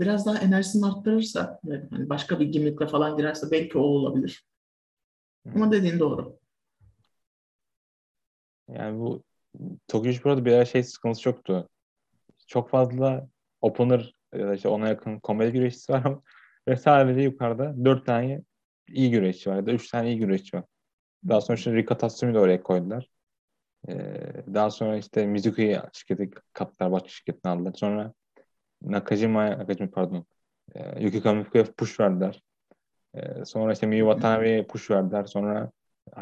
[0.00, 4.46] biraz daha enerjisini arttırırsa, yani başka bir gimmickle falan girerse belki o olabilir.
[5.42, 5.56] Hmm.
[5.56, 6.38] Ama dediğin doğru.
[8.68, 9.22] Yani bu
[9.88, 11.68] Tokyo Pro'da bir şey sıkıntısı çoktu.
[12.46, 13.28] Çok fazla
[13.60, 16.22] opener ya da işte ona yakın komedi güreşçisi var ama
[16.68, 18.42] ve sadece yukarıda dört tane
[18.88, 20.64] iyi güreşçi var ya da üç tane iyi güreşçi var.
[21.28, 23.08] Daha sonra işte Rika Tatsumi'yi de oraya koydular.
[23.88, 23.94] Ee,
[24.54, 27.72] daha sonra işte Mizuki'yi şirketi kattılar, başka şirketini aldılar.
[27.74, 28.12] Sonra
[28.84, 30.26] Nakajima'ya, Nakajima pardon,
[30.74, 32.42] e, Yuki Kamiku'ya push verdiler.
[33.14, 35.24] E, sonra işte Miyu Watanabe'ye push verdiler.
[35.24, 35.70] Sonra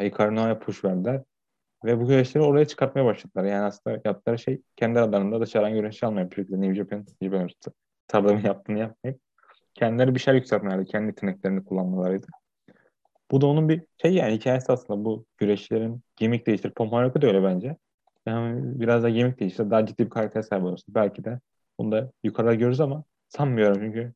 [0.00, 1.22] Hikaru Noa'ya push verdiler.
[1.84, 3.44] Ve bu güreşleri oraya çıkartmaya başladılar.
[3.44, 7.48] Yani aslında yaptıkları şey kendi aralarında dışarıdan güreş almayıp sürekli New Japan, Japan
[8.08, 9.20] tarlamı yaptığını yapmayıp
[9.74, 10.84] kendileri bir şeyler yükseltmelerdi.
[10.84, 12.26] Kendi yeteneklerini kullanmalarıydı.
[13.30, 16.70] Bu da onun bir şey yani hikayesi aslında bu güreşlerin gimmick değiştir.
[16.70, 17.76] Pomaraka da öyle bence.
[18.26, 19.70] Yani biraz da gimmick değiştir.
[19.70, 20.94] Daha ciddi bir karakter sahibi olursun.
[20.94, 21.40] Belki de
[21.82, 24.14] bunu da yukarıda görürüz ama sanmıyorum çünkü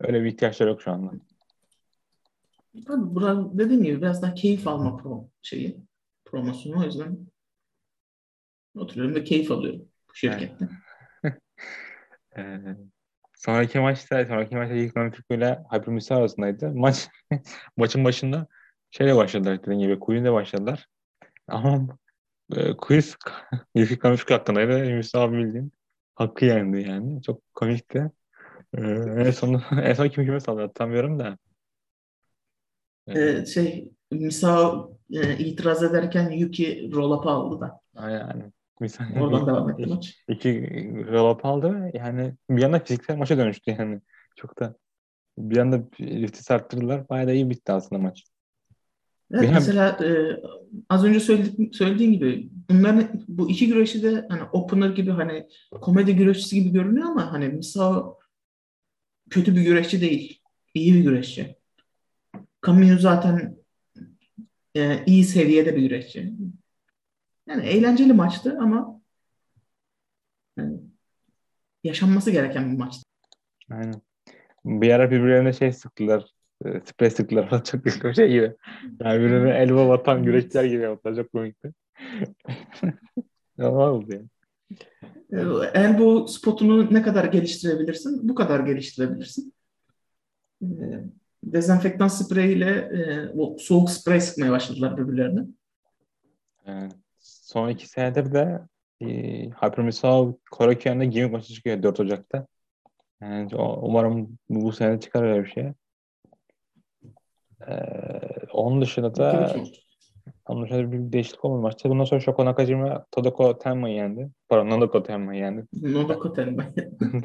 [0.00, 1.12] öyle bir ihtiyaçları yok şu anda.
[2.86, 5.76] Tabii burada dediğim gibi biraz daha keyif alma pro şeyi
[6.24, 7.18] promosyonu o yüzden
[8.74, 10.68] oturuyorum ve keyif alıyorum bu şirkette.
[12.36, 12.58] ee,
[13.34, 16.72] sonraki maçta sonraki maçta ilk Türk ile Hyper arasındaydı.
[16.74, 17.08] Maç
[17.76, 18.46] maçın başında
[18.90, 20.86] şeyle başladılar dediğim gibi Queen'le başladılar.
[21.48, 21.98] Ama
[22.56, 23.16] e, quiz
[23.74, 24.90] Yuki Kamifuk hakkındaydı.
[24.90, 25.72] Müsa abi bildiğin
[26.18, 27.22] hakkı yendi yani.
[27.22, 28.10] Çok komikti.
[28.78, 28.82] Ee,
[29.18, 31.38] en son en son kim kime salladı tanımıyorum da.
[33.08, 34.74] Ee, şey Misa
[35.12, 37.80] e, itiraz ederken Yuki roll-up aldı da.
[38.10, 38.52] Yani.
[38.80, 40.24] Misal, Oradan devam etti maç.
[40.28, 40.62] İki
[41.10, 44.00] roll-up aldı ve yani bir anda fiziksel maça dönüştü yani.
[44.36, 44.74] Çok da
[45.38, 47.08] bir anda vites arttırdılar.
[47.08, 48.24] Bayağı da iyi bitti aslında maç.
[49.32, 49.54] Evet, Benim...
[49.54, 50.40] mesela e,
[50.88, 56.16] az önce söyledi, söylediğin gibi bunların bu iki güreşi de hani opener gibi hani komedi
[56.16, 58.04] güreşçisi gibi görünüyor ama hani Misa
[59.30, 60.40] kötü bir güreşçi değil.
[60.74, 61.56] İyi bir güreşçi.
[62.66, 63.56] Camino zaten
[64.76, 66.32] e, iyi seviyede bir güreşçi.
[67.48, 69.00] Yani eğlenceli maçtı ama
[70.56, 70.80] yani
[71.84, 73.02] yaşanması gereken bir maçtı.
[73.70, 74.00] Aynen.
[74.64, 76.37] Bir ara birbirlerine şey sıktılar.
[76.64, 78.54] E, sprey sıktılar falan çok bir şey gibi.
[79.00, 81.16] Yani birbirine elma vatan güreşçiler gibi yaptılar.
[81.16, 81.72] Çok komikti.
[83.58, 84.28] Normal oldu yani.
[85.74, 88.28] Elbow spotunu ne kadar geliştirebilirsin?
[88.28, 89.54] Bu kadar geliştirebilirsin.
[90.62, 90.66] E,
[91.44, 95.44] dezenfektan spreyiyle e, o soğuk sprey sıkmaya başladılar birbirlerine.
[96.66, 96.92] Evet.
[97.18, 98.60] Son iki senedir de
[99.00, 99.06] e,
[99.50, 102.46] Hypermissile Korakyan'da gimmick maçı çıkıyor 4 Ocak'ta.
[103.20, 105.72] Yani o, umarım bu sene çıkar öyle bir şey.
[107.66, 107.80] Ee,
[108.52, 109.54] onun dışında da
[110.46, 111.90] onun dışında bir değişiklik olmadı maçta.
[111.90, 114.30] Bundan sonra Shoko Nakajima Todoko Tenma'yı yendi.
[114.48, 115.64] Pardon Nodoko Tenma'yı yendi.
[115.72, 116.64] Nodoko Tenma.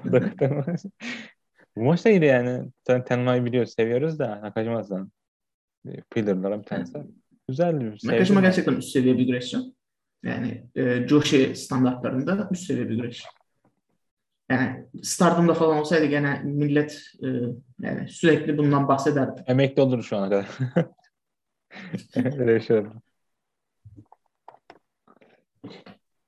[0.04, 0.66] Todoko Tenma.
[1.76, 2.72] bu maç da iyiydi yani.
[3.06, 5.12] Tenma'yı biliyoruz, seviyoruz da Nakajima zaten.
[6.12, 6.98] Pillar'lara bir tanesi.
[7.48, 9.58] Güzel bir Nakajima gerçekten üst seviye bir güreşçi.
[10.24, 13.28] Yani e, Joshi standartlarında üst seviye bir güreşçi.
[14.50, 17.28] Yani Stardom'da falan olsaydı gene millet e,
[17.80, 19.44] yani sürekli bundan bahsederdi.
[19.48, 20.48] Emekli olur şu ana kadar.
[22.40, 22.92] Öyle şey olur.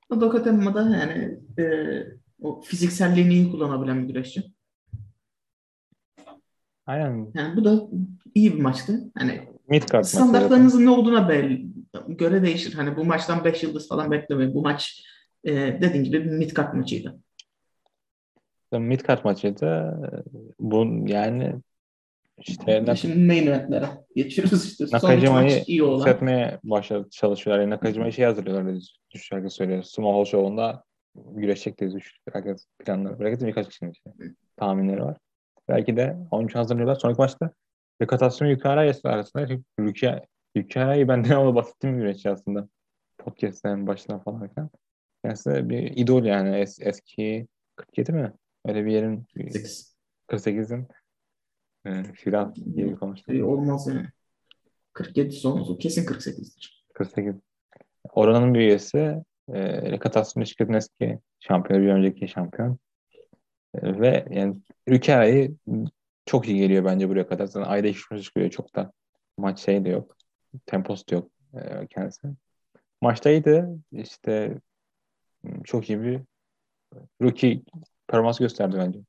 [0.10, 1.66] O Dokatemma'da yani e,
[2.42, 4.44] o fizikselliğini iyi kullanabilen bir güreşçi.
[6.86, 7.32] Aynen.
[7.34, 7.88] Yani bu da
[8.36, 9.12] iyi bir maçtı.
[9.18, 11.68] Hani Mid standartlarınızın ne olduğuna belli,
[12.08, 12.74] göre değişir.
[12.74, 14.54] Hani bu maçtan 5 yıldız falan beklemeyin.
[14.54, 15.06] Bu maç
[15.44, 17.20] e, dediğin gibi bir mid card maçıydı.
[18.72, 20.00] Mid card maçıydı.
[20.60, 21.56] Bu yani
[22.38, 24.86] işte Şimdi main eventlere geçiyoruz işte.
[24.92, 25.64] Nakajima'yı
[26.64, 27.62] başladı çalışıyorlar.
[27.62, 28.84] Yani Nakajima'yı şey hazırlıyorlar dedi.
[29.12, 29.84] Düş şarkı söylüyor.
[29.84, 30.84] Small Hall Show'unda
[31.16, 32.18] güreşecek diye düş.
[32.34, 33.40] Herkes planları.
[33.40, 34.12] De birkaç kişinin işte
[34.58, 35.18] tahminleri var.
[35.70, 36.96] Belki de onun için hazırlıyorlar.
[36.96, 37.52] Sonraki maçta
[38.02, 39.48] Rekatasyon Yukara arasında
[40.56, 42.68] Yukara'yı ben de ama bahsettiğim güreşçi aslında.
[43.18, 44.50] Podcast'ten başından falan.
[45.26, 48.34] Yani bir idol yani es, eski 47 mi?
[48.68, 49.28] Öyle bir yerin
[50.28, 50.88] 48'in
[51.86, 53.36] e, filan gibi konuştuk.
[53.36, 54.08] E, olmaz yani.
[54.94, 56.86] 47 sonrası kesin 48'dir.
[56.94, 57.36] 48.
[58.14, 58.98] Oranın bir üyesi
[59.54, 62.80] e, Rekatasyon şirketin eski şampiyonu bir önceki şampiyon.
[63.76, 64.56] E, ve yani
[64.90, 65.56] Rükera'yı
[66.26, 67.46] çok iyi geliyor bence buraya kadar.
[67.46, 68.50] Zaten ayda iki maç çıkıyor.
[68.50, 68.92] Çok da
[69.38, 70.18] maç şey de yok.
[70.66, 72.28] Temposu da yok e, kendisi.
[73.02, 73.68] Maçta iyiydi.
[73.92, 74.58] İşte
[75.64, 76.22] çok iyi bir
[77.22, 77.62] rookie
[78.08, 79.00] performans gösterdi bence.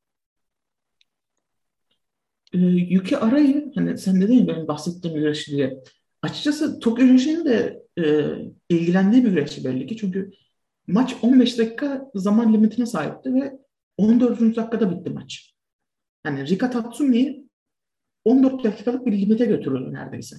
[2.53, 5.83] Ee, Yuki Aray'ı hani sen dedin ya benim bahsettiğim güreşçi diye.
[6.23, 8.05] Açıkçası Tokyo güreşinin de e,
[8.69, 9.97] ilgilendiği bir güreşçi belli ki.
[9.97, 10.31] Çünkü
[10.87, 13.53] maç 15 dakika zaman limitine sahipti ve
[13.97, 14.41] 14.
[14.57, 15.55] dakikada bitti maç.
[16.27, 17.47] Yani Rika Tatsumi'yi
[18.25, 20.37] 14 dakikalık bir limite götürüyordu neredeyse.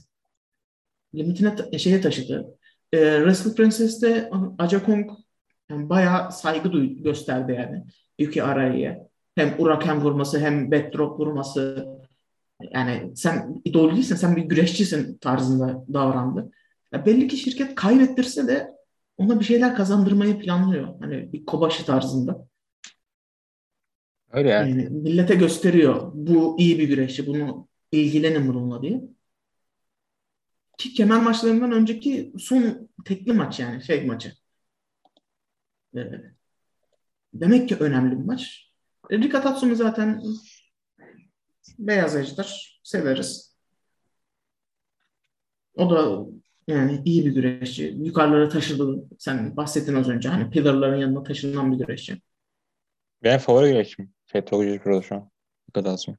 [1.15, 2.57] Limitine ta- şeye taşıdı.
[2.93, 4.29] E, Wrestle Princess'te
[4.59, 5.11] Aja Kong
[5.69, 7.83] yani bayağı saygı duy- gösterdi yani
[8.19, 9.07] Yuki Arai'ye.
[9.35, 11.87] Hem Uraken vurması hem backdrop vurması.
[12.71, 16.51] Yani sen idol değilsin, sen bir güreşçisin tarzında davrandı.
[16.91, 18.71] Ya belli ki şirket kaybettirse de
[19.17, 20.87] ona bir şeyler kazandırmayı planlıyor.
[20.99, 22.47] Hani bir Kobashi tarzında.
[24.31, 24.69] Öyle yani.
[24.69, 24.89] yani.
[24.89, 26.11] Millete gösteriyor.
[26.13, 27.27] Bu iyi bir güreşçi.
[27.27, 29.01] Bunu ilgilenin bununla diye.
[30.77, 34.33] Ki kemer maçlarından önceki son tekli maç yani şey maçı.
[35.95, 36.36] Ee,
[37.41, 38.71] demek ki önemli bir maç.
[39.09, 40.23] E, Rika Tatsumi zaten
[41.79, 42.79] beyaz ejder.
[42.83, 43.57] Severiz.
[45.75, 46.25] O da
[46.67, 47.83] yani iyi bir güreşçi.
[47.83, 49.03] Yukarılara taşıdı.
[49.19, 50.29] Sen bahsettin az önce.
[50.29, 52.21] Hani pillarların yanına taşınan bir güreşçi.
[53.23, 54.13] Benim favori güreşim.
[54.31, 55.29] Şey, Togucu Pro'da şu an.
[55.69, 56.17] Rika Tatsumi.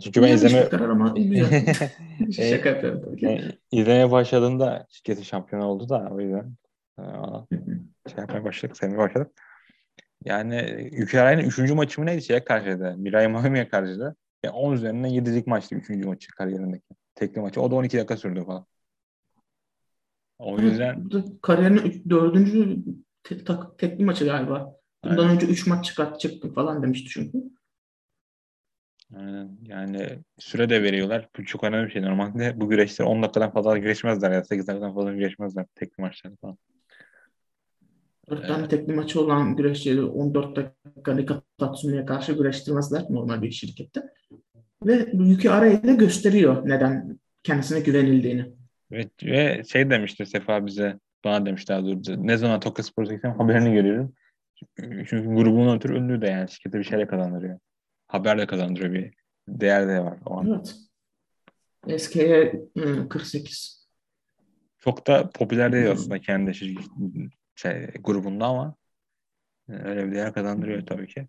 [0.00, 0.68] Çünkü ben izleme...
[0.72, 1.14] ama
[2.32, 3.24] Şaka yapıyorum tabii ki.
[3.24, 6.56] Yani, izlemeye başladığında şirketi şampiyon oldu da o yüzden
[6.98, 7.46] ona
[8.08, 9.32] şey yapmaya başladık, sevmeye başladık.
[10.24, 12.94] Yani Ukrayna'nın üçüncü maçı mı neydi şeye karşıydı?
[12.98, 14.16] Mirai Mahimi'ye karşıydı.
[14.44, 16.84] Yani 10 üzerinden 7'lik maçtı üçüncü maçı kariyerindeki.
[17.14, 17.60] Tekli maçı.
[17.60, 18.66] O da 12 dakika sürdü falan.
[20.38, 21.08] O yüzden...
[21.42, 22.76] Kariyerinin dördüncü
[23.24, 23.44] te-
[23.78, 24.76] tekli maçı galiba.
[25.04, 25.34] Bundan Aynen.
[25.34, 27.38] önce 3 maç çıkart çıktım falan demişti çünkü.
[29.16, 29.58] Aynen.
[29.66, 31.28] Yani süre de veriyorlar.
[31.38, 32.02] Bu çok önemli bir şey.
[32.02, 36.58] Normalde bu güreşler 10 dakikadan fazla güreşmezler ya 8 dakikadan fazla güreşmezler tekli maçlarda falan.
[38.32, 44.02] 4 tane tekli maçı olan güreşçileri 14 dakika Rika Tatsumi'ye karşı güreştirmezler normal bir şirkette.
[44.86, 48.52] Ve Yuki Ara'yı da gösteriyor neden kendisine güvenildiğini.
[48.92, 53.38] Evet ve şey demişti Sefa bize bana demiş daha doğrusu ne zaman Tokyo Spor'a gitsem
[53.38, 54.14] haberini görüyorum.
[54.76, 57.58] Çünkü grubunun ötürü ünlü de yani şirkete bir şeyler kazandırıyor.
[58.08, 59.14] Haber de kazandırıyor bir
[59.48, 60.64] değer de var o an.
[61.86, 62.00] Evet.
[62.00, 62.62] SK'ye
[63.08, 63.82] 48.
[64.78, 66.74] Çok da popüler değil aslında kendi şey,
[67.54, 68.74] şey, grubunda ama
[69.68, 71.28] e, öyle bir değer kazandırıyor tabii ki.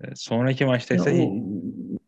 [0.00, 1.42] E, sonraki maçta ise Ya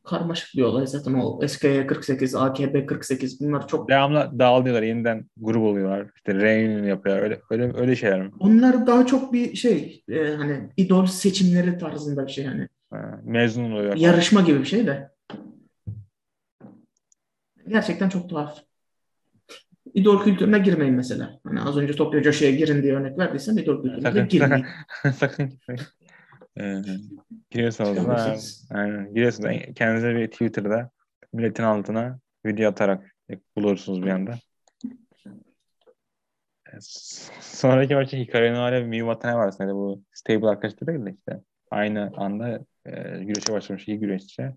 [0.04, 5.62] karmaşık bir olay zaten o SKY 48, AKB 48 bunlar çok devamlı dağılıyorlar, yeniden grup
[5.62, 6.06] oluyorlar.
[6.16, 7.18] İşte reunion yapıyor.
[7.18, 8.30] Öyle öyle öyle şeyler mi?
[8.40, 13.72] onlar daha çok bir şey e, hani idol seçimleri tarzında bir şey hani Ha, mezun
[13.72, 13.96] oluyor.
[13.96, 15.10] yarışma gibi bir şey de
[17.68, 18.58] gerçekten çok tuhaf.
[19.94, 21.40] İdol kültürüne girmeyin mesela.
[21.44, 24.66] Hani az önce Tokyo Josh'ya girin diye örnek verdiysem idol kültürüne Sakın girmeyin.
[25.16, 25.52] sakın.
[26.56, 26.62] Ee,
[27.54, 28.68] da Çıkamazsınız.
[28.70, 30.90] aynen, giriyorsunuz kendinize bir Twitter'da
[31.32, 33.14] milletin altına video atarak
[33.56, 34.38] bulursunuz bir anda.
[36.66, 36.76] Ee,
[37.40, 41.40] Sonraki maçta Hikaru ile Miyu Watanabe arasında bu stable arkadaşlar değil de işte
[41.70, 44.50] aynı anda e, güreşe başlamış iki güreşçi.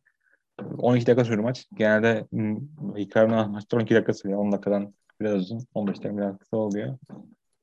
[0.78, 1.66] 12 dakika sürdü maç.
[1.74, 2.58] Genelde m,
[2.97, 4.39] Hikaru Noa maçta 12 dakika sürüyor.
[4.39, 5.68] 10 dakikadan biraz uzun.
[5.74, 6.97] 15 dakika biraz kısa oluyor.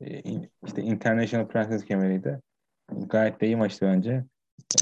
[0.01, 0.23] E,
[0.67, 2.41] işte International Princess kemeriydi.
[2.93, 4.25] Gayet de iyi maçtı bence.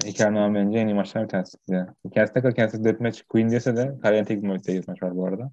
[0.05, 1.59] Hikaru Noa bence en iyi maçlardan bir tanesi.
[1.69, 1.89] Yani.
[2.15, 5.51] Kendisi ne kadar kendisi deathmatch Queen dese de kariyerin tek bir maç var bu arada.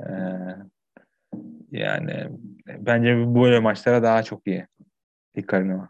[0.00, 0.06] Ee,
[1.70, 2.28] yani
[2.78, 4.66] bence bu böyle maçlara daha çok iyi.
[5.36, 5.88] Hikaru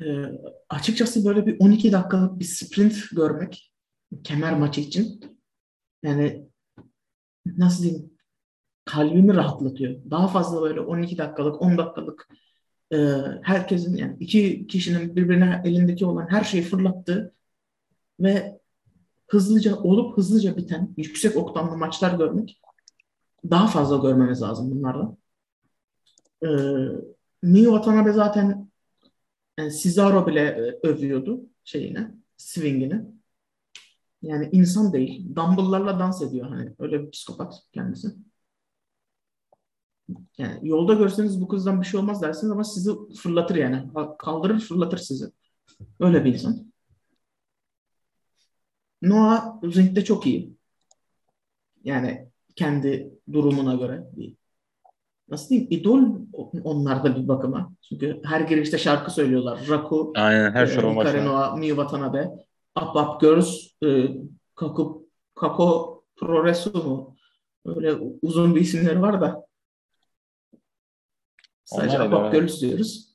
[0.00, 0.24] Ee,
[0.68, 3.72] açıkçası böyle bir 12 dakikalık bir sprint görmek
[4.24, 5.20] kemer maçı için
[6.02, 6.48] yani
[7.46, 8.10] nasıl diyeyim
[8.84, 9.94] kalbimi rahatlatıyor.
[10.10, 12.28] Daha fazla böyle 12 dakikalık 10 dakikalık
[12.92, 12.96] e,
[13.42, 17.34] herkesin yani iki kişinin birbirine elindeki olan her şeyi fırlattığı
[18.20, 18.60] ve
[19.26, 22.60] hızlıca olup hızlıca biten yüksek oktanlı maçlar görmek
[23.50, 25.16] daha fazla görmemiz lazım bunlardan.
[26.42, 26.48] Ee,
[27.42, 28.67] Miyu Watanabe zaten
[29.58, 33.02] yani Cesaro bile e, övüyordu şeyini, swingini.
[34.22, 35.36] Yani insan değil.
[35.36, 36.74] Dumbbell'larla dans ediyor hani.
[36.78, 38.08] Öyle bir psikopat kendisi.
[40.38, 42.90] Yani yolda görseniz bu kızdan bir şey olmaz dersiniz ama sizi
[43.22, 43.90] fırlatır yani.
[44.18, 45.26] Kaldırır fırlatır sizi.
[46.00, 46.72] Öyle bir insan.
[49.02, 50.56] Noah ringde çok iyi.
[51.84, 54.04] Yani kendi durumuna göre.
[55.30, 55.68] Nasıl diyeyim?
[55.70, 56.02] İdol
[56.64, 57.72] onlarda bir bakıma.
[57.88, 59.60] Çünkü her girişte şarkı söylüyorlar.
[59.68, 62.30] Raku, Aynen her e, Miyu Watanabe,
[62.82, 64.08] Up Up Girls, e,
[64.54, 65.02] Kako,
[65.34, 67.16] Kako Progresso mu?
[67.64, 69.46] Öyle uzun bir isimleri var da.
[71.64, 72.38] Sadece Onlar Up Up böyle.
[72.38, 73.08] Girls diyoruz.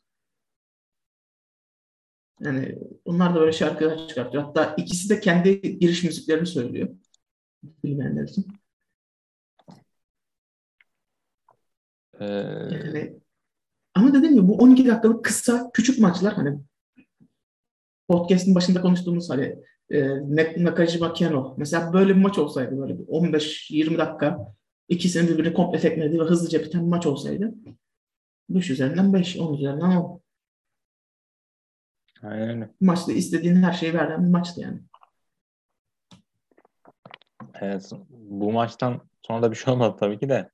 [2.40, 4.44] Yani onlar da böyle şarkılar çıkartıyor.
[4.44, 6.90] Hatta ikisi de kendi giriş müziklerini söylüyor.
[7.84, 8.46] Bilmeyenler için.
[12.24, 13.14] Ee, Yani,
[13.96, 16.60] ama dediğim gibi bu 12 dakikalık kısa küçük maçlar hani
[18.08, 19.56] podcast'in başında konuştuğumuz hani
[19.90, 24.54] e, Nak- Nakajima Keno mesela böyle bir maç olsaydı böyle bir 15-20 dakika
[24.90, 27.54] ikisinin birbirini komple tekmelediği ve hızlıca biten bir maç olsaydı
[28.50, 30.22] 5 üzerinden 5, 10 üzerinden 10.
[32.24, 32.70] aynen öyle.
[32.82, 34.80] Maçta istediğin her şeyi veren bir maçtı yani.
[37.62, 40.50] Evet, bu maçtan sonra da bir şey olmadı tabii ki de.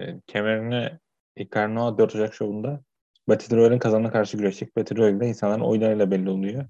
[0.00, 0.98] E, kemerini
[1.38, 2.80] Hikaru Noa 4 Ocak şovunda
[3.28, 4.76] Battle Royale'in kazanına karşı güreşecek.
[4.76, 6.64] Battle Royale'de insanların oylarıyla belli oluyor.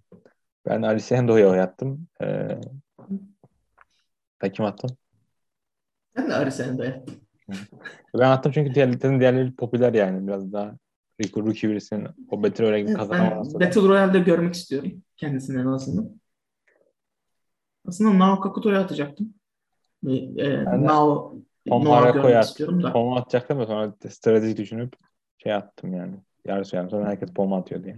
[0.67, 2.09] Ben Alice Endo'ya oy attım.
[2.23, 2.61] Ee,
[4.41, 4.91] sen kim attın?
[6.17, 7.15] Ben de Arisen'de yaptım.
[8.19, 10.27] Ben attım çünkü diğerlerinin diğerleri popüler yani.
[10.27, 10.77] Biraz daha
[11.23, 16.21] Rico Rookie birisinin o Battle Royale'e Evet, da- Battle Royale'de görmek istiyorum kendisini en azından.
[17.89, 19.35] Aslında Nao Kakuto'yu atacaktım.
[20.07, 21.37] E, e, Ben de Nao
[21.69, 22.49] Tom Noah Harako'yu görmek attım.
[22.51, 22.93] istiyorum da.
[22.93, 24.93] Pom'a atacaktım da sonra stratejik düşünüp
[25.39, 26.15] şey attım yani.
[26.45, 26.91] Yarı söyledim.
[26.91, 27.97] Sonra herkes Pom'a atıyor diye.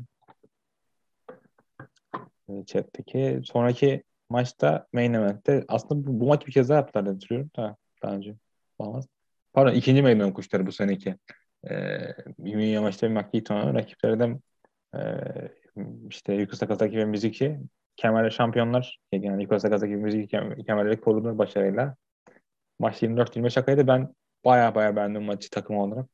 [2.48, 7.44] Ee, Chat'teki sonraki maçta main event'te aslında bu, bu maç bir kez daha yaptılar diye
[7.56, 8.34] da daha önce
[8.78, 9.08] olmaz.
[9.52, 11.16] Pardon ikinci main event kuşları bu seneki.
[11.70, 11.98] Ee,
[12.44, 14.38] Yumiya maçta bir Makito'nun rakipleri de
[14.94, 15.00] e,
[16.08, 17.60] işte Yuko Sakazaki ve Mizuki
[17.96, 18.98] kemerle şampiyonlar.
[19.12, 21.96] Yani Yuko Sakazaki ve Mizuki kem- kemerleri korudu başarıyla.
[22.78, 23.86] Maç 24-25 dakikaydı.
[23.86, 24.14] Ben
[24.44, 26.06] baya baya beğendim maçı takım olarak.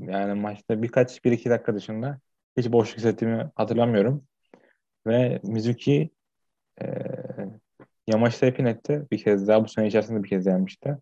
[0.00, 2.18] Yani maçta birkaç, bir iki dakika dışında
[2.56, 4.24] hiç boşluk hissettiğimi hatırlamıyorum.
[5.06, 6.10] Ve Mizuki
[6.82, 6.86] e,
[8.06, 9.06] Yamaç'ta pin etti.
[9.12, 10.96] Bir kez daha bu sene içerisinde bir kez yenmişti.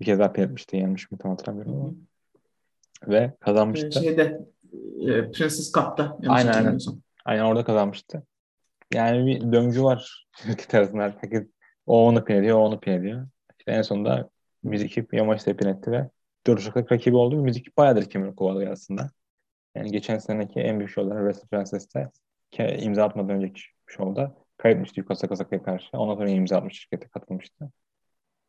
[0.00, 0.76] Bir kez daha pin etmişti.
[0.76, 1.92] Yenmiş mi tam hatırlamıyorum ama.
[3.12, 3.92] Ve E, kazanmıştı.
[4.00, 4.40] şeyde
[5.00, 6.78] e, Princess Cup'ta Aynen, aynen.
[7.24, 8.22] Aynen orada kazanmıştı.
[8.94, 11.02] Yani bir döngü var şirket arasında.
[11.20, 11.46] Herkes
[11.86, 13.26] o onu pin ediyor, o onu pin ediyor.
[13.64, 14.30] İşte en sonunda
[14.62, 16.10] Mizuki Yamaç'ta pin etti ve
[16.46, 17.36] dört rakibi oldu.
[17.36, 19.10] Mizuki bayağıdır kemeri kovalıyor aslında.
[19.74, 22.10] Yani geçen seneki en büyük şovları Wrestle Princess'te
[22.84, 25.88] imza atmadan önceki şovda kaybetmişti Yuka Sakazaka'ya karşı.
[25.92, 27.70] Ondan sonra imza atmış şirkete katılmıştı.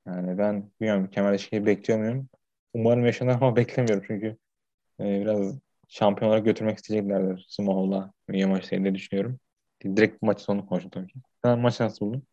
[0.08, 2.30] Yani ben bilmiyorum kemer ilişkiyi bekliyor muyum?
[2.74, 4.38] umarım yaşanır ama beklemiyorum çünkü
[5.00, 9.40] e, biraz şampiyonlara götürmek isteyeceklerdir Small'la Mia maçı diye düşünüyorum.
[9.84, 11.20] Direkt maç sonu konuştum tabii ki.
[11.46, 12.24] Sen maçı nasıl buldun?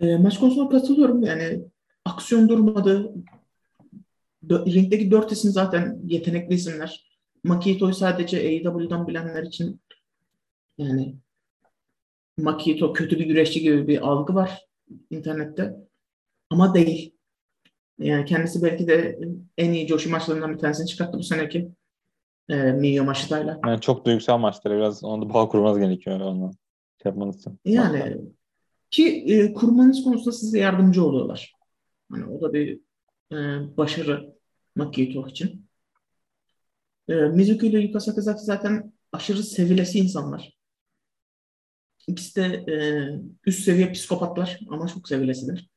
[0.00, 1.22] E, maç konusuna katılıyorum.
[1.22, 1.64] Yani
[2.04, 3.14] aksiyon durmadı.
[4.48, 7.12] Dö- ringdeki dört isim zaten yetenekli isimler.
[7.44, 9.80] Makito'yu sadece AEW'dan bilenler için
[10.78, 11.16] yani
[12.38, 14.66] Makito kötü bir güreşçi gibi bir algı var
[15.10, 15.76] internette.
[16.50, 17.14] Ama değil.
[17.98, 19.18] Yani kendisi belki de
[19.58, 21.72] en iyi Joshi maçlarından bir tanesini çıkarttı bu seneki
[22.48, 23.60] e, Miyo Maşita'yla.
[23.66, 26.50] Yani çok duygusal maçları biraz onda bağ kurmanız gerekiyor onunla
[27.02, 27.58] şey yapmanız için.
[27.64, 28.18] Yani Maçlar.
[28.92, 31.54] Ki e, kurmanız konusunda size yardımcı oluyorlar.
[32.10, 32.80] Hani o da bir
[33.32, 33.36] e,
[33.76, 34.34] başarı
[34.76, 35.66] Makito için.
[37.08, 40.56] E, Mizuki ile Yuka Sakazaki zaten aşırı sevilesi insanlar.
[42.08, 42.76] İkisi de e,
[43.46, 45.70] üst seviye psikopatlar ama çok sevilesidir.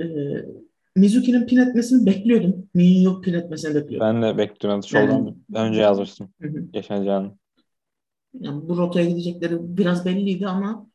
[0.00, 0.04] E,
[0.96, 2.68] Mizuki'nin pin etmesini bekliyordum.
[2.74, 4.22] Miyu pin etmesini bekliyordum.
[4.22, 4.82] Ben de bekliyorum.
[4.82, 5.10] Şovdan
[5.52, 6.32] Yani- önce yazmıştım.
[6.40, 6.64] Hı hı.
[6.72, 7.39] Yaşanacağını.
[8.40, 10.90] Yani bu rotaya gidecekleri biraz belliydi ama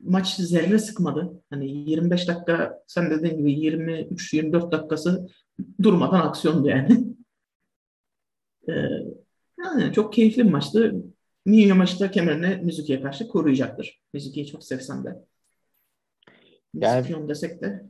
[0.00, 1.42] maç zerre sıkmadı.
[1.50, 5.28] Hani 25 dakika sen dediğin gibi 23-24 dakikası
[5.82, 7.04] durmadan aksiyondu yani.
[8.68, 8.72] Ee,
[9.58, 10.94] yani çok keyifli bir maçtı.
[11.46, 14.00] Miyu maçta kemerini Mizuki'ye karşı koruyacaktır.
[14.12, 15.16] Mizuki'yi çok sevsem de.
[16.74, 17.82] Yani- Fiyon desek de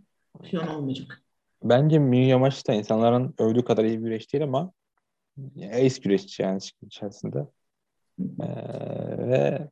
[0.43, 1.23] Fiyon olmayacak.
[1.65, 4.73] Bence Yamashi da insanların övdüğü kadar iyi bir güreş değil ama
[5.73, 7.47] ace güreşçi yani içerisinde.
[8.41, 9.69] Ee, ve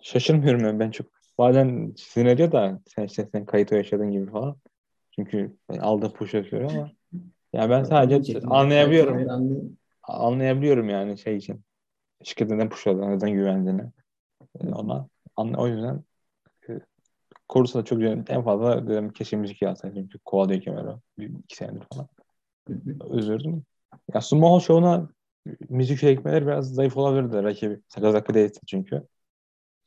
[0.00, 1.06] şaşırmıyorum ben çok.
[1.38, 4.56] Bazen sinir ediyor da sen işte sen kayıt yaşadığın gibi falan.
[5.10, 6.90] Çünkü ben aldığım push yapıyor ama
[7.52, 9.76] ya ben sadece anlayabiliyorum.
[10.02, 10.88] Anlayabiliyorum.
[10.88, 11.60] Yani şey için.
[12.22, 13.82] Şirketin neden push aldığını, neden güvendiğini
[14.60, 15.08] e, ona.
[15.36, 16.04] O yüzden
[16.68, 16.80] e,
[17.48, 18.24] Korusa da çok güzel.
[18.28, 19.94] En fazla dedim keşke müzik yazsaydı.
[19.94, 20.96] Çünkü kovalıyor kemeri.
[21.18, 22.08] Bir, iki senedir falan.
[23.10, 23.62] Üzüldüm.
[24.14, 25.08] Ya Sumo Show'una
[25.68, 27.80] müzik ekmeleri biraz zayıf olabilirdi rakibi.
[27.88, 29.02] Sakazaki değilse çünkü.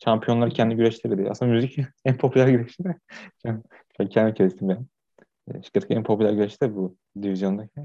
[0.03, 1.31] Şampiyonlar kendi güreşleri değil.
[1.31, 2.97] Aslında müzik en popüler güreşi de.
[4.09, 4.87] kendi kestim ben.
[5.63, 7.81] Şirketteki en popüler güreşi de bu divizyondaki.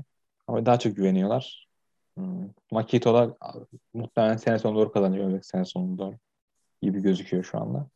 [0.46, 1.68] Ama daha çok güveniyorlar.
[2.16, 2.48] Hmm.
[2.70, 3.30] Makito'lar
[3.94, 5.26] muhtemelen sene sonu doğru kazanıyor.
[5.26, 6.16] Öyle sene sonu doğru
[6.82, 7.88] gibi gözüküyor şu anda.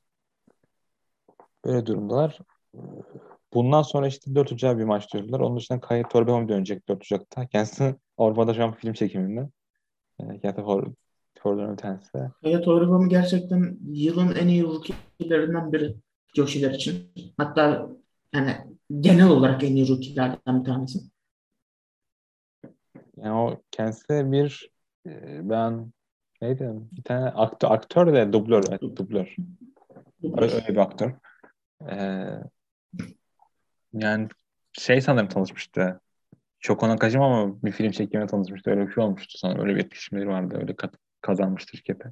[1.65, 2.39] Böyle durumdalar.
[3.55, 5.41] Bundan sonra işte 4 Ocak'a bir maç diyorlar.
[5.41, 7.47] Onun dışında Kaya Torbehomi dönecek 4 Ocak'ta.
[7.47, 9.49] Kendisi Avrupa'da şu an film çekiminde.
[10.21, 10.87] Kendisi for,
[11.39, 12.19] forların bir tanesi.
[12.43, 15.95] Kaya Toribami gerçekten yılın en iyi rookie'lerinden biri
[16.37, 17.13] Joshi'ler için.
[17.37, 17.89] Hatta
[18.33, 18.57] yani
[19.01, 20.99] genel olarak en iyi rookie'lerden bir tanesi.
[23.17, 24.71] Yani o kendisi bir
[25.07, 25.93] e, ben
[26.43, 26.73] neydi?
[26.93, 28.65] Bir tane aktör, aktör de dublör.
[28.69, 29.37] Evet, dublör.
[30.23, 31.13] Öyle, öyle bir aktör.
[31.91, 32.29] Ee,
[33.93, 34.29] yani
[34.73, 36.01] şey sanırım tanışmıştı.
[36.67, 38.71] Shoko Nakajima ama bir film çekimine tanışmıştı.
[38.71, 39.63] Öyle bir şey olmuştu sonra.
[39.63, 40.59] Öyle bir etkileşimleri vardı.
[40.61, 42.11] Öyle kat, kazanmıştı şirkete.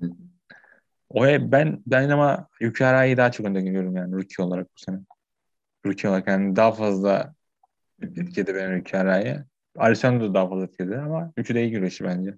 [1.11, 4.99] O ben ben ama Yuki Arai'yi daha çok önde görüyorum yani rookie olarak bu sene.
[5.87, 7.35] Rookie olarak yani daha fazla
[8.03, 9.37] etkiledi benim Arai'yi.
[9.79, 12.35] Alessandro da daha fazla etkiledi ama üçü de iyi güreşi bence.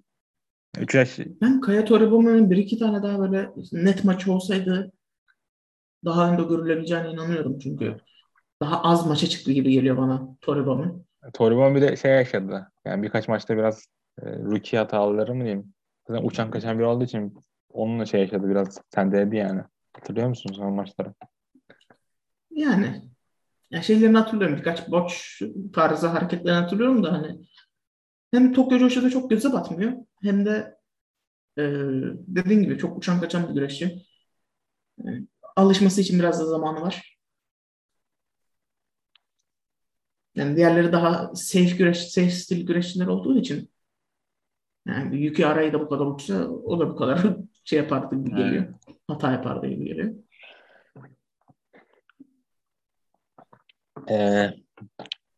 [0.79, 1.07] Üçü de
[1.41, 4.91] Ben Kaya Toribami'nin bir iki tane daha böyle net maçı olsaydı
[6.05, 7.97] daha önde görülebileceğine inanıyorum çünkü
[8.61, 11.06] daha az maça çıktı gibi geliyor bana Toribami.
[11.33, 12.71] Toribon bir de şey yaşadı.
[12.85, 13.87] Yani birkaç maçta biraz
[14.21, 15.73] e, rookie hataları mı diyeyim.
[16.07, 17.33] Zaten uçan kaçan biri olduğu için
[17.69, 19.61] onunla şey yaşadı biraz sendeledi yani.
[19.93, 21.13] Hatırlıyor musunuz o maçları?
[22.51, 23.01] Yani
[23.71, 24.57] ya şeylerini hatırlıyorum.
[24.57, 25.41] Birkaç boç
[25.73, 27.39] tarzı hareketlerini hatırlıyorum da hani
[28.31, 30.77] hem Tokyo Joshi'de çok göze batmıyor hem de
[31.57, 31.63] e,
[32.27, 34.05] dediğin gibi çok uçan kaçan bir güreşçi.
[34.99, 35.07] E,
[35.55, 37.16] alışması için biraz da zamanı var.
[40.37, 43.69] Yani diğerleri daha safe güreş, safe stil güreşçiler olduğu için
[44.87, 47.19] yani yükü arayı da bu kadar uçsa o da bu kadar
[47.63, 48.73] şey yapardı gibi geliyor.
[49.07, 50.13] Hata yapardı gibi geliyor.
[54.09, 54.53] Ee,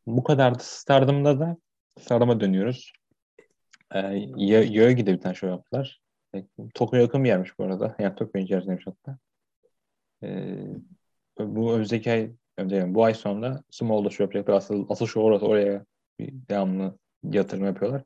[0.07, 1.57] bu kadar Stardom'da da
[1.99, 2.93] Stardom'a dönüyoruz.
[3.95, 3.99] Ee,
[4.37, 6.01] Yoyogi'de bir tane show yaptılar.
[6.35, 7.95] E, Tokyo yakın bir yermiş bu arada.
[7.99, 9.17] Yani Tokyo içerisindeymiş hatta.
[10.23, 10.65] Ee,
[11.39, 14.53] bu önümüzdeki ay önce bu ay sonunda Small'da yapacaklar.
[14.53, 15.85] Asıl, asıl show orası oraya
[16.19, 18.03] bir devamlı yatırım yapıyorlar.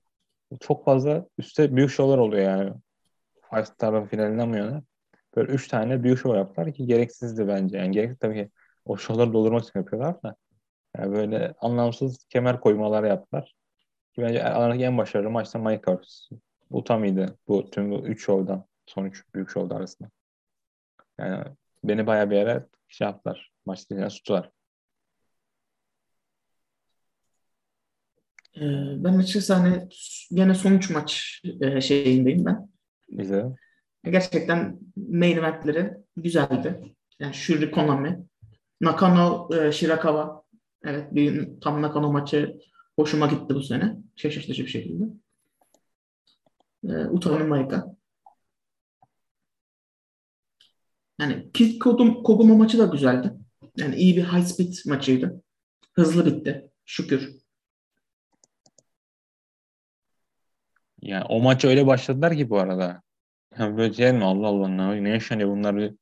[0.61, 2.73] Çok fazla üstte büyük show'lar oluyor yani.
[3.49, 4.83] Five Star'ın finalinden bu yana.
[5.35, 7.77] Böyle üç tane büyük show yaptılar ki gereksizdi bence.
[7.77, 8.49] Yani gereksiz tabii ki
[8.85, 10.35] o show'ları doldurmak için yapıyorlar da.
[10.97, 13.55] Yani böyle anlamsız kemer koymalar yaptılar.
[14.15, 16.31] Ki bence aradaki en başarılı maçta Mike Hurst.
[16.71, 18.65] Utami'ydi bu tüm bu üç show'dan.
[18.85, 20.09] Son üç büyük show'da arasında.
[21.19, 21.43] Yani
[21.83, 23.51] beni bayağı bir yere şey yaptılar.
[23.65, 24.51] Maçta yani tuttular.
[28.57, 28.61] Ee,
[29.03, 29.87] ben açıkçası hani
[30.31, 32.69] gene sonuç maç e, şeyindeyim ben.
[33.09, 33.55] Güzel.
[34.03, 36.95] Gerçekten main eventleri güzeldi.
[37.19, 38.23] Yani Shuri Konami,
[38.81, 40.43] Nakano e, Shirakawa.
[40.83, 42.59] Evet bir tam Nakano maçı
[42.95, 43.97] hoşuma gitti bu sene.
[44.15, 45.03] Şaşırtıcı bir şekilde.
[46.89, 47.92] E, Utami Maika.
[51.23, 51.79] Yani Kid
[52.23, 53.33] Koguma maçı da güzeldi.
[53.77, 55.43] Yani iyi bir high speed maçıydı.
[55.93, 56.69] Hızlı bitti.
[56.85, 57.35] Şükür.
[61.01, 63.01] Yani o maç öyle başladılar ki bu arada.
[63.59, 65.93] Yani böyle şey mi Allah Allah ne, ne yaşanıyor bunlar bir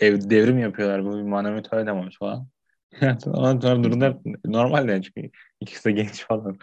[0.00, 2.48] ev devrim yapıyorlar bu bir manevi öyle falan.
[3.26, 6.58] Ondan sonra durumlar normal yani çünkü ikisi de genç falan.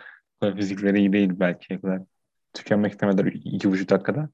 [0.55, 1.73] Fizikleri iyi değil belki.
[1.81, 2.01] kadar
[2.53, 4.29] tükenmek istemediler iki buçuk dakikada.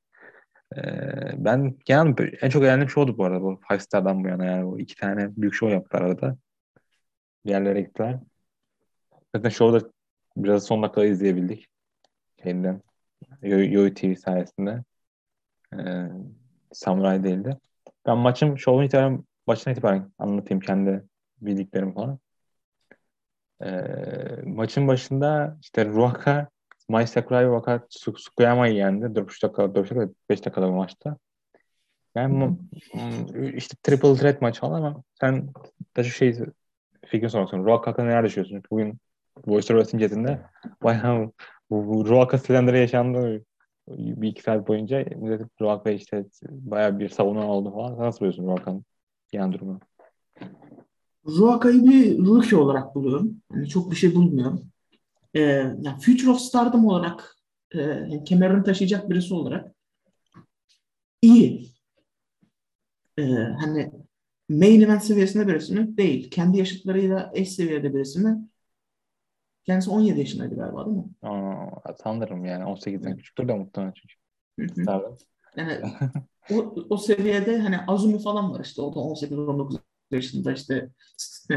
[0.77, 4.65] Ee, ben genel en çok eğlendiğim oldu bu arada bu Five Star'dan bu yana yani
[4.65, 6.37] bu iki tane büyük show yaptılar arada.
[7.45, 8.19] Bir yerlere gittiler.
[9.35, 9.91] Zaten show'da
[10.37, 11.67] biraz son dakikada izleyebildik.
[12.43, 12.81] Şeyinden.
[13.41, 14.83] Yo TV sayesinde.
[15.73, 16.07] Ee,
[16.73, 17.57] Samuray değildi.
[18.05, 21.03] Ben maçın şovun itibaren başına itibaren anlatayım kendi
[21.41, 22.19] bildiklerim falan.
[23.63, 26.49] Ee, maçın başında işte Ruaka
[26.89, 29.05] Mai Sakurai Waka Sukuyama'yı yendi.
[29.05, 31.17] 4,5 dakika, 4 dakika, 5 dakikada bir maçta.
[32.15, 32.57] Yani
[33.55, 35.49] işte triple threat maç falan ama sen
[35.97, 36.33] de şey
[37.05, 37.65] fikrini sormak istiyorum.
[37.65, 38.55] Ruaka hakkında neler düşünüyorsun?
[38.55, 38.97] Çünkü bugün
[39.47, 40.41] Voice of chatinde
[40.83, 41.31] bayağı
[41.69, 43.45] bu, bu Ruaka silendiri yaşandı
[43.87, 47.95] bir iki saat boyunca millet Ruaka işte bayağı bir savunma oldu falan.
[47.95, 48.85] Sen nasıl buluyorsun Ruaka'nın
[49.31, 49.79] genel durumunu?
[51.27, 53.41] Ruaka'yı bir rookie olarak buluyorum.
[53.53, 54.72] Yani çok bir şey bulmuyorum
[55.33, 57.35] e, yani Future of Stardom olarak
[57.71, 59.75] e, yani kemerini taşıyacak birisi olarak
[61.21, 61.73] iyi.
[63.17, 63.91] E, hani
[64.49, 65.97] main event seviyesinde birisi mi?
[65.97, 66.29] Değil.
[66.29, 68.47] Kendi yaşıtlarıyla eş seviyede birisi mi?
[69.65, 71.05] Kendisi 17 yaşındaydı galiba değil mi?
[71.21, 74.15] Aa, sanırım yani 18'den küçüktür de muhtemelen çünkü.
[75.57, 75.81] yani
[76.51, 79.79] o, o seviyede hani Azumi falan var işte o da 18-19
[80.11, 80.89] yaşında işte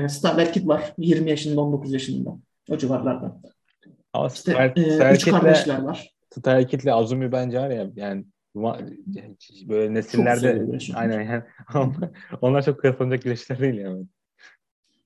[0.08, 2.36] Starlight Kid var 20 yaşında 19 yaşında
[2.70, 3.40] o civarlarda.
[4.16, 6.14] Ama işte, Star, e, üç kardeşler var.
[6.30, 8.24] Star Azumi bence var ya yani
[9.68, 11.42] böyle nesillerde aynen yani
[12.40, 14.06] onlar çok kıyaslanacak güreşler değil yani.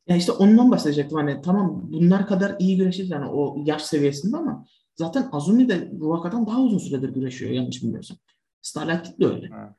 [0.08, 4.66] Ya işte ondan bahsedecektim hani tamam bunlar kadar iyi güreşir yani o yaş seviyesinde ama
[4.94, 8.16] zaten Azumi de Ruaka'dan daha uzun süredir güreşiyor yanlış bilmiyorsam.
[8.62, 9.48] Starlight de öyle.
[9.48, 9.74] Ha.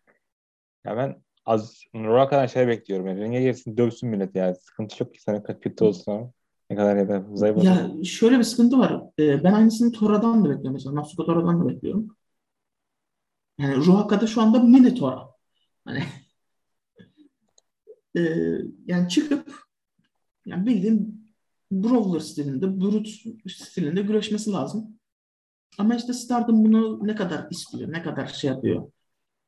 [0.85, 1.15] Ya ben
[1.45, 5.83] az Ruaka'dan şey bekliyorum yani ringe girsin dövsün millet yani sıkıntı çok ki sana kötü
[5.83, 6.33] olsun
[6.71, 9.03] ne kadar ya da zayıf Ya şöyle bir sıkıntı var.
[9.19, 10.95] Ee, ben aynısını Tora'dan da bekliyorum mesela.
[10.95, 12.17] Natsuko Tora'dan da bekliyorum.
[13.59, 15.27] Yani Ruhaka'da şu anda mini Tora.
[15.85, 16.03] Hani
[18.17, 18.21] e,
[18.85, 19.53] yani çıkıp
[20.45, 21.21] yani bildiğim
[21.71, 23.09] Brawler stilinde, Brute
[23.47, 24.99] stilinde güreşmesi lazım.
[25.77, 28.91] Ama işte Stardom bunu ne kadar istiyor, ne kadar şey yapıyor.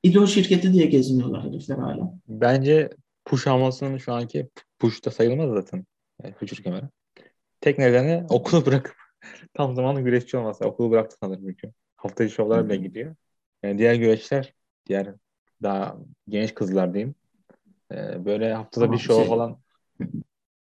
[0.04, 2.14] İdol şirketi diye geziniyorlar herifler hala.
[2.28, 2.90] Bence
[3.26, 4.50] push almasının şu anki
[4.80, 5.86] push da sayılmaz zaten.
[6.24, 6.90] Yani Future Kemer'e.
[7.64, 8.96] Tek nedeni okulu bırakıp
[9.54, 10.66] tam zamanlı güreşçi olması.
[10.66, 11.72] Okulu bıraktı sanırım çünkü.
[11.96, 13.16] Hafta içi şovlara bile gidiyor.
[13.64, 14.54] Yani diğer güreşler,
[14.86, 15.14] diğer
[15.62, 15.98] daha
[16.30, 17.16] genç kızlar diyeyim.
[17.92, 19.28] E, böyle haftada bir şov şey.
[19.28, 19.58] falan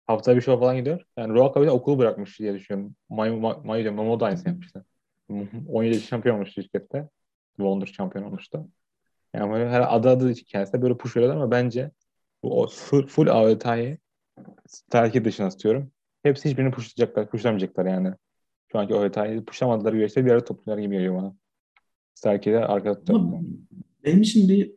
[0.06, 1.06] haftada bir şov falan gidiyor.
[1.16, 2.94] Yani Ruaka bile okulu bırakmış diye düşünüyorum.
[3.08, 3.96] Mayu, Mayu diyorum.
[3.96, 4.84] Momo da aynısını yapmıştı.
[5.68, 7.08] 17 şampiyon olmuştu şirkette.
[7.56, 8.68] Wonder şampiyon olmuştu.
[9.34, 11.90] Yani böyle her adı adı hikayesinde böyle push veriyorlar ama bence
[12.42, 13.98] bu full, full AOT'yi
[14.90, 15.92] terki dışına istiyorum.
[16.22, 18.14] Hepsi hiçbirini pushlayacaklar, pushlamayacaklar yani.
[18.72, 21.34] Şu anki o hatayı pushlamadılar güreşte bir ara toplular gibi geliyor bana.
[22.14, 23.40] Starkey'de arkada tutacaklar.
[24.04, 24.72] Benim için bir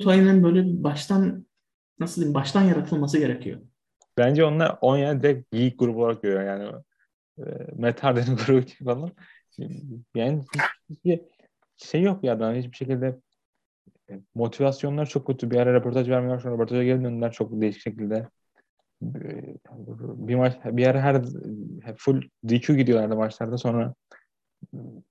[0.00, 1.46] Tay'ın böyle baştan
[1.98, 3.60] nasıl diyeyim baştan yaratılması gerekiyor.
[4.18, 6.82] Bence onlar on yani direkt geek grubu olarak görüyor yani.
[7.38, 7.42] E,
[7.76, 9.10] Metarden'in grubu falan.
[10.14, 10.42] Yani
[10.90, 11.20] hiçbir
[11.76, 13.20] şey yok ya daha hiçbir şekilde
[14.10, 15.50] e, motivasyonlar çok kötü.
[15.50, 16.40] Bir ara röportaj vermiyor.
[16.40, 18.28] Sonra röportaja geri döndüler çok değişik şekilde
[20.28, 21.22] bir maç bir ara her
[21.96, 23.94] full DQ gidiyorlardı maçlarda sonra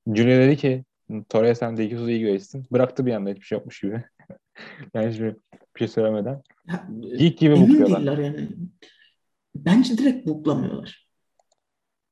[0.07, 0.83] Junior dedi ki
[1.29, 2.65] Torreya sen DQ'suz iyi göğesin.
[2.71, 4.03] Bıraktı bir anda hiçbir şey yokmuş gibi.
[4.93, 5.35] yani hiçbir
[5.75, 6.41] bir şey söylemeden.
[7.17, 8.17] Geek gibi bukluyorlar.
[8.17, 8.49] Yani.
[9.55, 11.07] Bence direkt buklamıyorlar.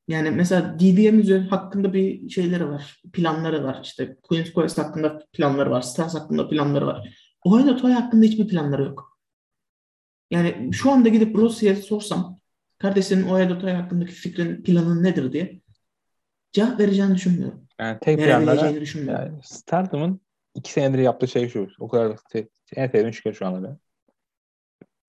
[0.07, 3.01] Yani mesela DBM hakkında bir şeyleri var.
[3.13, 3.79] Planları var.
[3.83, 5.81] İşte Queen's Quest hakkında planları var.
[5.81, 7.15] Stars hakkında planları var.
[7.43, 9.10] Ohio Toy hakkında hiçbir planları yok.
[10.31, 12.39] Yani şu anda gidip Rusya'ya sorsam
[12.77, 15.61] kardeşinin o Eldotay hakkındaki fikrin planın nedir diye
[16.51, 17.67] cevap vereceğini düşünmüyorum.
[17.79, 20.21] Yani tek planları yani Stardom'un
[20.55, 21.67] iki senedir yaptığı şey şu.
[21.79, 22.17] O kadar
[22.75, 23.77] en sevdiğim şirket şu anda.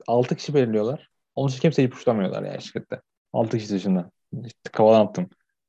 [0.07, 1.11] Altı kişi belirliyorlar.
[1.35, 3.01] Onun için kimseyi puşlamıyorlar yani şirkette.
[3.33, 4.11] Altı kişi dışında.
[4.45, 5.29] İşte attım.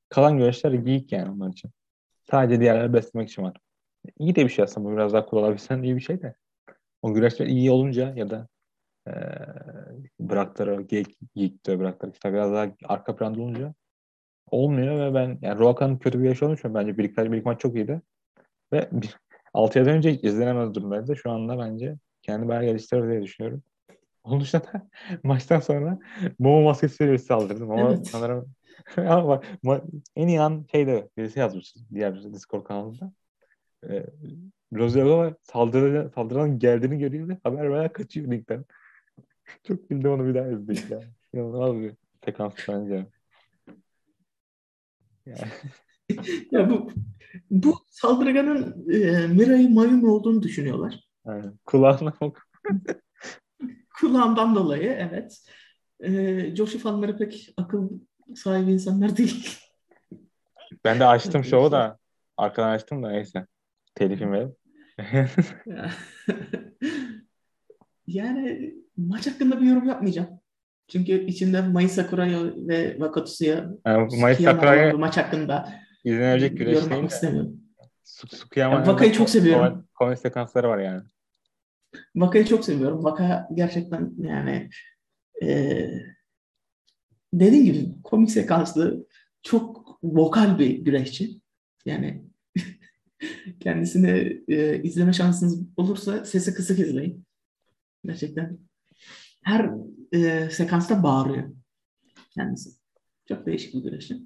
[0.10, 1.72] Kalan güreşler geyik yani onlar için.
[2.32, 3.58] Sadece diğerleri beslemek için var.
[4.20, 4.90] İyi de bir şey aslında.
[4.90, 6.36] Bu biraz daha kullanabilsen iyi bir şey de.
[7.02, 8.48] O güreşler iyi olunca ya da
[9.08, 9.14] e,
[10.20, 12.14] bıraktılar geyik, geyik de bıraktılar.
[12.14, 13.74] İşte biraz daha arka planda olunca
[14.52, 16.74] olmuyor ve ben yani Roaka'nın kötü bir yaş olmuş mu?
[16.74, 18.02] Bence bir, bir maç çok iyiydi.
[18.74, 19.18] Ve bir,
[19.54, 21.16] 6 yıl önce izlenemez durumdaydı.
[21.16, 23.64] Şu anda bence kendi bayağı geliştirir diye düşünüyorum.
[24.24, 24.88] Onun dışında da
[25.24, 26.00] maçtan sonra
[26.40, 28.08] Momo maskesi birisi saldırdım ama evet.
[28.08, 28.54] sanırım
[28.98, 29.84] ama bak,
[30.16, 33.14] en iyi an şeyde birisi yazmış diğer bir Discord kanalında.
[33.90, 34.06] Ee,
[34.74, 38.66] Rozier saldırı, saldıran geldiğini görüyor ve haber veya kaçıyor linkten.
[39.64, 41.00] Çok bildi onu bir daha izledik ya.
[41.34, 41.94] İnanılmaz bir
[42.26, 43.08] sekans bence.
[45.26, 45.52] Yani.
[46.52, 46.92] ya bu
[47.50, 51.00] bu saldırganın e, Mirai Mayumi olduğunu düşünüyorlar.
[51.26, 51.58] Aynen.
[51.66, 52.14] Kulağına
[54.00, 55.46] Kulağından dolayı evet.
[56.00, 57.90] E, Joshi fanları pek akıl
[58.36, 59.60] sahibi insanlar değil.
[60.84, 61.98] Ben de açtım şovu da
[62.38, 63.48] arkadan açtım da neyse.
[63.96, 64.58] Telifim verip.
[68.08, 70.30] yani maç hakkında bir yorum yapmayacağım.
[70.88, 75.74] Çünkü içinde Mai Sakura'ya ve Wakatsu'ya yani, Mai Sakura'ya maç hakkında
[76.04, 77.60] izlenecek güreş yorum yapmak istemiyorum.
[78.04, 79.88] Sukiyama'nın yani Vaka'yı çok seviyorum.
[79.94, 81.02] Komik sekansları var yani.
[82.16, 83.04] Vaka'yı çok seviyorum.
[83.04, 84.70] Vaka gerçekten yani
[85.44, 85.90] e,
[87.34, 89.08] dediğim gibi komik sekanslı
[89.42, 91.42] çok vokal bir güreşçi.
[91.86, 92.24] Yani
[93.60, 97.26] kendisini e, izleme şansınız olursa sesi kısık izleyin.
[98.06, 98.60] Gerçekten
[99.44, 99.72] her
[100.12, 101.54] e, sekansta bağırıyor
[102.32, 102.70] kendisi.
[103.28, 104.18] Çok değişik bir güreşçi.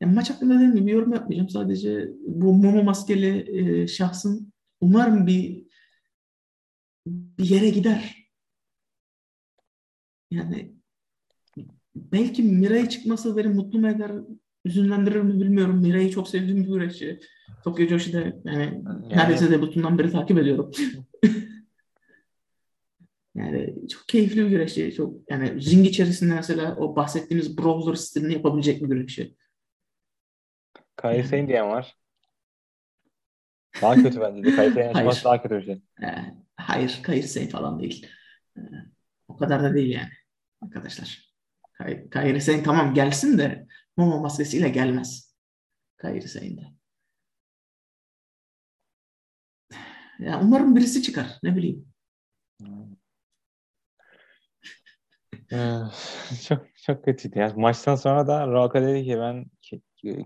[0.00, 1.48] Yani maç hakkında dediğim gibi yorum yapmayacağım.
[1.48, 5.66] Sadece bu Momo maskeli e, şahsın umarım bir
[7.06, 8.28] bir yere gider.
[10.30, 10.72] Yani
[11.96, 14.12] belki Mirai çıkması beni mutlu mu eder,
[14.64, 15.80] üzünlendirir mi bilmiyorum.
[15.82, 17.20] Mirai'yi çok sevdiğim bir güreşçi.
[17.64, 20.70] Tokyo Joshi'de yani, yani neredeyse debutundan beri takip ediyorum.
[23.34, 24.94] yani çok keyifli bir güreşçi.
[24.94, 29.36] Çok yani ring içerisinde mesela o bahsettiğimiz brawler stilini yapabilecek bir güreşçi.
[30.96, 31.96] Kairi Sane diyen var.
[33.82, 34.56] Daha kötü bence de.
[34.56, 35.82] Kairi Sane daha kötü bir şey.
[36.02, 38.06] Ee, hayır, Kairi Sane falan değil.
[38.56, 38.60] Ee,
[39.28, 40.12] o kadar da değil yani
[40.60, 41.32] arkadaşlar.
[41.72, 43.66] Kay Kairi Sane tamam gelsin de
[43.96, 45.36] Momo maskesiyle gelmez.
[45.96, 46.72] Kairi Sane'de.
[50.18, 51.38] Ya umarım birisi çıkar.
[51.42, 51.92] Ne bileyim.
[52.62, 52.66] Ee,
[56.48, 57.38] çok çok kötüydü.
[57.38, 59.46] Yani maçtan sonra da Roka dedi ki ben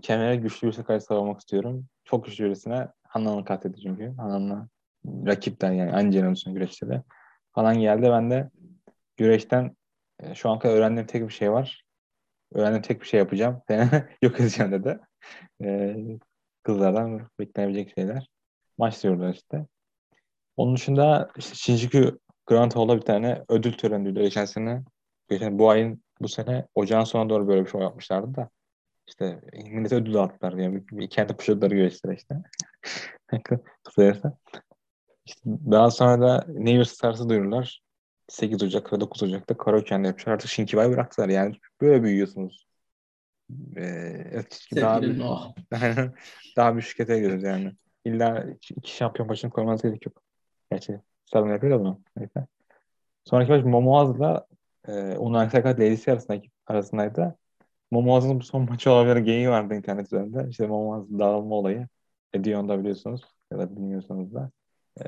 [0.01, 1.87] kemere güçlü bir karşı savunmak istiyorum.
[2.05, 4.13] Çok güçlü birisine Hanan'ı katletti çünkü.
[4.17, 4.67] Hanan'la
[5.05, 7.01] rakipten yani aynı jenerasyonun güreşleri
[7.55, 8.09] falan geldi.
[8.11, 8.49] Ben de
[9.17, 9.75] güreşten
[10.19, 11.83] e, şu an kadar öğrendiğim tek bir şey var.
[12.53, 13.61] Öğrendiğim tek bir şey yapacağım.
[14.21, 14.99] yok edeceğim dedi.
[15.63, 15.97] Ee,
[16.63, 18.29] kızlardan beklenebilecek şeyler.
[18.77, 19.65] Maç diyorlar işte.
[20.57, 24.83] Onun dışında işte Shinjuku Grand Hall'da bir tane ödül töreniydi geçen sene.
[25.29, 28.49] Geçen bu ayın bu sene ocağın sonuna doğru böyle bir şey yapmışlardı da.
[29.07, 30.53] İşte millete ödül dağıttılar.
[30.53, 32.35] Yani kendi kuşatları göster işte.
[33.83, 34.37] Kısaysa.
[35.25, 37.81] İşte daha sonra da New Year's Stars'ı duyururlar.
[38.27, 40.33] 8 Ocak ve 9 Ocak'ta Karaoke'nde yapmışlar.
[40.33, 41.29] Artık Shinkibai bıraktılar.
[41.29, 42.67] Yani böyle büyüyorsunuz.
[43.77, 44.43] Ee,
[44.75, 45.19] daha, bir,
[46.55, 47.71] daha bir şirkete gidiyoruz yani.
[48.05, 48.45] İlla
[48.75, 50.21] iki şampiyon başını koymanız gerek yok.
[50.71, 50.99] Gerçi
[51.31, 52.01] Sarın yapıyor da bunu.
[52.17, 52.47] Neyse.
[53.25, 54.47] Sonraki maç Momoaz'la
[54.87, 57.35] e, Unai Sakat Ladies arasındaki, arasındaydı.
[57.91, 60.47] Momoaz'ın bu son maçı olabilir geyiği vardı internet üzerinde.
[60.49, 61.87] İşte Momoaz dağılma olayı.
[62.33, 63.21] Da biliyorsunuz.
[63.51, 64.51] Ya da bilmiyorsanız da.
[65.01, 65.05] E,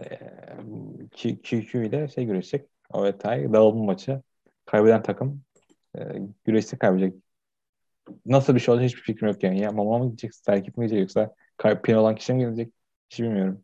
[1.44, 2.70] QQ ile şey güreşecek.
[2.94, 4.22] Ovetay dağılma maçı.
[4.66, 5.42] Kaybeden takım
[5.98, 6.02] e,
[6.46, 7.16] güreşte kaybedecek.
[8.26, 9.60] Nasıl bir şey olacak hiçbir fikrim yok yani.
[9.60, 11.36] Ya Momo mu gidecek, Starkip mi gidecek yoksa
[11.84, 12.74] pin olan kişi mi gidecek?
[13.10, 13.64] Hiç bilmiyorum.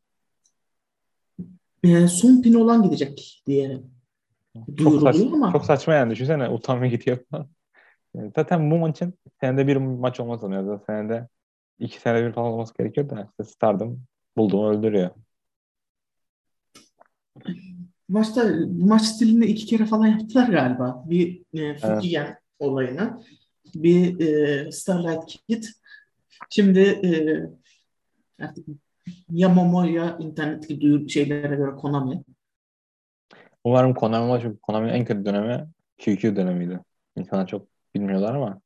[1.83, 3.43] E, son pin olan gidecek
[4.77, 5.51] diye çok, saç, ama.
[5.51, 7.47] çok saçma yani düşünsene utanmaya gidiyor falan.
[8.35, 10.71] Zaten bu maçın senede bir maç olması lazım.
[10.71, 11.27] Ya senede
[11.79, 13.99] iki senede bir falan olması gerekiyor da işte Stardom
[14.37, 15.09] bulduğumu öldürüyor.
[18.09, 21.03] Maçta maç stilini iki kere falan yaptılar galiba.
[21.05, 22.37] Bir e, Fujian evet.
[22.59, 23.21] olayını.
[23.75, 25.63] Bir e, Starlight Kid.
[26.49, 27.09] Şimdi e,
[28.43, 28.67] artık
[29.29, 32.23] ya Momo ya internetteki duyur şeylere göre Konami.
[33.65, 35.67] Umarım Konami var çünkü Konami'nin en kötü dönemi
[35.97, 36.79] QQ dönemiydi.
[37.15, 38.61] İnsanlar çok bilmiyorlar ama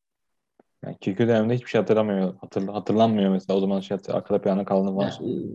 [0.85, 2.35] yani QQ döneminde hiçbir şey hatırlamıyor.
[2.41, 5.11] Hatır, hatırlanmıyor mesela o zaman şey arkada plana kaldı falan.
[5.21, 5.47] Yani,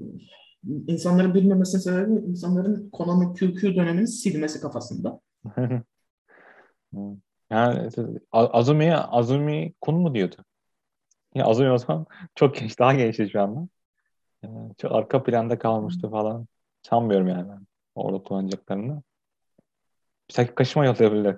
[0.89, 5.21] insanların bilmemesinin sebebi insanların Konami QQ dönemini silmesi kafasında.
[7.51, 7.91] yani
[8.33, 10.37] Azumi, Azumi Kun mu diyordu?
[11.35, 13.69] Ya Azumi o zaman çok genç, daha gençti şu anda.
[14.43, 16.47] Yani çok arka planda kalmıştı falan.
[16.83, 19.03] Sanmıyorum yani ben orada kullanacaklarını.
[20.28, 21.36] Bir sanki kaşıma yollayabilirler.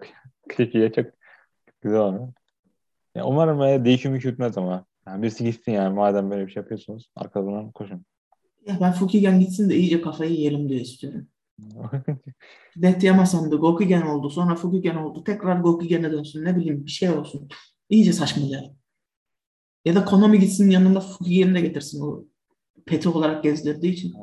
[0.48, 1.06] Klikiye çok
[1.80, 2.32] güzel olur.
[3.14, 4.86] Ya umarım böyle değişim hükmetmez ama.
[5.06, 8.04] Yani birisi gitsin yani madem böyle bir şey yapıyorsunuz arkadan koşun.
[8.66, 11.28] Ya ben Fukigen gitsin de iyice kafayı yiyelim diye istiyorum.
[12.76, 14.30] Net Yamasan da Gokugen oldu.
[14.30, 15.24] Sonra Fukigen oldu.
[15.24, 16.44] Tekrar Gokugen'e dönsün.
[16.44, 17.48] Ne bileyim bir şey olsun.
[17.90, 18.76] İyice saçmalayalım.
[19.84, 22.00] Ya da Konami gitsin yanında Fukigen'i de getirsin.
[22.00, 22.24] O
[22.86, 24.14] peti olarak gezdirdiği için.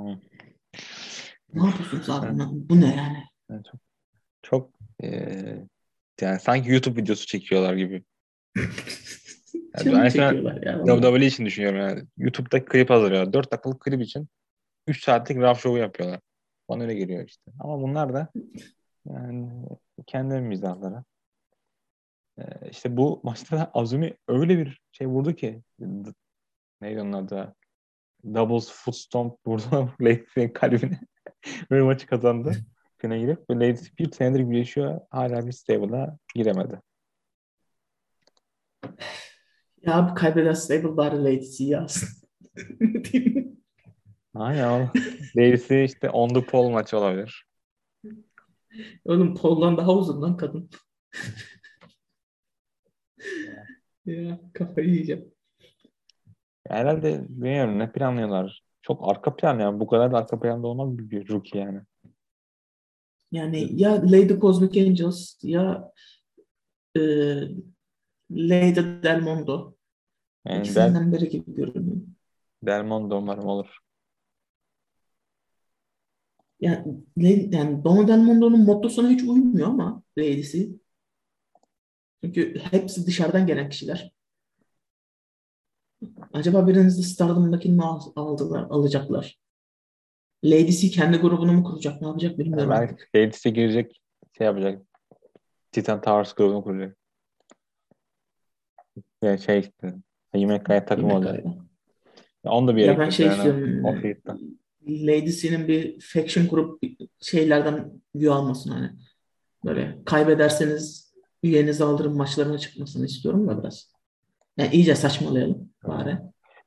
[1.54, 2.40] ne yapıyorsunuz abi?
[2.70, 3.24] Bu ne yani?
[3.50, 3.82] yani çok
[4.44, 4.72] çok
[5.04, 5.10] e,
[6.22, 8.04] yani sanki YouTube videosu çekiyorlar gibi.
[9.78, 11.02] Yani ben çekiyorlar ya.
[11.02, 12.04] WWE için düşünüyorum yani.
[12.18, 13.34] YouTube'da klip hazırlıyorlar.
[13.34, 14.28] 4 dakikalık klip için
[14.88, 16.20] 3 saatlik raf şovu yapıyorlar.
[16.70, 17.52] Bana öyle geliyor işte.
[17.60, 18.30] Ama bunlar da
[19.06, 19.66] yani
[20.06, 21.04] kendi mizahları.
[22.38, 25.62] Ee, işte bu maçta da Azumi öyle bir şey vurdu ki
[26.82, 27.56] neydi onun adı?
[28.34, 31.00] Doubles foot stomp vurdu Lady'nin kalbine.
[31.72, 32.56] böyle maçı kazandı.
[33.04, 35.02] Güne girip ve Lady bir senedir güreşiyor.
[35.10, 36.82] Hala bir stable'a giremedi.
[39.82, 42.10] Ya bu kaybeden stable bari Lady'si yazsın.
[44.36, 44.90] Aynen o.
[45.38, 47.46] Lady'si işte on the pole maçı olabilir.
[49.06, 50.70] Oğlum poldan daha uzun lan kadın.
[54.06, 55.34] ya kafayı yiyeceğim.
[56.68, 58.64] Herhalde bilmiyorum ne planlıyorlar.
[58.82, 59.80] Çok arka plan yani.
[59.80, 61.82] Bu kadar da arka planda olmaz bir rookie yani.
[63.34, 65.92] Yani ya Lady Cosmic Angels ya
[66.98, 67.02] e,
[68.32, 69.76] Lady Del Mondo.
[70.46, 71.98] Yani İkisinden Del, biri gibi görünüyor.
[72.64, 73.78] Del Mondo umarım olur.
[76.60, 80.80] Yani, yani Donna Del Mondo'nun mottosuna hiç uymuyor ama Lady'si.
[82.24, 84.14] Çünkü hepsi dışarıdan gelen kişiler.
[86.34, 87.84] Acaba biriniz de Stardom'dakini mi
[88.16, 89.43] aldılar, alacaklar?
[90.44, 92.02] Lady kendi grubunu mu kuracak?
[92.02, 92.72] Ne yapacak bilmiyorum.
[92.72, 94.02] Yani Lady girecek
[94.38, 94.82] şey yapacak.
[95.72, 96.98] Titan Towers grubunu kuracak.
[99.24, 99.96] Yani şey işte.
[100.36, 101.46] Yemekhane takım olacak.
[102.46, 103.38] Ya onu da bir yere ya ben şey yani.
[103.38, 103.84] istiyorum.
[104.88, 106.84] Lady bir faction grup
[107.20, 108.92] şeylerden view almasın hani.
[109.66, 111.14] Böyle kaybederseniz
[111.44, 113.92] üyenizi aldırın maçlarına çıkmasını istiyorum da biraz.
[114.58, 116.18] Yani iyice saçmalayalım bari.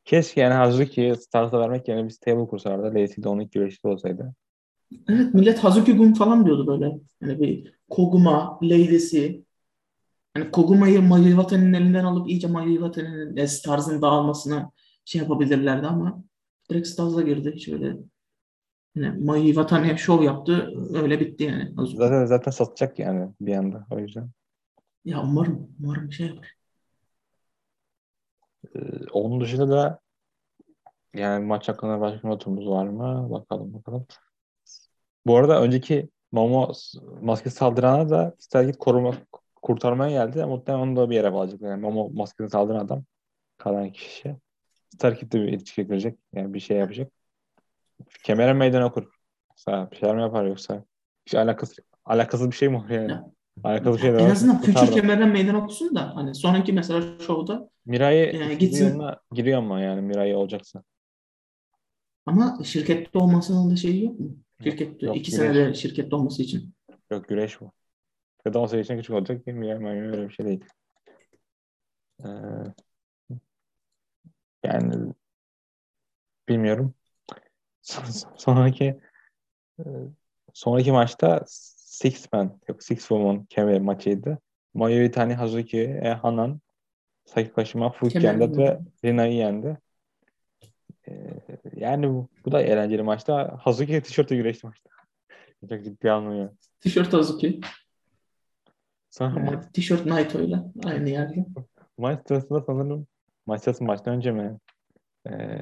[0.06, 2.94] Keşke yani Hazuki starta vermek yerine bir stable kursalardı.
[2.94, 4.34] Lacy'de onun güreşli olsaydı.
[5.08, 6.98] Evet millet Hazuki Gun falan diyordu böyle.
[7.20, 9.44] Yani bir Koguma, Lady'si.
[10.36, 14.70] Yani Koguma'yı Mayu Iwatani'nin elinden alıp iyice Mayu Iwatani'nin tarzını dağılmasına
[15.04, 16.24] şey yapabilirlerdi ama
[16.70, 17.52] direkt Staz'a girdi.
[17.54, 17.96] Hiç öyle
[18.94, 20.72] yani Mayu Iwatani'ye şov yaptı.
[20.94, 21.72] Öyle bitti yani.
[21.76, 21.96] Hazuki.
[21.96, 24.30] Zaten, zaten satacak yani bir anda o yüzden.
[25.04, 25.70] Ya umarım.
[25.84, 26.55] Umarım şey yapar.
[28.74, 28.80] Ee,
[29.12, 30.00] onun dışında da
[31.14, 33.30] yani maç hakkında başka notumuz var mı?
[33.30, 34.06] Bakalım bakalım.
[35.26, 36.72] Bu arada önceki Momo
[37.20, 39.14] maske saldırana da Stargate koruma
[39.62, 40.44] kurtarmaya geldi.
[40.44, 41.70] Muhtemelen onu da bir yere bağlayacaklar.
[41.70, 43.04] Yani Momo maskeni saldıran adam
[43.58, 44.36] kalan kişi.
[44.94, 46.18] Stargate de bir ilişki girecek.
[46.32, 47.12] Yani bir şey yapacak.
[48.24, 49.16] Kemere meydan okur.
[49.68, 50.84] Bir şeyler mi yapar yoksa?
[51.26, 53.12] Hiç alakası, alakasız bir şey mi yani?
[53.64, 57.18] Ya, Alakalı bir şey de En azından Future kemerden meydan okusun da hani sonraki mesela
[57.20, 59.02] şovda Miray'ı yani gitsin.
[59.32, 60.82] giriyor ama yani Miray olacaksa.
[62.26, 64.36] Ama şirkette olmasının da şeyi yok mu?
[64.62, 65.46] Şirkette yok, iki güreş.
[65.46, 66.74] senede şirkette olması için.
[67.10, 67.72] Yok güreş bu.
[68.54, 69.68] Da 18 için küçük olacak değil mi?
[69.68, 70.64] Yani öyle bir şey değil.
[72.24, 72.28] Ee,
[74.64, 75.14] yani
[76.48, 76.94] bilmiyorum.
[78.36, 79.00] sonraki
[79.78, 79.84] e,
[80.52, 81.44] sonraki maçta
[81.96, 84.38] Six Man yok Six Woman kemer maçıydı.
[84.74, 86.60] Mayu Itani, Hazuki, e, Hanan,
[87.24, 89.78] Sakikashima, Fukiyen'de ve Rina'yı yendi.
[91.08, 91.12] Ee,
[91.76, 93.56] yani bu, bu da eğlenceli maçta.
[93.60, 94.90] Hazuki tişörtle güreşti maçta.
[95.68, 96.50] Çok ciddi almıyor.
[96.80, 97.60] Tişört Hazuki.
[99.10, 99.64] Sonra evet, maç...
[99.72, 101.46] Tişört Naito ile aynı yerde.
[101.98, 103.06] Maç sırasında sanırım
[103.46, 104.58] maç sırası maçtan önce mi?
[105.30, 105.58] Ee,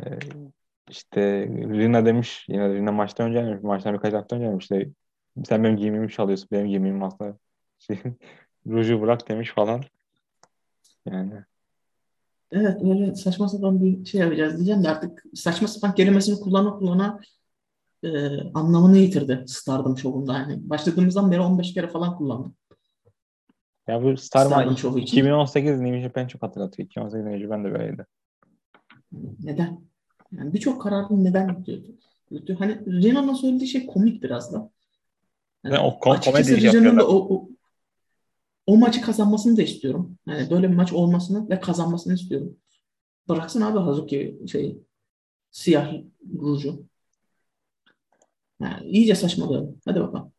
[0.90, 3.62] işte Rina demiş yine Rina maçtan önce demiş.
[3.62, 4.64] Maçtan birkaç hafta önce demiş.
[4.64, 4.90] İşte
[5.44, 6.48] sen benim giyimimi çalıyorsun.
[6.52, 7.38] Benim giyimim aslında
[7.78, 7.98] şey,
[8.66, 9.82] ruju bırak demiş falan.
[11.06, 11.44] Yani.
[12.52, 17.20] Evet öyle saçma sapan bir şey yapacağız diyeceğim de artık saçma sapan kelimesini kullana kullana
[18.02, 20.38] e, anlamını yitirdi Stardom şovunda.
[20.38, 22.54] Yani başladığımızdan beri 15 kere falan kullandım.
[23.88, 26.86] Ya bu Stardom, Stardom 2018 New Japan çok hatırlatıyor.
[26.86, 28.06] 2018 New Japan de böyleydi.
[29.42, 29.80] Neden?
[30.32, 32.56] Yani birçok kararın neden diyordu.
[32.58, 34.70] Hani Renan'ın söylediği şey komik biraz da.
[35.64, 37.02] Yani o kom komedi yapıyorlar.
[37.02, 37.48] O, o,
[38.66, 40.18] o maçı kazanmasını da istiyorum.
[40.26, 42.56] Yani böyle bir maç olmasını ve kazanmasını istiyorum.
[43.28, 44.78] Bıraksın abi Hazuki şey
[45.50, 45.92] siyah
[46.40, 46.86] ruju.
[48.60, 49.68] Yani iyice saçmalıyor.
[49.84, 50.32] Hadi bakalım.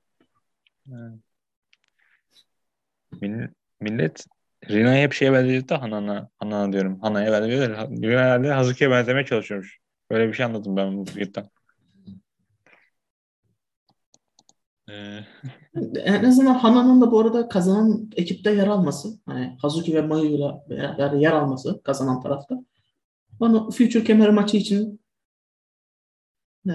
[3.22, 4.26] Millet, millet
[4.70, 6.30] Rina'yı hep şeye da Hanan'a.
[6.38, 7.00] Hanan'a diyorum.
[7.00, 7.70] Hana'ya benziyor.
[7.70, 9.80] Rina herhalde Hazuki'ye benzemeye çalışıyormuş.
[10.12, 11.44] Böyle bir şey anladım ben bu tweetten.
[11.44, 11.50] Ee...
[16.06, 21.12] En azından Hana'nın da bu arada kazanan ekipte yer alması, hani Hazuki ve Mayu'yla beraber
[21.12, 22.64] yer alması kazanan tarafta.
[23.40, 25.00] Onu Future Kemer maçı için
[26.70, 26.74] e,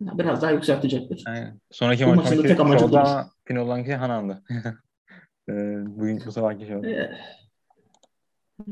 [0.00, 1.24] biraz daha yükseltecektir.
[1.26, 1.60] Aynen.
[1.70, 4.42] Sonraki bu maçın tek amacı şovda pin olan ki Hanan'dı.
[5.48, 5.52] e,
[5.86, 6.90] bugün bu sabahki şovda.
[6.90, 7.16] E,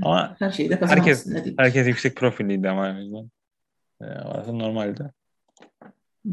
[0.03, 1.27] ama her şeyde herkes,
[1.59, 3.29] herkes yüksek profilliydi ama yani.
[4.01, 4.07] E,
[4.59, 5.11] normalde.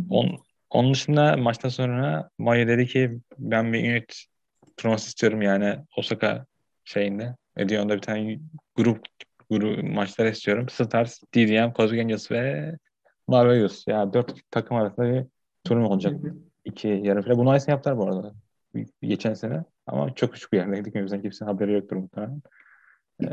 [0.09, 4.25] On, onun dışında maçtan sonra Maya dedi ki ben bir ünit
[4.77, 6.45] turnuvası istiyorum yani Osaka
[6.85, 7.35] şeyinde.
[7.57, 8.39] Edion'da bir tane
[8.75, 9.05] grup
[9.49, 10.69] grup maçlar istiyorum.
[10.69, 12.71] Stars, DDM, Angels ve
[13.27, 13.87] Marvelous.
[13.87, 15.25] Yani dört takım arasında bir
[15.63, 16.19] turnuva olacak.
[16.65, 17.37] İki yarı final.
[17.37, 18.33] Bunu aynısını yaptılar bu arada.
[19.01, 19.63] Geçen sene.
[19.87, 20.95] Ama çok küçük bir yerdeydik.
[20.95, 22.41] O yüzden kimsenin haberi yoktur muhtemelen.
[23.23, 23.27] Ee,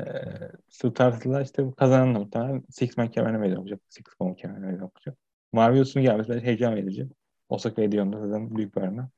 [0.69, 3.81] Stars'la işte kazanan muhtemelen Six Man kemerine meydan olacak.
[3.89, 5.17] Six Man kemerine meydan olacak.
[5.53, 7.09] Marvelous'un gelmesi heyecan verici.
[7.53, 9.09] Osaka Edion'da zaten büyük arena.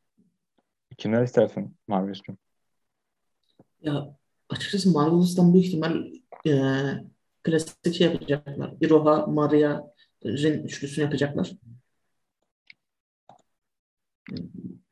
[0.97, 2.39] Kimler istersin Marvelous'un?
[3.83, 4.17] Ya
[4.49, 6.07] açıkçası Marvelous'tan büyük ihtimal
[6.47, 6.53] e,
[7.43, 8.75] klasik şey yapacaklar.
[8.81, 9.83] Iroha, Maria,
[10.25, 11.53] Rin üçlüsünü yapacaklar.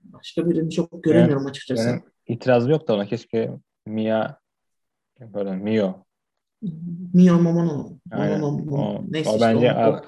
[0.00, 1.88] Başka birini çok göremiyorum açıkçası.
[1.88, 3.06] Benim itirazım yok da ona.
[3.06, 3.50] Keşke
[3.86, 4.36] Mia
[5.20, 6.04] böyle Mio
[7.14, 7.98] Mio Momono.
[8.10, 8.42] Aynen.
[8.42, 10.00] o, Neyse o işte bence o, o.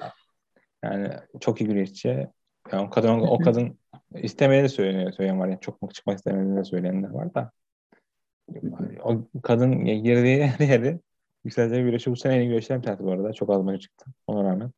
[0.83, 2.27] yani çok iyi güreşçi.
[2.71, 3.79] Yani o kadın o kadın
[4.15, 5.47] istemediğini söyleniyor söyleyen var.
[5.47, 7.51] Yani çok mu çıkmak istemediğini söyleyenler var da.
[9.03, 10.99] O kadın girdiği her yeri
[11.43, 13.33] yükselecek güreşi bu sene en iyi güreşten bir bu arada.
[13.33, 14.05] Çok az maçı çıktı.
[14.27, 14.71] Ona rağmen.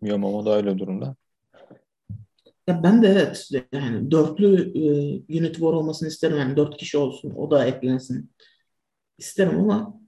[0.00, 1.16] Mio Momo da öyle durumda.
[2.66, 6.38] Ya ben de evet yani dörtlü e, unit war olmasını isterim.
[6.38, 7.30] Yani dört kişi olsun.
[7.36, 8.30] O da eklensin.
[9.18, 10.00] İsterim ama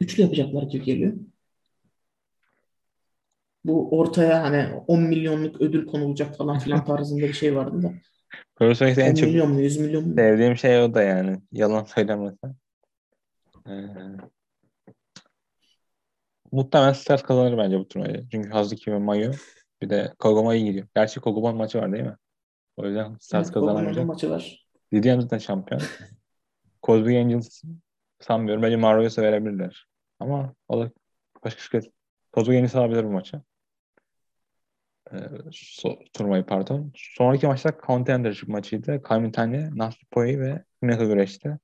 [0.00, 1.12] üçlü yapacaklar gibi geliyor
[3.64, 7.92] bu ortaya hani 10 milyonluk ödül konulacak falan filan tarzında bir şey vardı da.
[8.56, 10.14] Profesyonel en çok milyon mu 100 milyon mu?
[10.14, 11.40] Sevdiğim şey o da yani.
[11.52, 12.54] Yalan söylemesen.
[13.68, 13.72] Ee,
[16.52, 18.28] muhtemelen Stars kazanır bence bu turnuvayı.
[18.30, 19.30] Çünkü Hazuki ve Mayu
[19.82, 20.86] bir de Kogoma iyi gidiyor.
[20.96, 22.16] Gerçi Kogoma maçı var değil mi?
[22.76, 24.06] O yüzden Stars evet, kazanamayacak.
[24.06, 24.66] maçı var.
[24.92, 25.82] Didion zaten şampiyon.
[26.82, 27.62] Cosby Angels
[28.20, 28.62] sanmıyorum.
[28.62, 29.86] Bence Mario'ya verebilirler.
[30.20, 30.90] Ama o da
[31.44, 31.90] başka şirket.
[32.32, 33.42] Cosby Angels alabilir bu maçı
[35.12, 35.18] e,
[35.52, 36.92] so, turnuvayı pardon.
[36.96, 39.02] Sonraki maçta Contendership maçıydı.
[39.02, 41.58] Kamitani, Nasripoi ve Himeka güreşti.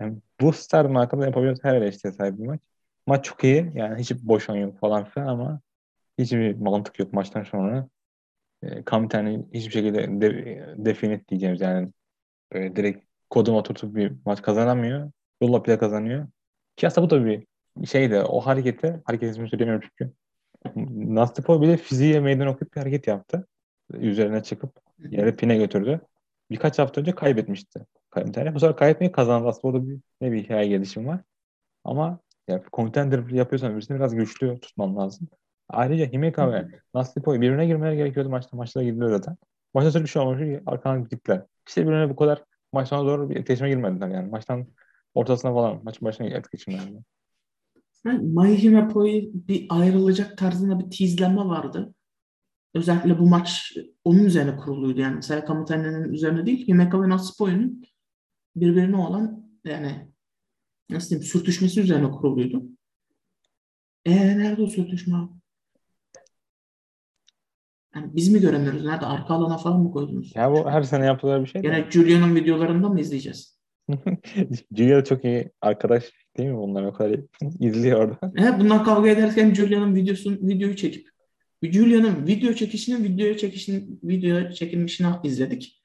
[0.00, 2.60] Yani bu starın hakkında yapabileceğimiz her eleştiriye sahip bir maç.
[3.06, 3.72] Maç çok iyi.
[3.74, 5.60] Yani hiç boş oyun yok falan filan ama
[6.18, 7.88] hiçbir mantık yok maçtan sonra.
[8.62, 11.92] E, Kamitani hiçbir şekilde de, definit diyeceğimiz yani
[12.52, 15.12] böyle direkt kodum oturtup bir maç kazanamıyor.
[15.42, 16.28] Yolla bile kazanıyor.
[16.76, 17.46] Ki aslında bu da bir
[17.86, 20.14] şey de o hareketi, hareket ismini söylemiyorum çünkü
[20.96, 23.46] Nastapol bile fiziğe meydan okuyup bir hareket yaptı.
[23.92, 26.00] Üzerine çıkıp yere pine götürdü.
[26.50, 27.86] Birkaç hafta önce kaybetmişti.
[28.16, 29.48] Bu sefer kaybetmeyi kazandı.
[29.48, 31.20] Aslında orada bir, ne bir hikaye gelişim var.
[31.84, 32.18] Ama
[32.48, 35.28] yani contender yapıyorsan birisini biraz güçlü tutman lazım.
[35.68, 38.56] Ayrıca Himeka ve Nastapol birbirine girmeleri gerekiyordu maçta.
[38.56, 39.36] Maçta gidiyor zaten.
[39.74, 40.60] Maçta bir şey olmuş.
[40.66, 41.42] Arkadan gittiler.
[41.68, 44.30] İşte birbirine bu kadar maçtan doğru bir etkileşime girmediler yani.
[44.30, 44.66] Maçtan
[45.14, 46.98] ortasına falan maç başına etkileşimlerdi.
[48.06, 51.94] Yani Mayhem Apo'yu bir ayrılacak tarzında bir tizleme vardı.
[52.74, 55.00] Özellikle bu maç onun üzerine kuruluydu.
[55.00, 57.82] Yani mesela Kamutane'nin üzerine değil, Himeka ve Natsipo'nun
[58.56, 60.08] birbirine olan yani
[60.90, 62.62] nasıl diyeyim sürtüşmesi üzerine kuruluydu.
[64.06, 65.18] Eee nerede o sürtüşme
[67.94, 68.84] Yani biz mi göremiyoruz?
[68.84, 69.06] Nerede?
[69.06, 70.32] Arka alana falan mı koydunuz?
[70.36, 71.62] Ya bu her sene yapılan bir şey.
[71.62, 73.61] Gene Julian'ın videolarında mı izleyeceğiz?
[74.76, 77.20] Julia çok iyi arkadaş değil mi bunlar o kadar
[77.60, 78.32] izliyor orada.
[78.36, 81.08] Evet bunlar kavga ederken Julia'nın videosunu videoyu çekip
[81.62, 85.82] Julia'nın video çekişini videoya çekişini videoya çekilmişini izledik.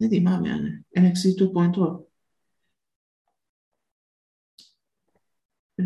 [0.00, 0.82] Ne diyeyim abi yani?
[0.96, 2.06] NXT 2.0
[5.78, 5.82] ee,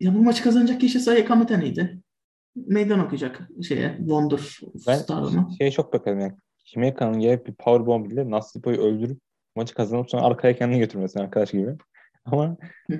[0.00, 2.00] ya bu maçı kazanacak kişi Saya Kamate'niydi.
[2.56, 5.48] Meydan okuyacak şeye Wonder ben Star'ına.
[5.58, 6.36] Şeye çok yani.
[6.70, 9.20] Kimeka'nın gelip bir powerbomb ile Nastipo'yu öldürüp
[9.56, 11.76] maçı kazanıp sonra arkaya kendini götürmesi arkadaş gibi.
[12.24, 12.56] Ama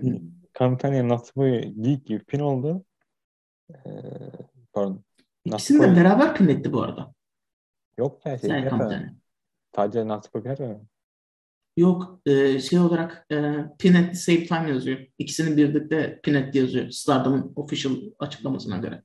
[0.53, 2.85] Kamitani'ye Nastipo'yu geek gibi pin oldu.
[3.71, 3.77] Ee,
[4.73, 5.05] pardon.
[5.45, 7.15] İkisini de beraber pinetti bu arada.
[7.99, 8.51] Yok ya şey.
[9.77, 10.81] Sadece Nastipo bir mi?
[11.77, 15.07] Yok e, şey olarak e, pin at the same time yazıyor.
[15.19, 16.91] İkisinin birlikte pin at yazıyor.
[16.91, 19.03] Stardom'un official açıklamasına göre.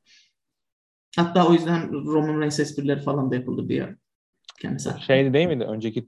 [1.17, 3.95] Hatta o yüzden Roman Reigns esprileri falan da yapıldı bir yer.
[4.59, 4.89] Kendisi.
[5.07, 5.63] Şeydi değil miydi?
[5.63, 6.07] Önceki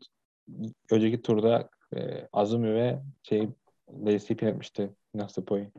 [0.92, 3.50] önceki turda e, Azumi ve şey
[4.06, 5.72] Lacey pin etmişti Nastapo'yu.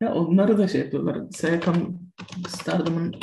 [0.00, 1.30] Ya onları da şey yapıyorlar.
[1.30, 1.98] Sayakam
[2.48, 3.14] Stardom'un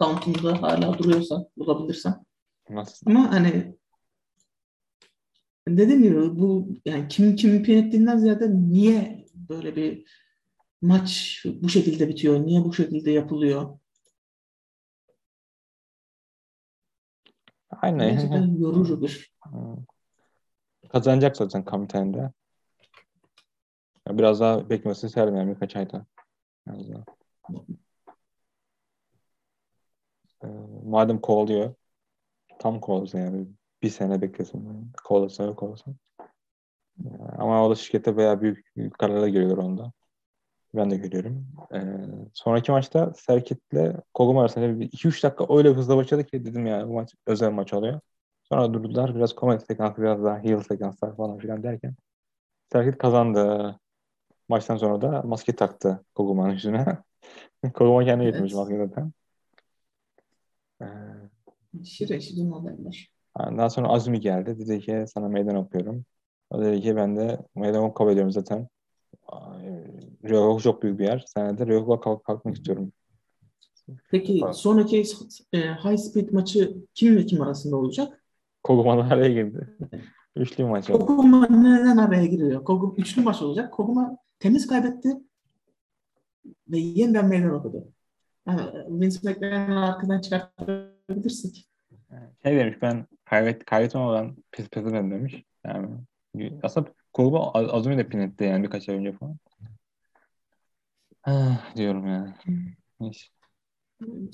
[0.00, 2.24] account'unda hala duruyorsa bulabilirsem.
[2.70, 3.10] Nasıl?
[3.10, 3.74] Ama hani
[5.68, 10.04] dediğim gibi bu yani kim kim ettiğinden ziyade niye böyle bir
[10.82, 12.46] maç bu şekilde bitiyor?
[12.46, 13.78] Niye bu şekilde yapılıyor?
[17.82, 18.08] Aynen.
[18.08, 19.30] Gerçekten yorucudur.
[20.88, 22.32] Kazanacak zaten Kamiten'de.
[24.08, 26.06] Biraz daha beklemesi isterdim yani birkaç ayda.
[26.66, 27.04] Biraz daha.
[30.44, 30.46] Ee,
[30.84, 31.74] madem kovalıyor
[32.58, 33.46] tam kovalasa yani
[33.82, 34.92] bir sene beklesin.
[35.04, 35.90] Kovalasa kovalasa.
[37.04, 39.92] Ee, ama o da şirkette bayağı büyük, büyük kararlar görüyor onda.
[40.74, 41.46] Ben de görüyorum.
[41.74, 41.80] Ee,
[42.34, 47.14] sonraki maçta Serkit'le Kogum arasında 2-3 dakika öyle hızlı başladı ki dedim yani bu maç
[47.26, 48.00] özel maç oluyor.
[48.42, 49.14] Sonra durdular.
[49.14, 51.94] Biraz komedi sekansı, biraz daha heel sekanslar falan filan derken
[52.72, 53.76] Serkit kazandı.
[54.48, 56.86] Maçtan sonra da maske taktı Koguma'nın yüzüne.
[57.74, 58.32] Koguma kendi evet.
[58.32, 59.12] getirmiş maske zaten.
[60.82, 63.10] Ee, şire şirin haberler.
[63.38, 64.58] Daha sonra Azmi geldi.
[64.58, 66.04] Dedi ki sana meydan okuyorum.
[66.50, 68.68] O dedi ki ben de meydan kabul ediyorum zaten.
[70.24, 71.24] Ryogoku çok büyük bir yer.
[71.26, 72.92] Sen de Ryogoku'ya kalk, kalkmak istiyorum.
[74.10, 74.54] Peki Bak.
[74.54, 75.04] sonraki
[75.52, 78.24] e, high speed maçı kim ve kim arasında olacak?
[78.62, 79.76] Koguma araya girdi.
[80.36, 81.06] Üçlü maç oldu.
[81.06, 82.64] Koguma neden araya giriyor?
[82.64, 83.72] Koguma üçlü maç olacak.
[83.72, 85.08] Koguma temiz kaybetti
[86.68, 87.88] ve yeniden meydan okudu.
[88.46, 91.52] Yani Vince McMahon'ı arkadan çıkartabilirsin.
[92.42, 95.44] Şey demiş ben kaybet, kaybetmem pis pis demiş.
[95.66, 95.88] Yani
[96.62, 99.36] aslında Koguma Azumi de pin etti yani birkaç ay önce falan.
[101.30, 102.34] Ah, diyorum yani.
[103.00, 103.26] Neyse.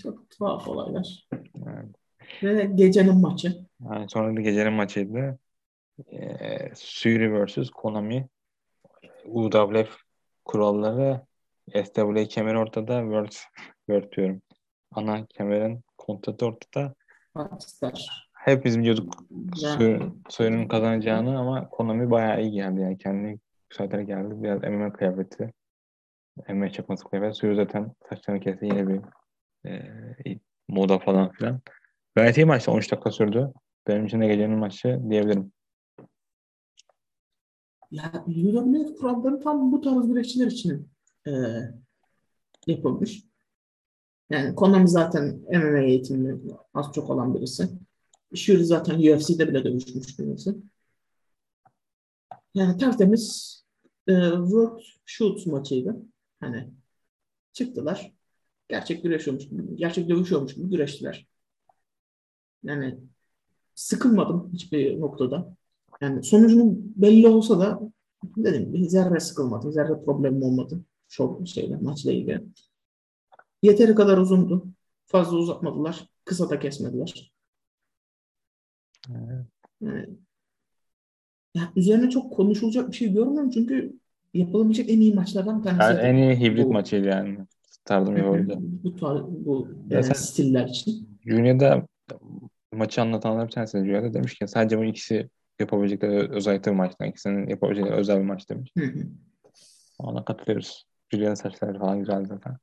[0.03, 1.29] Çok tuhaf olaylar.
[1.33, 1.87] Evet.
[2.43, 3.67] Ve gecenin maçı.
[3.91, 5.39] Yani sonra da gecenin maçıydı.
[6.13, 7.71] Ee, Suri vs.
[7.71, 8.29] Konami.
[9.25, 9.97] UWF
[10.45, 11.21] kuralları
[11.85, 13.33] SW kemer ortada World,
[13.87, 14.43] World diyorum.
[14.93, 16.95] Ana kemerin kontratı ortada.
[17.37, 18.31] Rockstar.
[18.33, 19.15] Hepimiz biliyorduk
[20.29, 24.43] Suri'nin kazanacağını ama Konami bayağı iyi geldi yani kendini yükselterek geldi.
[24.43, 25.53] Biraz MMA kıyafeti.
[26.49, 27.39] MMA çakması kıyafeti.
[27.39, 29.01] Suri zaten saçlarını kesti yine bir
[29.67, 30.39] e,
[30.69, 31.61] moda falan filan.
[32.15, 32.71] Gayet iyi maçtı.
[32.71, 33.53] 13 dakika sürdü.
[33.87, 35.53] Benim için de gecenin maçı diyebilirim.
[37.91, 40.89] Ya UWF kuralları tam bu tarz güreşçiler için
[41.27, 41.33] e,
[42.67, 43.25] yapılmış.
[44.31, 46.41] Yani Konami zaten MMA eğitimli
[46.75, 47.69] az çok olan birisi.
[48.35, 50.55] Shuri zaten UFC'de bile dövüşmüş birisi.
[52.55, 53.55] Yani tertemiz
[54.09, 55.97] e, World Shoot maçıydı.
[56.45, 56.71] Hani
[57.53, 58.13] çıktılar.
[58.69, 61.27] Gerçek güreşiyormuş gibi, gerçek dövüşüyormuş gibi güreştiler.
[62.63, 62.99] Yani
[63.75, 65.57] sıkılmadım hiçbir noktada.
[66.01, 67.81] Yani sonucunun belli olsa da
[68.37, 69.73] dedim bir zerre sıkılmadım.
[69.73, 70.81] Zerre problemim olmadı.
[71.09, 72.45] Şov şeyle, maçla ilgili.
[73.63, 74.67] Yeteri kadar uzundu.
[75.07, 76.09] Fazla uzatmadılar.
[76.25, 77.33] Kısa da kesmediler.
[79.11, 79.47] Evet.
[79.81, 80.09] Yani,
[81.55, 83.99] ya üzerine çok konuşulacak bir şey görmüyorum çünkü
[84.35, 85.83] yapılabilecek en iyi maçlardan bir tanesi.
[85.83, 86.73] Yani en iyi hibrit bu.
[86.73, 87.39] maçıydı yani.
[87.71, 88.55] Stardım yapabildi.
[88.59, 88.95] Bu,
[89.45, 91.19] bu e, stiller için.
[91.27, 91.87] Junior'da
[92.73, 95.29] maçı anlatanlar bir tanesi Junior'da demiş ki sadece bu ikisi
[95.61, 97.09] yapabilecekleri özellikle bir maçtan.
[97.09, 98.73] ikisinin yapabilecekleri özel bir maç demiş.
[98.79, 99.07] Hı hı.
[99.99, 100.85] Ona katılıyoruz.
[101.13, 102.57] Julian saçları falan güzel zaten.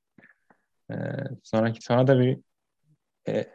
[0.91, 0.95] Ee,
[1.43, 2.37] sonraki sonra da bir
[3.25, 3.47] e, e,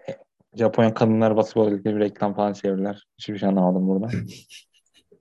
[0.55, 3.07] Japonya kadınlar basketbol ilgili bir reklam falan çevirdiler.
[3.19, 4.09] Hiçbir şey anlamadım burada.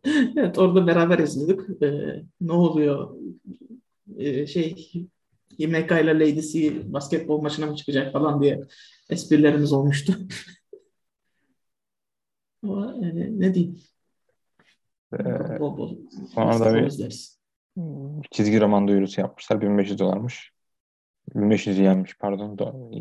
[0.37, 1.59] evet orada beraber izledik.
[1.83, 3.15] Ee, ne oluyor?
[4.17, 4.91] Ee, şey
[5.59, 8.61] Himeka ile Lady C basketbol maçına mı çıkacak falan diye
[9.09, 10.13] esprilerimiz olmuştu.
[12.63, 13.79] Ama yani ne diyeyim?
[15.13, 15.95] Ee, bol bol.
[16.33, 17.15] Sonra da bir
[18.31, 19.61] çizgi roman duyurusu yapmışlar.
[19.61, 20.54] 1500 dolarmış.
[21.35, 22.57] 1500 yenmiş pardon.
[22.57, 22.91] Do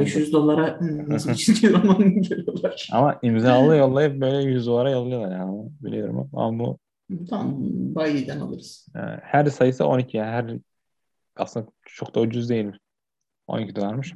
[0.00, 0.78] 500 dolara
[1.08, 2.88] nasıl çizgi roman veriyorlar?
[2.92, 5.70] Ama imzalı yollayıp böyle 100 dolara yolluyorlar yani.
[5.80, 6.78] Biliyorum ama bu
[7.30, 7.54] Tamam
[7.94, 8.86] bayiden alırız.
[9.22, 10.58] Her sayısı 12 yani her
[11.36, 12.72] aslında çok da ucuz değil.
[13.46, 14.14] 12 dolarmış.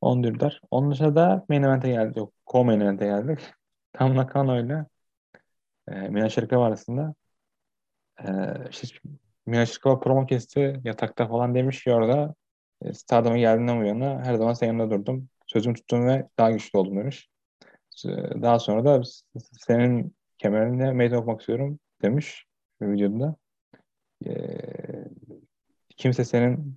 [0.00, 0.60] 10 dolar.
[0.70, 2.16] Onun dışında da main event'e geldik.
[2.16, 3.38] Yok, co-main event'e geldik.
[3.92, 4.86] Tam Nakano ile
[5.88, 7.14] e, Mina Şerikova arasında
[8.24, 8.30] e,
[8.70, 8.98] işte
[9.46, 12.34] Mina Şerikova promo kesti yatakta falan demiş ki orada
[12.84, 15.28] e, Stardom'a geldiğinden bu yana her zaman senin yanında durdum.
[15.46, 17.28] Sözümü tuttum ve daha güçlü oldum demiş.
[18.42, 19.02] daha sonra da
[19.66, 22.46] senin kemerine meydan okumak istiyorum demiş
[22.82, 23.36] videoda.
[24.26, 24.34] Ee,
[25.96, 26.74] kimse senin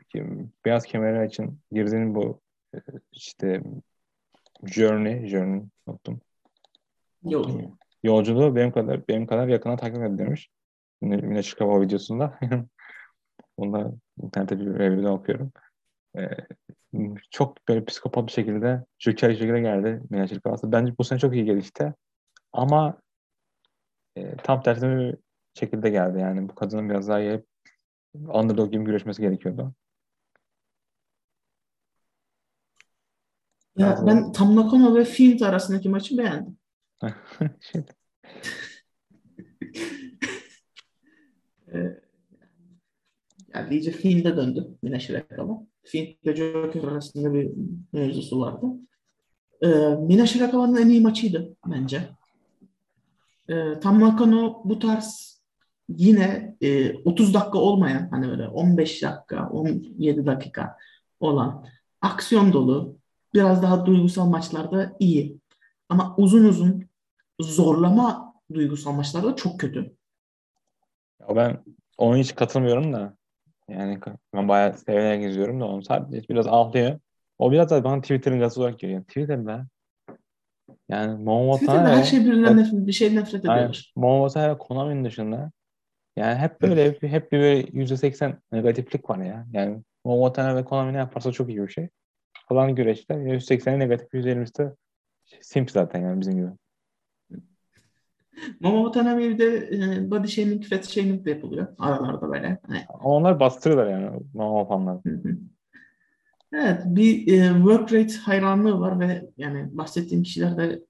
[0.66, 2.42] beyaz kemerin için girdiğin bu
[2.76, 2.78] e,
[3.12, 3.62] işte
[4.64, 6.22] journey, journey unuttum.
[7.24, 7.78] Yolculuk.
[8.04, 10.50] Yolculuğu benim kadar benim kadar yakına takip et demiş.
[11.02, 12.40] Mine Çıkava videosunda.
[13.58, 13.92] Bunda
[14.24, 15.52] internette bir review'den okuyorum.
[16.18, 16.30] Ee,
[17.32, 20.56] çok böyle psikopat bir şekilde, bir şekilde geldi Mine Çıkava.
[20.64, 21.94] Bence bu sene çok iyi gelişti.
[22.54, 23.02] Ama
[24.16, 25.18] e, tam tersi bir
[25.54, 26.20] şekilde geldi.
[26.20, 27.44] Yani bu kadının biraz daha iyi
[28.14, 29.74] underdog gibi güreşmesi gerekiyordu.
[33.78, 36.58] Ya yani, ben Tam Nakano ve Fiend arasındaki maçı beğendim.
[41.74, 42.00] ee,
[43.54, 45.75] yani iyice Fiend'e döndü Mina Shirakava.
[45.86, 47.52] Fiend ve Joker arasında bir
[47.94, 48.66] mevzusu vardı.
[49.62, 49.68] Ee,
[50.00, 52.10] Mina Shirakava'nın en iyi maçıydı bence.
[53.50, 55.36] Ee, Tam Nakano bu tarz
[55.90, 60.78] yine e, 30 dakika olmayan hani böyle 15 dakika, 17 dakika
[61.20, 61.66] olan
[62.02, 62.98] aksiyon dolu
[63.34, 65.40] biraz daha duygusal maçlarda iyi.
[65.90, 66.86] Ama uzun uzun
[67.40, 69.96] zorlama duygusal maçlarda çok kötü.
[71.20, 71.64] Ya ben
[71.98, 73.18] onu hiç katılmıyorum da
[73.70, 74.00] yani
[74.34, 77.00] ben bayağı severek geziyorum da onu sadece biraz ağlıyor.
[77.40, 79.04] O biraz da bana Twitter'ın gazı olarak geliyor.
[79.04, 79.68] Twitter'da
[80.90, 83.94] yani Twitter'da her şey birinden nefret, bir şey nefret ediyorlar.
[83.96, 85.52] Momo ve Konami'nin dışında
[86.16, 89.46] yani hep böyle hep, hep bir böyle %80 negatiflik var ya.
[89.54, 91.90] Yani Momo ve Konami ne yaparsa çok iyi bir şey.
[92.50, 94.76] Falan güreşler %80'i negatif %20'si de
[95.42, 96.48] simp zaten yani bizim gibi.
[98.60, 102.60] Momo Watanabe'de e, body shaming, fat shaming de yapılıyor aralarda böyle.
[102.68, 102.86] Hani.
[103.04, 104.98] Onlar bastırıyorlar yani Momo fanlar.
[106.54, 110.82] Evet bir e, work rate hayranlığı var ve yani bahsettiğim kişiler de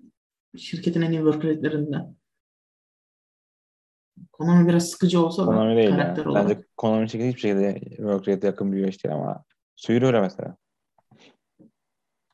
[0.58, 2.16] şirketin en iyi work rate'lerinden.
[4.32, 6.32] Konami biraz sıkıcı olsa Konami da değil karakter yani.
[6.32, 6.50] olarak.
[6.50, 9.44] Bence Konami şirketi hiçbir şekilde work rate'e yakın bir değil ama
[9.76, 10.58] Suyuru öyle mesela.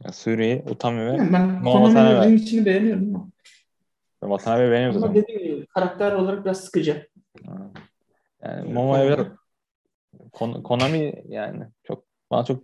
[0.04, 3.31] Ya Suriye, Utami ve Yani ben Konami'nin ring içini beğeniyorum ama.
[4.22, 5.23] Watanabe beğeniyorum Ama zaten.
[5.23, 7.07] dediğim gibi karakter olarak biraz sıkıcı.
[8.43, 9.27] Yani Momo'ya biraz
[10.31, 12.64] Kon- Konami yani çok bana çok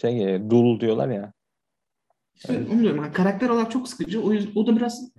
[0.00, 1.32] şey dul diyorlar ya.
[2.34, 3.04] İşte onu diyorum.
[3.04, 4.22] Yani karakter olarak çok sıkıcı.
[4.22, 5.12] O, yüzden, o da biraz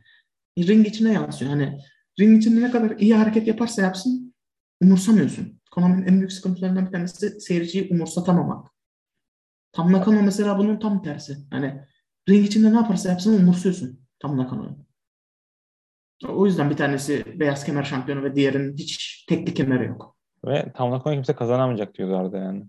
[0.60, 1.52] ring içine yansıyor.
[1.52, 1.80] Hani
[2.20, 4.34] ring içinde ne kadar iyi hareket yaparsa yapsın
[4.82, 5.60] umursamıyorsun.
[5.72, 8.68] Konami'nin en büyük sıkıntılarından bir tanesi seyirciyi umursatamamak.
[9.72, 11.38] Tam Nakano mesela bunun tam tersi.
[11.52, 11.82] Hani
[12.30, 14.89] ring içinde ne yaparsa yapsın umursuyorsun Tam Nakano'yu.
[16.28, 20.16] O yüzden bir tanesi beyaz kemer şampiyonu ve diğerinin hiç tekli kemeri yok.
[20.46, 22.66] Ve Tam Nakano kimse kazanamayacak diyorlardı yani.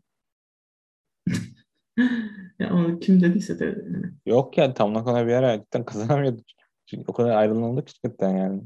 [2.59, 3.64] ya onu kim dediyse de.
[3.64, 4.06] Yani.
[4.27, 6.43] Yok ya Tam Nakano bir ara cidden kazanamıyordu.
[6.86, 8.62] Çünkü o kadar ayrılındık cidden yani.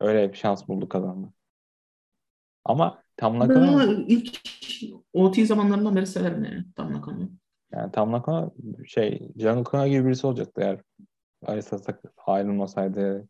[0.00, 1.32] Öyle bir şans buldu kazandı.
[2.64, 3.78] Ama Tam Nakano...
[3.78, 4.40] Ben ilk
[5.12, 7.28] OT zamanlarından beri severim yani Tam Nakano'yu.
[7.72, 8.54] Yani Tam Nakano
[8.86, 10.80] şey Jungle Kana gibi birisi olacaktı eğer
[12.26, 13.28] ayrılmasaydı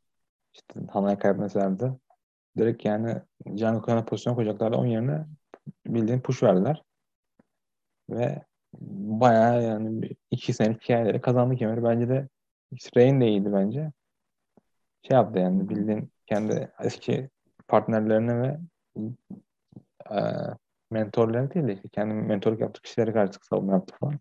[0.55, 1.93] işte Hana'ya kaybetmeselerdi.
[2.59, 4.77] Direkt yani Jungle Kana pozisyon koyacaklardı.
[4.77, 5.27] Onun yerine
[5.87, 6.83] bildiğin push verdiler.
[8.11, 8.43] Ve
[8.81, 11.85] bayağı yani iki senelik hikayeleri kazandı kemeri.
[11.85, 12.29] Bence de
[12.97, 13.93] Rain de iyiydi bence.
[15.03, 17.31] Şey yaptı yani bildiğin kendi eski
[17.69, 18.59] partnerlerine ve
[20.11, 20.19] e,
[20.91, 24.19] mentorlarına değil de kendi mentorluk yaptığı kişilere karşı savunma yaptı falan.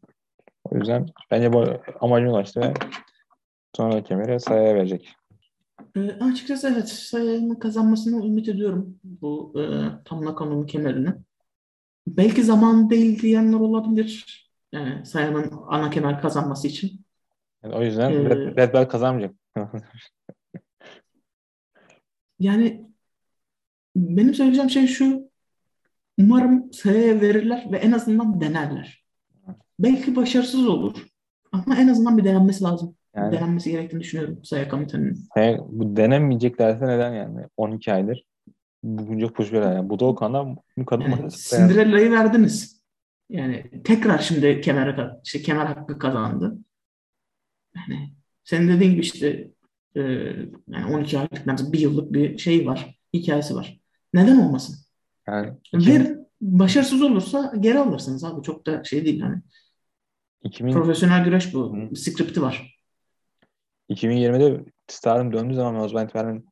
[0.63, 1.65] O yüzden bence bu
[1.99, 2.73] amacına ulaştı ve
[3.75, 5.15] sonra kemeri sayaya verecek.
[5.95, 9.63] E, açıkçası evet Saya'nın kazanmasını ümit ediyorum bu e,
[10.05, 11.13] tam Nakano'nun kemerini.
[12.07, 14.41] Belki zaman değil diyenler olabilir.
[14.71, 17.05] Yani Saya'nın ana kemer kazanması için.
[17.63, 19.35] Yani o yüzden ee, Red, Red Belt kazanmayacak.
[22.39, 22.85] yani
[23.95, 25.31] benim söyleyeceğim şey şu.
[26.19, 29.05] Umarım Saya'ya verirler ve en azından denerler.
[29.79, 31.07] Belki başarısız olur.
[31.51, 32.95] Ama en azından bir denenmesi lazım.
[33.15, 35.27] Yani, denenmesi gerektiğini düşünüyorum Saya Kamiten'in.
[35.69, 37.45] Bu denemeyeceklerse neden yani?
[37.57, 38.25] 12 aydır
[38.83, 39.73] bugünce push veriyor.
[39.73, 40.47] Yani bu da o kadar
[40.77, 42.81] bu kadın yani, Cinderella'yı verdiniz.
[43.29, 46.57] Yani tekrar şimdi kemer, işte kemer hakkı kazandı.
[47.75, 48.13] Yani
[48.43, 49.51] senin dediğin gibi işte
[49.95, 50.01] e,
[50.67, 52.99] yani 12 aylık bir yıllık bir şey var.
[53.13, 53.79] Hikayesi var.
[54.13, 54.75] Neden olmasın?
[55.27, 58.43] Yani bir başarısız olursa geri alırsınız abi.
[58.43, 59.41] Çok da şey değil hani.
[60.43, 60.73] 2000...
[60.73, 61.77] Profesyonel güreş bu.
[61.77, 61.95] Hı.
[61.95, 62.70] Skripti var.
[63.91, 66.43] 2020'de Stardom döndüğü zaman ben o zaman itibaren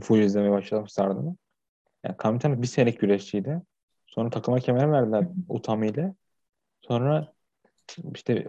[0.00, 1.36] full izlemeye başladım Stardom'u.
[2.04, 3.62] Yani Kamitano bir senelik güreşçiydi.
[4.06, 6.14] Sonra takıma kemer verdiler Utami ile.
[6.80, 7.32] Sonra
[8.14, 8.48] işte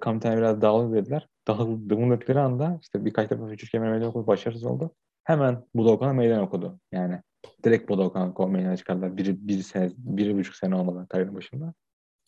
[0.00, 1.28] Kamiten'e biraz dağıldı dediler.
[1.48, 4.26] Dağıldıkları anda işte birkaç defa üç kemer meydan okudu.
[4.26, 4.94] Başarısız oldu.
[5.24, 6.80] Hemen Budokan'a meydan okudu.
[6.92, 7.20] Yani
[7.64, 9.16] direkt Budokan'a meydan çıkardılar.
[9.16, 11.74] Bir, bir, sene, bir buçuk sene olmadan kariyerin başında.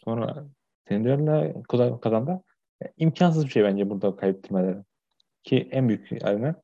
[0.04, 0.44] Sonra
[0.88, 1.62] Cinderella
[2.00, 2.42] kazandı.
[2.96, 4.78] İmkansız bir şey bence burada kaybettirmeleri.
[5.44, 6.54] Ki en büyük yani,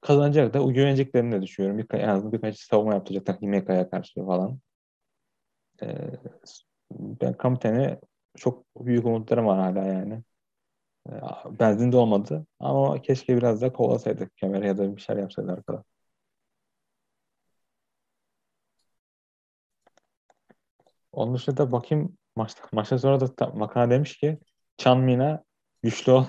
[0.00, 1.78] kazanacak da güveneceklerini de düşünüyorum.
[1.78, 4.60] Bir, en azından birkaç savunma yapacaklar Himeka'ya karşı falan.
[5.82, 6.10] Ee,
[6.90, 8.00] ben Kamiten'e
[8.36, 10.22] çok büyük umutlarım var hala yani.
[11.10, 11.12] Ee,
[11.60, 15.84] benzin de olmadı ama keşke biraz da kovalasaydık kemer ya da bir şeyler yapsaydı arkada.
[21.12, 24.38] Onun dışında bakayım maç, maçtan sonra da Makana demiş ki
[24.78, 25.44] Chanmina
[25.82, 26.24] güçlü ol.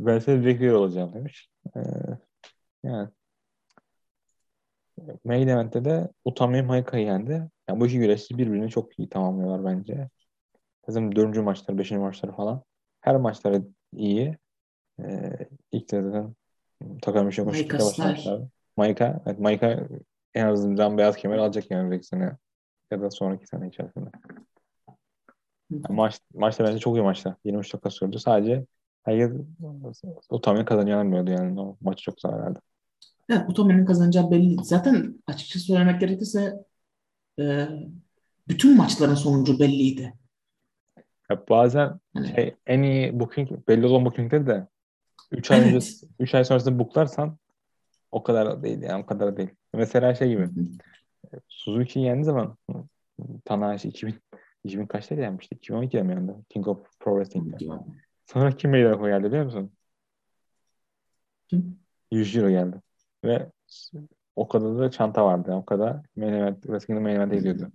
[0.00, 1.48] Ben seni bekliyor olacağım demiş.
[1.76, 1.80] Ee,
[2.82, 3.08] yani
[5.24, 7.50] Main Event'te de Utami Maika'yı yendi.
[7.68, 10.08] Yani bu iki güreşçi birbirini çok iyi tamamlıyorlar bence.
[10.88, 12.62] Bizim dördüncü maçları, beşinci maçları falan.
[13.00, 13.62] Her maçları
[13.92, 14.38] iyi.
[15.00, 16.34] Ee, ilk de zaten
[17.02, 18.40] Takami Shokoshik'te başlamışlar.
[18.76, 19.88] Maika, evet Maika
[20.34, 22.36] en azından beyaz kemer alacak yani bir sene
[22.90, 24.10] ya da sonraki sene içerisinde.
[25.70, 27.36] Yani maç, maçta bence çok iyi maçta.
[27.44, 28.18] 23 dakika sürdü.
[28.18, 28.66] Sadece
[29.04, 29.32] herkes
[30.30, 31.60] Utami kazanamıyordu yani.
[31.60, 32.58] O maç çok zor herhalde.
[33.28, 34.64] Evet, Utami'nin kazanacağı belli.
[34.64, 36.64] Zaten açıkçası söylemek gerekirse
[37.38, 37.68] e,
[38.48, 40.14] bütün maçların sonucu belliydi.
[41.30, 42.00] Ya bazen
[42.34, 44.66] şey, en iyi booking belli olan booking'de de
[45.30, 45.74] 3 ay evet.
[45.74, 45.86] önce
[46.18, 47.38] 3 ay sonrasında booklarsan
[48.12, 49.50] o kadar değil yani o kadar değil.
[49.74, 50.48] Mesela şey gibi
[51.48, 52.56] Suzuki yendi zaman
[53.44, 54.14] Tanahashi 2000
[54.64, 55.56] 2000 kaçta gelmişti?
[55.56, 56.32] 2012'de mi yendi?
[56.48, 57.56] King of Pro Wrestling'de.
[58.26, 59.72] Sonra kim meydana geldi biliyor musun?
[61.48, 61.78] Kim?
[62.10, 62.76] Yujiro geldi.
[63.24, 63.50] Ve
[64.36, 65.52] o kadar da çanta vardı.
[65.52, 67.72] O kadar main event, wrestling'de main event'e gidiyordu.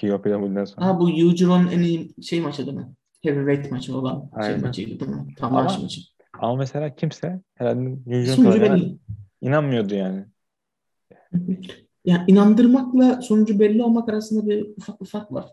[0.00, 0.86] KOPW'den sonra.
[0.86, 2.94] Ha bu Yujiro'nun en iyi şey maçı değil mi?
[3.22, 4.54] Heavyweight maçı olan şey Aynen.
[4.54, 5.34] şey maçıydı değil mi?
[5.36, 6.00] Tam ama, maçı.
[6.32, 8.80] Ama mesela kimse herhalde Yujiro'nun kadar
[9.40, 10.24] inanmıyordu yani.
[12.04, 15.46] yani inandırmakla sonucu belli olmak arasında bir ufak bir fark var.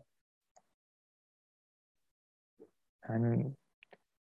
[3.09, 3.53] Yani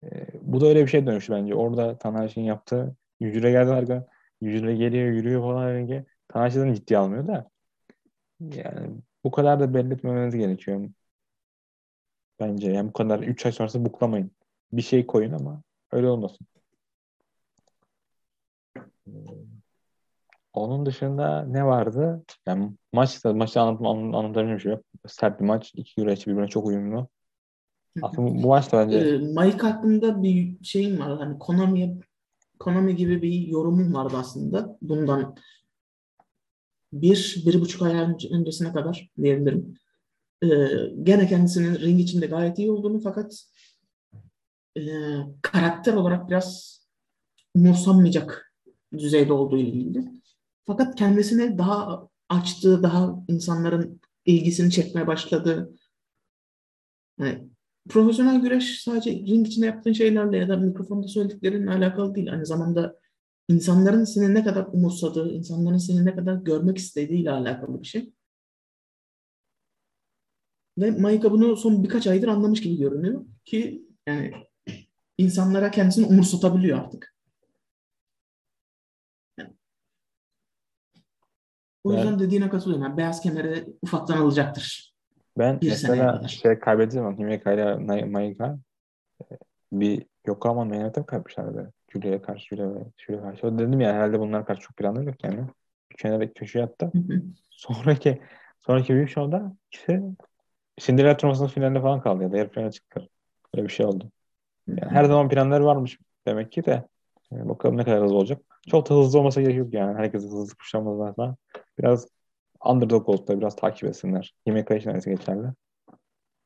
[0.04, 1.56] e, bu da öyle bir şey dönüştü bence.
[1.56, 4.08] Orada Tanahashi'nin yaptığı Yücüre geldi arka.
[4.42, 5.70] Yücüre geliyor, yürüyor falan.
[5.70, 6.06] Yani.
[6.28, 7.50] Tanahashi'den ciddi almıyor da.
[8.40, 10.90] Yani bu kadar da belli gerekiyor.
[12.40, 12.72] Bence.
[12.72, 14.32] Yani bu kadar 3 ay sonrası buklamayın.
[14.74, 16.48] Bir şey koyun ama öyle olmasın.
[19.08, 19.12] Ee,
[20.54, 22.24] onun dışında ne vardı?
[22.48, 23.30] Yani maçta
[23.62, 24.84] anlatım, anlatabileceğim bir şey yok.
[25.08, 25.72] Sert bir maç.
[25.76, 27.08] İki güreşçi birbirine çok uyumlu.
[28.02, 28.98] Aslında bu maç da bence...
[28.98, 31.18] E, Mike hakkında bir şeyim var.
[31.18, 32.00] Hani Konami
[32.60, 34.78] Konami gibi bir yorumum vardı aslında.
[34.82, 35.36] Bundan
[36.94, 39.78] bir, bir buçuk ay öncesine kadar diyebilirim.
[40.44, 40.48] Ee,
[41.04, 43.46] gene kendisinin ring içinde gayet iyi olduğunu fakat
[44.78, 44.82] e,
[45.42, 46.80] karakter olarak biraz
[47.56, 48.54] umursanmayacak
[48.98, 50.06] düzeyde olduğu ilgili.
[50.66, 55.74] Fakat kendisini daha açtığı, daha insanların ilgisini çekmeye başladı.
[57.20, 57.50] Yani
[57.90, 62.32] profesyonel güreş sadece ring içinde yaptığın şeylerle ya da mikrofonda söylediklerinle alakalı değil.
[62.32, 63.00] Aynı zamanda
[63.50, 68.14] insanların seni ne kadar umursadığı, insanların seni ne kadar görmek istediğiyle alakalı bir şey.
[70.78, 74.34] Ve Maika bunu son birkaç aydır anlamış gibi görünüyor ki yani
[75.18, 77.16] insanlara kendisini umursatabiliyor artık.
[79.38, 79.54] Yani.
[81.84, 82.84] O yüzden ben, dediğine katılıyorum.
[82.84, 84.89] Yani beyaz kemeri ufaktan alacaktır.
[85.38, 87.18] Ben bir mesela şey kaybedeceğim.
[87.18, 88.58] Himeka ile Maika
[89.72, 91.70] bir Yokohama Manhattan kaybetmişlerdi.
[91.94, 93.48] Julia'ya karşı, Julia ve Julia karşı.
[93.48, 95.40] O dedim ya herhalde bunlar karşı çok planları yok yani.
[95.98, 96.92] Kenara köşeye attı.
[97.50, 98.22] sonraki
[98.60, 100.02] sonraki büyük şovda işte
[100.78, 103.08] Cinderella turnuvasının finalinde falan kaldı ya da yarı finale çıktılar.
[103.56, 104.12] Öyle bir şey oldu.
[104.68, 106.88] Yani her zaman planları varmış demek ki de.
[107.32, 108.42] Yani bakalım ne kadar hızlı olacak.
[108.68, 109.98] Çok da hızlı olmasa gerek yok yani.
[109.98, 111.36] Herkes hızlı kuşanmazlar falan.
[111.80, 112.08] Biraz
[112.66, 114.34] underdog olup da biraz takip etsinler.
[114.48, 115.48] Himeka için aynısı geçerli.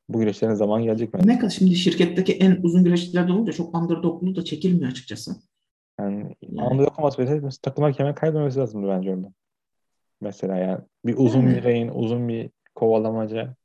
[0.09, 1.21] Bu güreşlerin zaman gelecek mi?
[1.25, 5.35] Ne kadar şimdi şirketteki en uzun güreşçilerden olunca çok underdoglu da çekilmiyor açıkçası.
[5.99, 6.67] Yani, yani.
[6.67, 9.33] underdog olması mesela takımlar kemer kaybetmemesi lazımdı bence orada.
[10.21, 11.55] Mesela yani bir uzun yani.
[11.55, 13.55] bir reyin, uzun bir kovalamaca.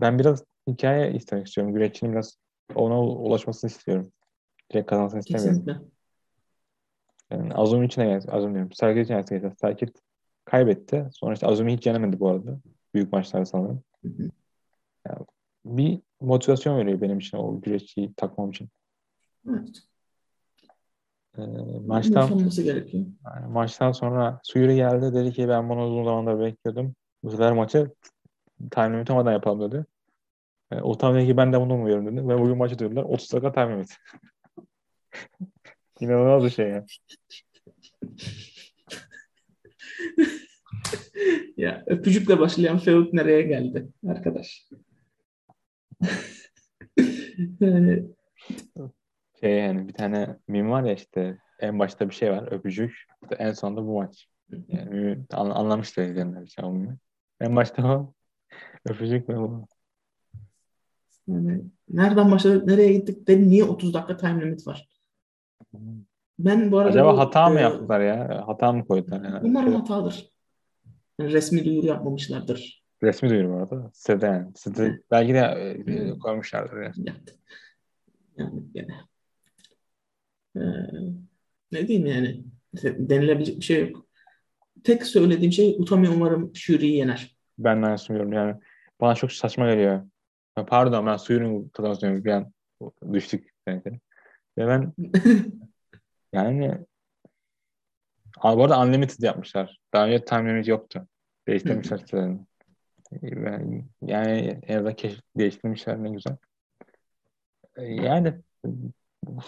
[0.00, 1.74] Ben biraz hikaye istemek istiyorum.
[1.74, 2.38] Güreşçinin biraz
[2.74, 4.12] ona ulaşmasını istiyorum.
[4.72, 5.64] Direkt kazansın istemiyorum.
[5.64, 5.88] Kesinlikle.
[7.30, 8.30] Yani Azum içine geldi.
[8.30, 8.72] Azum diyorum.
[8.72, 9.52] Serkit için geldi.
[9.60, 9.90] Serkit
[10.50, 11.08] kaybetti.
[11.12, 12.58] Sonra işte Azumi hiç yenemedi bu arada.
[12.94, 13.82] Büyük maçlarda sanırım.
[15.06, 15.26] Yani
[15.64, 18.68] bir motivasyon veriyor benim için o güreşçiyi takmam için.
[19.48, 19.82] Evet.
[21.38, 21.42] Ee,
[21.86, 22.28] maçtan.
[23.24, 26.94] Yani maçtan sonra Suyuri geldi dedi ki ben bunu uzun zamandır bekliyordum.
[27.22, 27.90] Bu sefer maçı
[28.70, 29.84] time limit olmadan yapalım dedi.
[30.72, 32.28] Yani, Utami'deki ben de bunu umuyorum dedim.
[32.28, 33.96] Ve bugün maçı diyorlar 30 dakika time limit.
[36.00, 36.84] İnanılmaz bir şey ya.
[41.56, 44.68] ya öpücükle başlayan feud nereye geldi arkadaş?
[49.40, 53.06] şey yani bir tane mim var ya işte en başta bir şey var öpücük
[53.38, 54.28] en sonunda bu maç.
[54.68, 56.98] Yani an, anlamışlar izleyenler olmuyor.
[57.40, 58.14] En başta o
[58.84, 59.66] öpücük ve bu.
[61.26, 64.88] Yani nereden başladık, nereye gittik de niye 30 dakika time limit var?
[66.38, 68.44] Ben bu arada Acaba bu, hata mı e, yaptılar ya?
[68.46, 69.24] Hata mı koydular?
[69.24, 69.38] Yani?
[69.42, 70.30] Umarım hatadır.
[71.20, 72.84] Yani resmi duyuru yapmamışlardır.
[73.02, 73.90] Resmi duyuru bu arada.
[73.94, 74.52] Sitede yani.
[74.54, 76.94] Sitede belki de e, e, koymuşlardır yani.
[76.96, 77.20] Yani,
[78.36, 78.92] yani, yani.
[80.56, 80.60] Ee,
[81.72, 82.44] ne diyeyim yani?
[82.84, 84.06] Denilebilecek bir şey yok.
[84.84, 87.36] Tek söylediğim şey Utami umarım Fury'yi yener.
[87.58, 88.56] Ben de aynısını diyorum yani.
[89.00, 90.02] Bana çok saçma geliyor.
[90.66, 91.16] Pardon ben
[91.72, 92.24] tadına söylüyorum.
[92.24, 92.52] Bir an
[93.12, 93.54] düştük.
[93.68, 93.82] Ve
[94.58, 94.92] ben
[96.32, 96.78] yani
[98.44, 99.78] bu arada Unlimited yapmışlar.
[99.92, 101.06] Daha önce time limit yoktu.
[101.48, 102.40] Değiştirmişler sitelerini.
[103.22, 104.96] Yani, yani en azından
[105.38, 106.36] değiştirmişler ne güzel.
[107.76, 108.34] Ee, Yani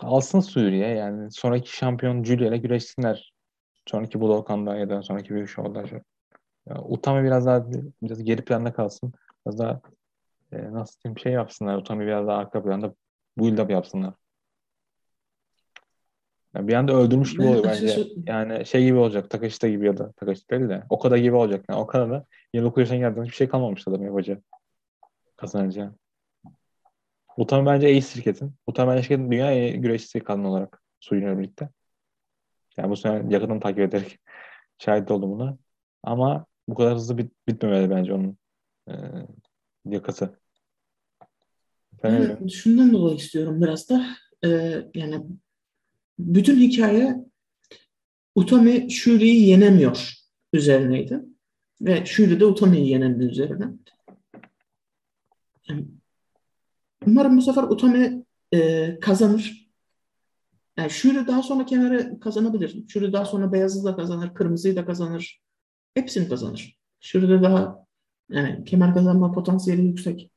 [0.01, 3.33] alsın Suriye yani sonraki şampiyon Julia ile güreşsinler.
[3.87, 5.85] Sonraki Budokan'da ya da sonraki büyük şovda.
[6.67, 7.67] Ya, Utami biraz daha
[8.03, 9.13] biraz geri planda kalsın.
[9.47, 9.81] Biraz daha
[10.53, 11.77] e, nasıl diyeyim şey yapsınlar.
[11.77, 12.95] Utami biraz daha arka planda
[13.39, 14.15] build up yapsınlar.
[16.55, 18.07] Yani bir anda öldürmüş gibi oluyor bence.
[18.27, 19.31] Yani şey gibi olacak.
[19.31, 20.83] Takashita gibi ya da Takashita değil de.
[20.91, 21.65] O kadar gibi olacak.
[21.71, 24.43] Yani o kadar da 29 yaşına geldiğinde hiçbir şey kalmamış adam yapacağı.
[25.37, 25.95] Kazanacağı.
[27.37, 28.55] Utami bence ace şirketin.
[28.67, 31.69] Utami bence şirketin dünya güreşçisi kadın olarak Suyun'la birlikte.
[32.77, 34.19] Yani bu sene yakından takip ederek
[34.79, 35.59] şahit oldum buna.
[36.03, 38.39] Ama bu kadar hızlı bit bitmemeli bence onun
[38.89, 38.95] e,
[39.85, 40.41] yakası.
[42.03, 44.07] Ben şundan dolayı istiyorum biraz da
[44.45, 44.49] e,
[44.95, 45.27] yani
[46.27, 47.17] bütün hikaye
[48.35, 50.15] Utami Shuri'yi yenemiyor
[50.53, 51.21] üzerineydi.
[51.81, 53.65] Ve Shuri de Utami'yi yenemiyor üzerine.
[57.07, 59.71] Umarım bu sefer Utami e, kazanır.
[60.77, 62.89] Yani Shuri daha sonra kemeri kazanabilir.
[62.89, 65.41] Shuri daha sonra beyazı da kazanır, kırmızıyı da kazanır.
[65.95, 66.77] Hepsini kazanır.
[67.01, 67.87] Shuri'de daha
[68.31, 70.31] yani kemer kazanma potansiyeli yüksek.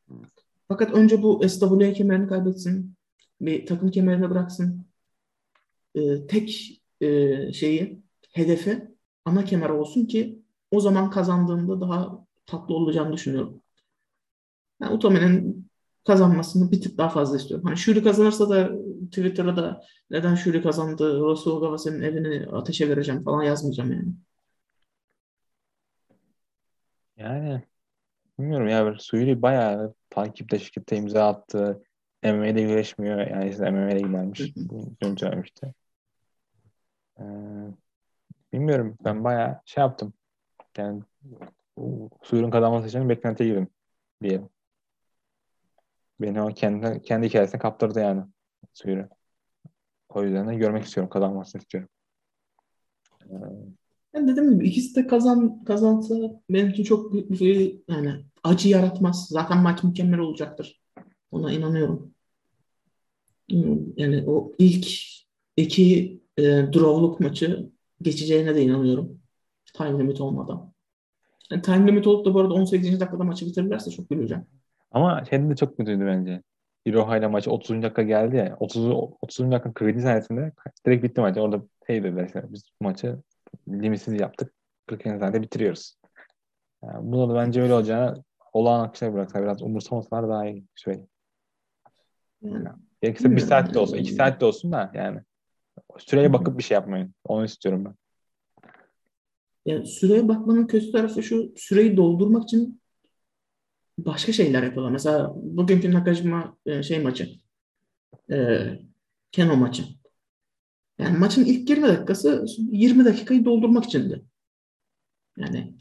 [0.68, 2.96] Fakat önce bu SWA kemerini kaybetsin.
[3.42, 4.86] Bir takım kemerini bıraksın.
[5.96, 8.04] Ee, tek e, şeyi,
[8.34, 8.88] hedefi
[9.26, 10.40] ana kemer olsun ki
[10.72, 13.62] o zaman kazandığında daha tatlı olacağını düşünüyorum.
[14.82, 15.70] Yani Utami'nin
[16.06, 17.66] kazanmasını bir tık daha fazla istiyorum.
[17.66, 18.72] Hani Shuri kazanırsa da
[19.06, 24.14] Twitter'da da neden Shuri kazandı, Russell Gavas'ın evini ateşe vereceğim falan yazmayacağım yani.
[27.18, 27.64] Yani
[28.40, 31.84] bilmiyorum ya Suyuri bayağı takipte şirkette imza attı.
[32.24, 33.28] MMA'de güreşmiyor.
[33.28, 34.56] Yani işte MMA'de gidermiş.
[35.02, 35.74] Dün söylemişti.
[37.20, 37.24] Ee,
[38.54, 38.98] bilmiyorum.
[39.06, 40.14] Ben bayağı şey yaptım.
[40.78, 41.04] Yani
[42.24, 43.68] Suyuri'nin kazanması için beklentiye girdim
[44.24, 44.50] diyelim.
[46.22, 48.24] Beni o kendi, kendi hikayesine kaptırdı yani
[48.74, 49.08] Suyuri.
[50.10, 51.10] O yüzden de görmek istiyorum.
[51.10, 51.90] Kazanmasını istiyorum.
[53.26, 53.36] Ee,
[54.14, 56.16] Ben dediğim gibi ikisi de kazan kazansa
[56.50, 59.28] benim için çok büyük bir şey yani acı yaratmaz.
[59.30, 60.82] Zaten maç mükemmel olacaktır.
[61.32, 62.14] Ona inanıyorum.
[63.98, 64.88] Yani o ilk
[65.58, 67.70] iki e, drawluk maçı
[68.02, 69.20] geçeceğine de inanıyorum.
[69.74, 70.74] Time limit olmadan.
[71.52, 73.00] Yani time limit olup da bu arada 18.
[73.00, 74.46] dakikada maçı bitirirlerse çok güleceğim.
[74.92, 76.44] Ama şeyde de çok kötüydü bence.
[76.86, 77.84] Iroha ile maçı 30.
[77.84, 78.58] dakika geldi ya.
[78.60, 78.88] 30.
[79.22, 79.52] 30.
[79.52, 80.52] dakika kredi sayesinde
[80.86, 81.38] direkt bitti maç.
[81.38, 83.20] Orada şey dediler işte biz maçı
[83.68, 84.54] limitsiz yaptık.
[84.88, 85.04] 40.
[85.04, 85.96] saniyede bitiriyoruz.
[86.84, 88.24] Yani buna da bence öyle olacağını
[88.54, 91.10] olağan akışa bıraksa biraz umursamasalar daha iyi söyleyeyim.
[92.42, 92.68] Yani,
[93.02, 95.22] Gerekirse bir saat de olsun, iki saat de olsun da yani.
[95.98, 97.16] Süreye bakıp bir şey yapmayın.
[97.24, 97.96] Onu istiyorum ben.
[99.66, 102.82] yani süreye bakmanın kötü tarafı şu süreyi doldurmak için
[103.98, 104.92] başka şeyler yapıyorlar.
[104.92, 107.30] Mesela bugünkü Nakajima e, şey maçı
[108.32, 108.68] e,
[109.32, 109.84] Keno maçı.
[111.00, 114.24] Yani maçın ilk 20 dakikası 20 dakikayı doldurmak içindi.
[115.38, 115.76] Yani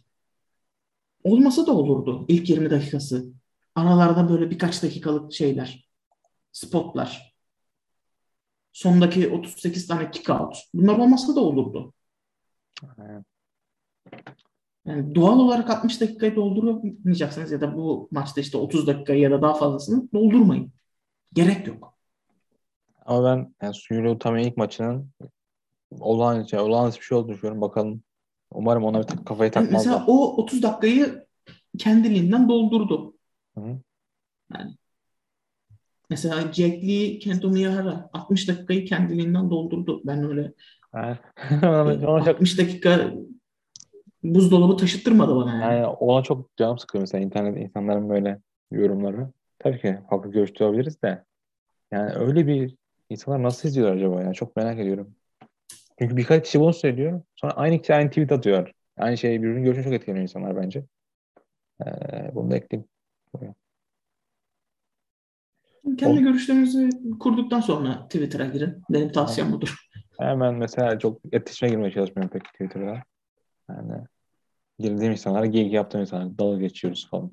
[1.25, 3.33] olmasa da olurdu ilk 20 dakikası.
[3.75, 5.89] Aralarda böyle birkaç dakikalık şeyler,
[6.53, 7.32] spotlar.
[8.73, 10.57] Sondaki 38 tane kick out.
[10.75, 11.93] Bunlar olmasa da olurdu.
[12.99, 13.25] Evet.
[14.87, 19.43] Yani doğal olarak 60 dakikayı dolduramayacaksınız ya da bu maçta işte 30 dakikayı ya da
[19.43, 20.73] daha fazlasını doldurmayın.
[21.33, 21.95] Gerek yok.
[23.07, 25.11] Ama ben yani Suyuri Utami ilk maçının
[26.01, 27.61] olağanüstü, olağanüstü bir şey olduğunu düşünüyorum.
[27.61, 28.03] Bakalım.
[28.51, 29.91] Umarım ona bir tık kafayı Yani takmazlar.
[29.91, 31.27] mesela o 30 dakikayı
[31.79, 33.15] kendiliğinden doldurdu.
[33.59, 33.79] Hı.
[34.55, 34.77] Yani
[36.13, 40.03] Mesela Jack Lee, Kento Miyahara 60 dakikayı kendiliğinden doldurdu.
[40.05, 40.53] Ben öyle
[40.95, 41.17] Yani,
[42.07, 43.13] ona çok 60 dakika
[44.23, 45.63] buzdolabı taşıttırmadı bana yani.
[45.63, 48.39] Yani ona çok canım sıkıyor mesela internet insanların böyle
[48.71, 49.29] yorumları.
[49.59, 51.25] Tabii ki farklı görüşte olabiliriz de.
[51.93, 52.77] Yani öyle bir
[53.11, 54.33] insanlar nasıl izliyorlar acaba ya?
[54.33, 55.15] Çok merak ediyorum.
[55.99, 57.23] Çünkü birkaç kişi bunu söylüyor.
[57.35, 58.71] Sonra aynı kişi aynı tweet atıyor.
[58.97, 60.85] Aynı şey birbirinin görüşünü çok etkileniyor insanlar bence.
[61.87, 62.89] Ee, bunu da ekleyeyim.
[65.99, 68.83] Kendi O- görüşlerinizi kurduktan sonra Twitter'a girin.
[68.91, 69.77] Benim tavsiyem budur.
[70.19, 73.03] Hemen mesela çok iletişime girmeye çalışmıyorum pek Twitter'da.
[73.69, 74.05] Yani
[74.79, 77.33] girdiğim insanlara geyik yaptığım insanlara dalga geçiyoruz falan.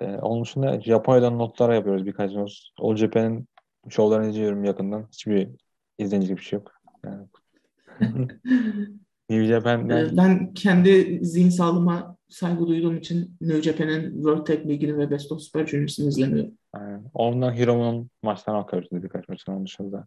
[0.00, 2.50] Ee, onun dışında Japonya'dan notlar yapıyoruz birkaç not.
[2.78, 3.48] All Japan'in
[3.88, 5.06] şovlarını izliyorum yakından.
[5.12, 5.48] Hiçbir
[5.98, 6.72] izlenecek bir şey yok.
[7.04, 7.26] Yani.
[9.30, 14.98] New Japan'den Ee, Ben kendi zihin sağlığıma saygı duyduğum için New Japan'in World Tag League'ini
[14.98, 16.52] ve Best of Super Juniors'ını izlemiyorum.
[16.76, 20.06] yani, ondan Hiromu'nun maçlarına bakıyoruz birkaç maçın onun dışında.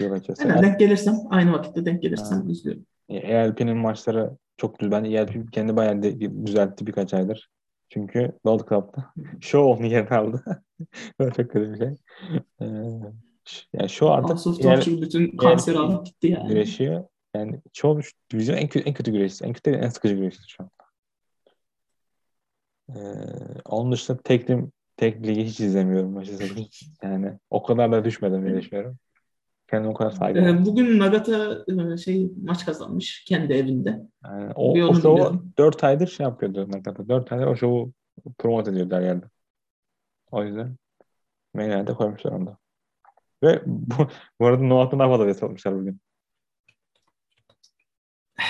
[0.00, 0.40] Bakacağız.
[0.40, 2.86] Hemen denk gelirsem, aynı vakitte denk gelirsem izliyorum.
[3.08, 4.92] ELP'nin maçları çok güzel.
[4.92, 7.50] Ben ELP kendi bayağı de, düzeltti birkaç aydır.
[7.88, 10.44] Çünkü World Cup'ta Show onun yerini aldı.
[11.20, 11.94] Böyle çok kötü bir şey.
[12.60, 12.66] Ee,
[13.72, 16.48] yani şu artık EL Torture bütün kanseri alıp gitti yani.
[16.48, 17.04] güreşiyor.
[17.36, 18.00] Yani çoğu
[18.32, 19.44] divizyon en kötü, en kötü güreşçisi.
[19.44, 20.70] En kötü en sıkıcı güreşçisi şu an.
[22.88, 22.94] Ee,
[23.64, 24.48] onun dışında tek,
[24.96, 26.54] tek ligi hiç izlemiyorum açıkçası.
[27.02, 28.98] Yani o kadar da düşmedim diye düşünüyorum.
[29.70, 30.46] Kendime o kadar saygı var.
[30.46, 34.00] Ee, Bugün Nagata e, şey maç kazanmış kendi evinde.
[34.24, 35.52] Yani o, bir o şovu biliyorum.
[35.58, 36.68] 4 aydır şey yapıyordu.
[36.70, 37.08] Nakata.
[37.08, 37.92] 4 aydır o şovu
[38.38, 39.26] promote ediyordu her yerde.
[40.30, 40.76] O yüzden
[41.54, 42.58] event'e koymuşlar onu da.
[43.42, 43.94] Ve bu,
[44.40, 46.00] bu arada Noah'tan daha fazla vesile almışlar bugün.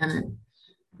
[0.00, 0.30] Yani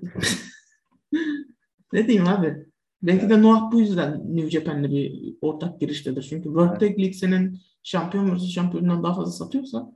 [1.92, 2.66] ne diyeyim abi?
[3.02, 6.22] Belki de Noah bu yüzden New Japan'le bir ortak giriştedir.
[6.22, 6.80] Çünkü World.
[6.80, 8.50] Tag League senin şampiyon vs.
[8.50, 9.92] şampiyonundan daha fazla satıyorsa.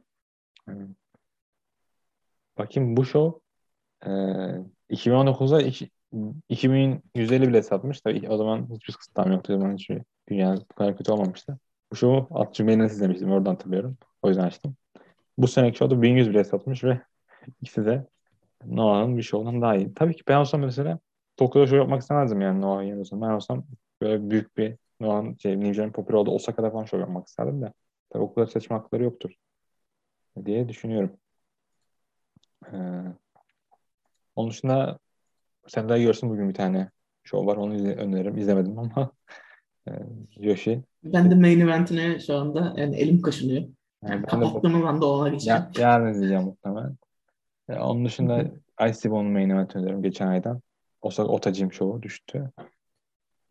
[2.58, 3.40] Bakayım bu show
[4.06, 4.10] e,
[4.90, 5.90] 2019'da iki-
[6.48, 8.00] 2150 bile satmış.
[8.00, 9.52] Tabii o zaman hiçbir kısıtlama yoktu.
[9.56, 11.58] O zaman hiçbir dünya bu kadar kötü olmamıştı.
[11.92, 13.32] Bu show'u Atçı Main'den izlemiştim.
[13.32, 13.96] Oradan hatırlıyorum.
[14.22, 14.76] O yüzden açtım.
[15.38, 17.00] Bu seneki show'da 1100 bile satmış ve
[17.60, 18.06] ikisi de
[18.66, 19.94] Noah'ın bir show'dan daha iyi.
[19.94, 20.98] Tabii ki ben olsam mesela
[21.40, 23.20] Tokyo'da show yapmak istemezdim yani Noah'ın olsam.
[23.22, 23.64] Ben olsam
[24.00, 26.30] böyle büyük bir Noah'ın şey, New Japan popüler oldu.
[26.30, 27.72] Osaka'da falan show yapmak isterdim de.
[28.10, 29.30] Tabii o kadar seçme hakları yoktur
[30.44, 31.10] diye düşünüyorum.
[32.72, 32.76] Ee,
[34.36, 34.98] onun dışında
[35.66, 36.90] sen daha görsün bugün bir tane
[37.24, 37.56] show var.
[37.56, 38.38] Onu izle, öneririm.
[38.38, 39.10] İzlemedim ama
[39.88, 39.92] e,
[40.36, 40.82] Yoshi.
[41.04, 43.62] ben de main eventine şu anda yani elim kaşınıyor.
[43.62, 44.40] Yani Yani ben
[45.00, 45.60] de ona geçeceğim.
[45.60, 46.96] ya, yarın izleyeceğim muhtemelen.
[47.68, 48.44] E, onun dışında
[48.90, 50.60] Ice Bone'un main event öneririm geçen aydan.
[51.02, 52.51] Osaka Otajim Show'u düştü.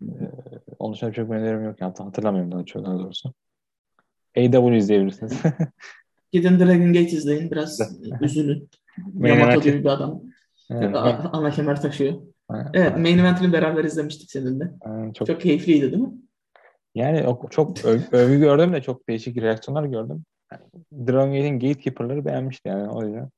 [0.01, 0.13] E,
[0.80, 1.81] onun dışında çok bir önerim yok.
[1.81, 3.34] Yani hatırlamıyorum daha çok daha doğrusu.
[4.38, 5.41] AW izleyebilirsiniz.
[6.31, 7.51] Gidin Dragon Gate izleyin.
[7.51, 8.69] Biraz üzülün.
[9.13, 10.21] Yamato gibi bir adam.
[10.69, 10.95] Evet,
[11.34, 12.13] Ana kemer taşıyor.
[12.73, 14.71] Evet, main eventini beraber izlemiştik seninle.
[15.13, 16.13] çok Çok keyifliydi değil mi?
[16.95, 20.23] Yani çok öv- övgü gördüm de çok değişik reaksiyonlar gördüm.
[20.93, 23.30] Dragon Gate'in gatekeeper'ları beğenmişti yani o yüzden.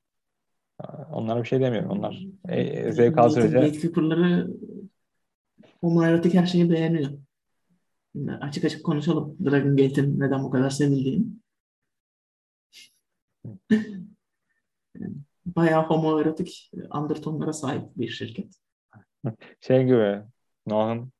[1.12, 1.90] Onlara bir şey demiyorum.
[1.90, 4.50] Onlar e, e, zevk al sürece Gatekeeper'ları
[5.80, 7.10] homoerotik her şeyi beğeniyor.
[8.12, 11.26] Şimdi açık açık konuşalım Dragon Gate'in neden bu kadar sevildiğini.
[15.46, 18.54] Bayağı homoerotik undertonlara sahip bir şirket.
[19.60, 20.22] şey gibi
[20.66, 21.12] Noah'ın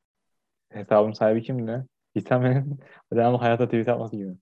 [0.69, 1.87] hesabın sahibi kimdi?
[2.17, 2.81] Hitame'nin
[3.13, 4.33] devamlı hayata tweet atması gibi.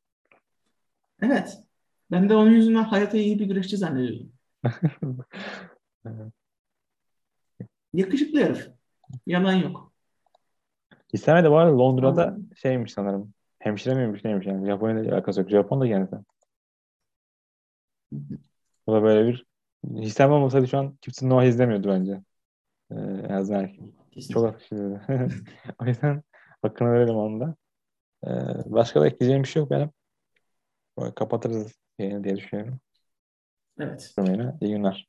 [1.22, 1.58] Evet.
[2.10, 4.32] Ben de onun yüzünden hayata iyi bir güreşçi zannediyordum.
[7.94, 8.70] Yakışıklı herif.
[9.26, 9.92] Yalan yok.
[11.14, 12.50] Hitame de bu arada Londra'da Anladım.
[12.56, 13.34] şeymiş sanırım.
[13.58, 14.66] Hemşire miymiş neymiş yani.
[14.66, 15.50] Japonya'da alakası yok.
[15.50, 16.16] Japon'da kendisi.
[18.86, 19.46] Bu da böyle bir
[19.84, 22.20] Hitame olmasaydı şu an kimse Noah izlemiyordu bence.
[22.90, 23.70] Ee, en azından
[24.10, 24.34] Kesin.
[24.34, 25.02] Çok akışlıydı.
[25.82, 26.22] o yüzden
[26.62, 27.56] hakkını verelim onu da.
[28.26, 28.28] Ee,
[28.66, 29.90] başka da ekleyeceğim bir şey yok benim.
[30.98, 32.80] Böyle kapatırız yayını diye düşünüyorum.
[33.80, 34.14] Evet.
[34.18, 34.58] Yayını.
[34.60, 35.08] İyi günler.